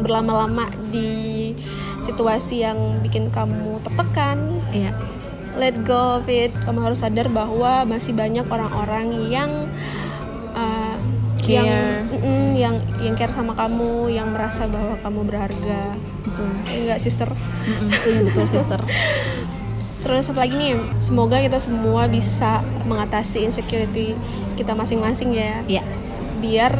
berlama-lama 0.06 0.70
di 0.94 1.54
situasi 1.98 2.62
yang 2.62 3.02
bikin 3.02 3.34
kamu 3.34 3.82
tertekan 3.82 4.46
Iya, 4.70 4.94
let 5.58 5.74
go 5.82 6.22
of 6.22 6.30
it 6.30 6.54
kamu 6.62 6.94
harus 6.94 7.02
sadar 7.02 7.26
bahwa 7.34 7.90
masih 7.90 8.14
banyak 8.14 8.46
orang-orang 8.46 9.34
yang 9.34 9.50
uh, 10.54 10.96
yang 11.48 11.66
Care. 11.66 12.04
Mm-mm, 12.12 12.46
yang 12.60 12.76
yang 13.00 13.16
care 13.16 13.32
sama 13.32 13.56
kamu 13.56 14.12
yang 14.12 14.30
merasa 14.36 14.68
bahwa 14.68 15.00
kamu 15.00 15.20
berharga 15.26 15.96
betul. 16.28 16.50
Eh, 16.70 16.78
enggak 16.86 17.00
sister 17.00 17.30
Mm-mm, 17.32 17.88
iya, 17.88 18.20
betul, 18.26 18.46
sister. 18.52 18.82
Terus 20.08 20.32
apa 20.32 20.48
lagi 20.48 20.56
nih? 20.56 20.72
Semoga 21.04 21.36
kita 21.38 21.60
semua 21.60 22.08
bisa 22.08 22.64
mengatasi 22.88 23.44
insecurity 23.44 24.16
kita 24.56 24.72
masing-masing 24.72 25.36
ya. 25.36 25.60
Iya, 25.68 25.84
Biar 26.40 26.72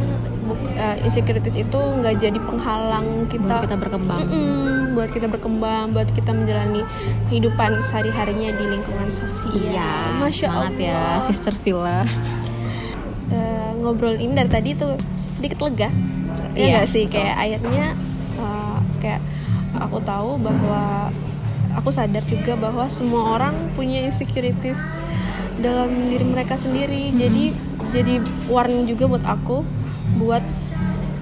uh, 0.80 0.96
insecurities 1.04 1.60
itu 1.60 1.76
nggak 1.76 2.14
jadi 2.16 2.38
penghalang 2.40 3.04
buat 3.04 3.30
kita, 3.30 3.54
kita 3.68 3.76
berkembang. 3.76 4.18
Mm-mm, 4.24 4.96
buat 4.96 5.10
kita 5.12 5.28
berkembang, 5.28 5.92
buat 5.92 6.08
kita 6.08 6.32
menjalani 6.32 6.82
kehidupan 7.28 7.76
sehari-harinya 7.84 8.50
di 8.56 8.64
lingkungan 8.64 9.12
sosial. 9.12 9.52
Iya, 9.54 9.92
Masya 10.24 10.48
semangat 10.48 10.72
Allah. 10.72 10.88
ya, 10.88 11.04
Sister 11.20 11.54
Villa. 11.60 12.00
Eh, 13.28 13.70
ngobrol 13.84 14.16
ini 14.16 14.32
dari 14.32 14.48
tadi 14.48 14.70
tuh 14.72 14.96
sedikit 15.12 15.68
lega. 15.68 15.92
Ya 16.56 16.64
Iya, 16.64 16.72
nggak 16.80 16.88
sih? 16.88 17.04
betul. 17.04 17.20
Kayak 17.20 17.36
akhirnya 17.36 17.86
uh, 18.40 18.78
kayak 19.04 19.20
aku 19.76 19.98
tahu 20.00 20.30
bahwa 20.40 21.12
aku 21.78 21.88
sadar 21.88 22.20
juga 22.24 22.58
bahwa 22.58 22.84
semua 22.88 23.38
orang 23.38 23.54
punya 23.72 24.02
insecurities 24.02 25.00
dalam 25.58 26.10
diri 26.10 26.26
mereka 26.26 26.54
sendiri. 26.54 27.10
Jadi 27.10 27.54
jadi 27.88 28.18
warning 28.46 28.84
juga 28.84 29.06
buat 29.06 29.24
aku 29.24 29.62
buat 30.18 30.44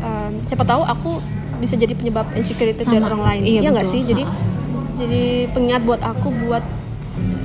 um, 0.00 0.32
siapa 0.44 0.64
tahu 0.64 0.82
aku 0.82 1.11
bisa 1.57 1.72
jadi 1.74 1.92
penyebab 1.92 2.24
insecurity 2.32 2.82
dari 2.82 2.98
Sama. 2.98 3.09
orang 3.11 3.22
lain. 3.22 3.42
Iya, 3.44 3.61
Iya 3.62 3.70
nggak 3.72 3.86
sih? 3.86 4.00
Jadi 4.02 4.22
Ha-ha. 4.24 4.96
jadi 4.96 5.22
pengingat 5.52 5.82
buat 5.84 6.00
aku 6.00 6.28
buat 6.42 6.64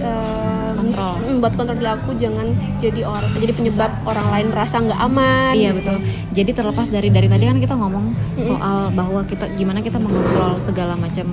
um, 0.02 0.76
Kontrol. 0.82 1.14
mm, 1.22 1.38
buat 1.40 1.54
kontrol 1.54 1.78
diri 1.78 1.92
aku 1.92 2.12
jangan 2.18 2.48
jadi 2.82 3.06
orang 3.06 3.32
jadi 3.38 3.54
penyebab 3.54 3.92
orang 4.04 4.28
lain 4.30 4.46
merasa 4.50 4.76
nggak 4.80 5.00
aman. 5.00 5.54
Iya 5.54 5.72
betul. 5.72 5.98
Jadi 6.34 6.52
terlepas 6.52 6.88
dari 6.88 7.08
dari 7.08 7.28
tadi 7.30 7.44
kan 7.46 7.58
kita 7.58 7.76
ngomong 7.76 8.06
soal 8.42 8.90
bahwa 8.92 9.22
kita 9.24 9.46
gimana 9.54 9.80
kita 9.80 9.96
mengontrol 9.96 10.58
segala 10.58 10.98
macam 10.98 11.28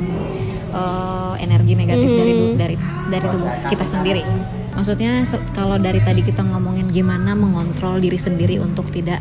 eh, 0.71 1.35
energi 1.41 1.73
negatif 1.75 2.09
dari 2.11 2.33
Mhm. 2.35 2.55
dari 2.55 2.77
dari 3.09 3.27
tubuh 3.27 3.51
kita 3.65 3.85
sendiri. 3.85 4.23
Maksudnya 4.71 5.27
kalau 5.53 5.75
dari 5.77 5.99
tadi 5.99 6.21
kita 6.21 6.41
ngomongin 6.41 6.87
gimana 6.89 7.35
mengontrol 7.35 7.99
diri 7.99 8.17
sendiri 8.17 8.59
untuk 8.59 8.89
tidak 8.89 9.19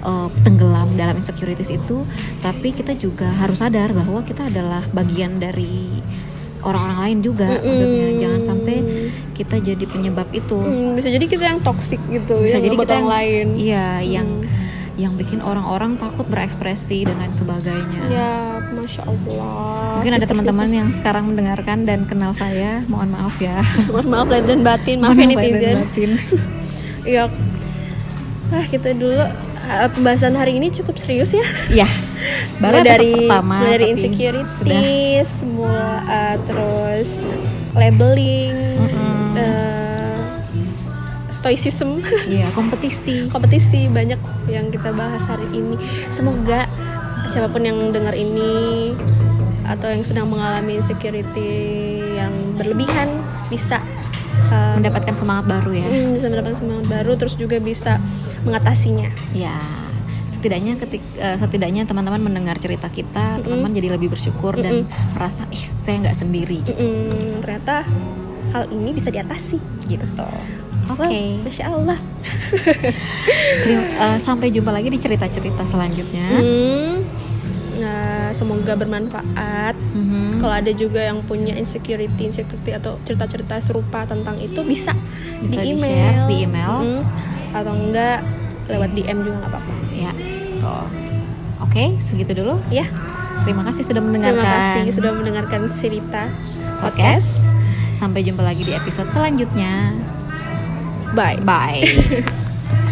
eh, 0.00 0.28
tenggelam 0.40 0.94
dalam 0.94 1.12
insecurities 1.14 1.70
itu, 1.70 2.00
tapi 2.38 2.70
kita 2.70 2.94
juga 2.94 3.28
harus 3.34 3.58
sadar 3.58 3.92
bahwa 3.92 4.20
kita 4.20 4.46
adalah 4.46 4.80
bagian 4.90 5.36
dari 5.36 5.92
orang-orang 6.60 6.98
lain 7.02 7.18
juga. 7.22 7.48
Maksudnya 7.54 8.08
jangan 8.18 8.40
sampai 8.42 8.76
kita 9.32 9.56
jadi 9.58 9.80
penyebab 9.82 10.28
itu 10.30 10.56
Hmm, 10.56 10.92
bisa 10.92 11.08
jadi 11.08 11.24
kita 11.26 11.44
yang 11.46 11.60
toxic 11.60 11.96
gitu 12.06 12.36
bisa 12.38 12.56
yang 12.56 12.64
jadi 12.66 12.76
kita 12.78 12.94
yang, 12.94 13.08
lain. 13.08 13.46
iya 13.56 13.86
yang 14.00 14.28
yang 14.96 15.12
bikin 15.16 15.40
orang-orang 15.40 15.96
takut 15.96 16.24
berekspresi 16.26 17.04
dan 17.04 17.16
lain 17.16 17.32
sebagainya 17.32 18.02
Ya, 18.10 18.59
masya 18.80 19.02
Allah. 19.04 19.94
mungkin 19.94 20.12
ada 20.14 20.24
teman-teman 20.24 20.68
yang 20.70 20.88
sekarang 20.88 21.24
mendengarkan 21.26 21.84
dan 21.84 22.04
kenal 22.04 22.32
saya 22.32 22.80
mohon 22.86 23.10
maaf 23.10 23.36
ya 23.36 23.60
Mohon 23.92 24.06
maaf 24.08 24.26
lahir 24.28 24.46
dan 24.46 24.60
batin, 24.60 24.96
maaf 24.98 25.14
ya 25.14 25.26
netizen. 25.26 25.76
batin. 25.78 26.10
Iya. 27.02 27.24
Ah, 28.50 28.64
kita 28.66 28.92
dulu 28.92 29.16
ah, 29.62 29.88
pembahasan 29.88 30.34
hari 30.34 30.56
ini 30.56 30.68
cukup 30.70 30.96
serius 30.96 31.32
ya. 31.32 31.44
ya 31.70 31.88
baru 32.58 32.82
dari 32.82 33.24
pertama 33.24 33.56
mulai 33.58 33.72
dari 33.72 33.86
insecurity, 33.94 34.52
sudah 34.52 34.82
semua 35.24 35.78
ah, 36.02 36.36
terus 36.42 37.24
labeling, 37.72 38.52
Mm-mm. 38.76 39.32
eh, 39.32 40.18
stoicism 41.30 42.04
Iya, 42.26 42.52
kompetisi. 42.52 43.24
kompetisi 43.32 43.88
banyak 43.88 44.20
yang 44.46 44.68
kita 44.68 44.92
bahas 44.92 45.24
hari 45.24 45.48
ini 45.50 45.80
semoga 46.10 46.68
siapa 47.30 47.46
pun 47.46 47.62
yang 47.62 47.78
dengar 47.90 48.12
ini 48.12 48.90
atau 49.62 49.86
yang 49.86 50.02
sedang 50.02 50.26
mengalami 50.26 50.76
insecurity 50.76 51.54
yang 52.18 52.34
berlebihan 52.58 53.06
bisa 53.46 53.78
uh, 54.50 54.74
Mendapatkan 54.74 55.14
semangat 55.14 55.46
baru 55.46 55.70
ya. 55.72 55.86
mm, 55.86 56.08
bisa 56.18 56.26
mendapatkan 56.26 56.58
semangat 56.58 56.86
baru 56.90 57.12
terus 57.14 57.34
juga 57.34 57.56
bisa 57.56 58.02
mengatasinya. 58.42 59.06
Ya, 59.30 59.54
setidaknya 60.26 60.74
ketik 60.74 61.02
eh, 61.16 61.36
setidaknya 61.36 61.84
teman-teman 61.84 62.18
mendengar 62.20 62.58
cerita 62.58 62.88
kita, 62.88 63.38
teman-teman 63.38 63.70
jadi 63.72 63.94
lebih 63.94 64.10
bersyukur 64.10 64.56
dan 64.56 64.90
merasa 65.12 65.46
ih 65.48 65.60
saya 65.60 66.02
nggak 66.02 66.16
sendiri 66.16 66.64
Mm-mm, 66.66 67.44
ternyata 67.44 67.86
hal 68.50 68.66
ini 68.68 68.90
bisa 68.90 69.08
diatasi. 69.08 69.62
Gitu. 69.86 70.26
Oke. 70.88 71.06
Wow, 71.06 71.46
masya 71.46 71.64
Allah. 71.70 71.98
Eh, 74.00 74.18
sampai 74.18 74.48
jumpa 74.48 74.72
lagi 74.72 74.88
di 74.88 74.96
cerita-cerita 74.96 75.62
selanjutnya. 75.62 76.26
Hmm, 76.32 76.99
semoga 78.32 78.72
bermanfaat 78.74 79.74
Mhm. 79.74 80.38
kalau 80.38 80.54
ada 80.54 80.70
juga 80.70 81.00
yang 81.00 81.20
punya 81.20 81.52
insecurity 81.52 82.24
insecurity 82.24 82.72
atau 82.72 82.96
cerita-cerita 83.02 83.58
serupa 83.58 84.02
tentang 84.02 84.36
itu 84.36 84.60
bisa, 84.62 84.92
Bisa 85.38 85.58
di 85.58 85.72
di-share 85.72 86.20
email, 86.20 86.24
di 86.26 86.36
email. 86.42 86.74
Mm, 86.80 87.02
atau 87.50 87.72
enggak 87.72 88.18
lewat 88.66 88.90
DM 88.92 89.18
juga 89.20 89.36
nggak 89.38 89.52
apa-apa 89.52 89.72
Ya. 89.92 90.12
Oke, 91.60 91.94
segitu 91.98 92.32
dulu. 92.34 92.58
ya 92.68 92.88
Terima 93.40 93.64
kasih 93.64 93.82
sudah 93.82 93.98
terima 93.98 94.10
mendengarkan 94.12 94.44
kasih 94.76 94.92
sudah 94.92 95.12
mendengarkan 95.12 95.60
cerita 95.66 96.28
podcast. 96.78 97.48
Sampai 97.92 98.20
jumpa 98.20 98.40
lagi 98.40 98.64
di 98.64 98.72
episode 98.72 99.08
selanjutnya. 99.08 99.92
bye 101.12 101.40
Bye. 101.40 101.84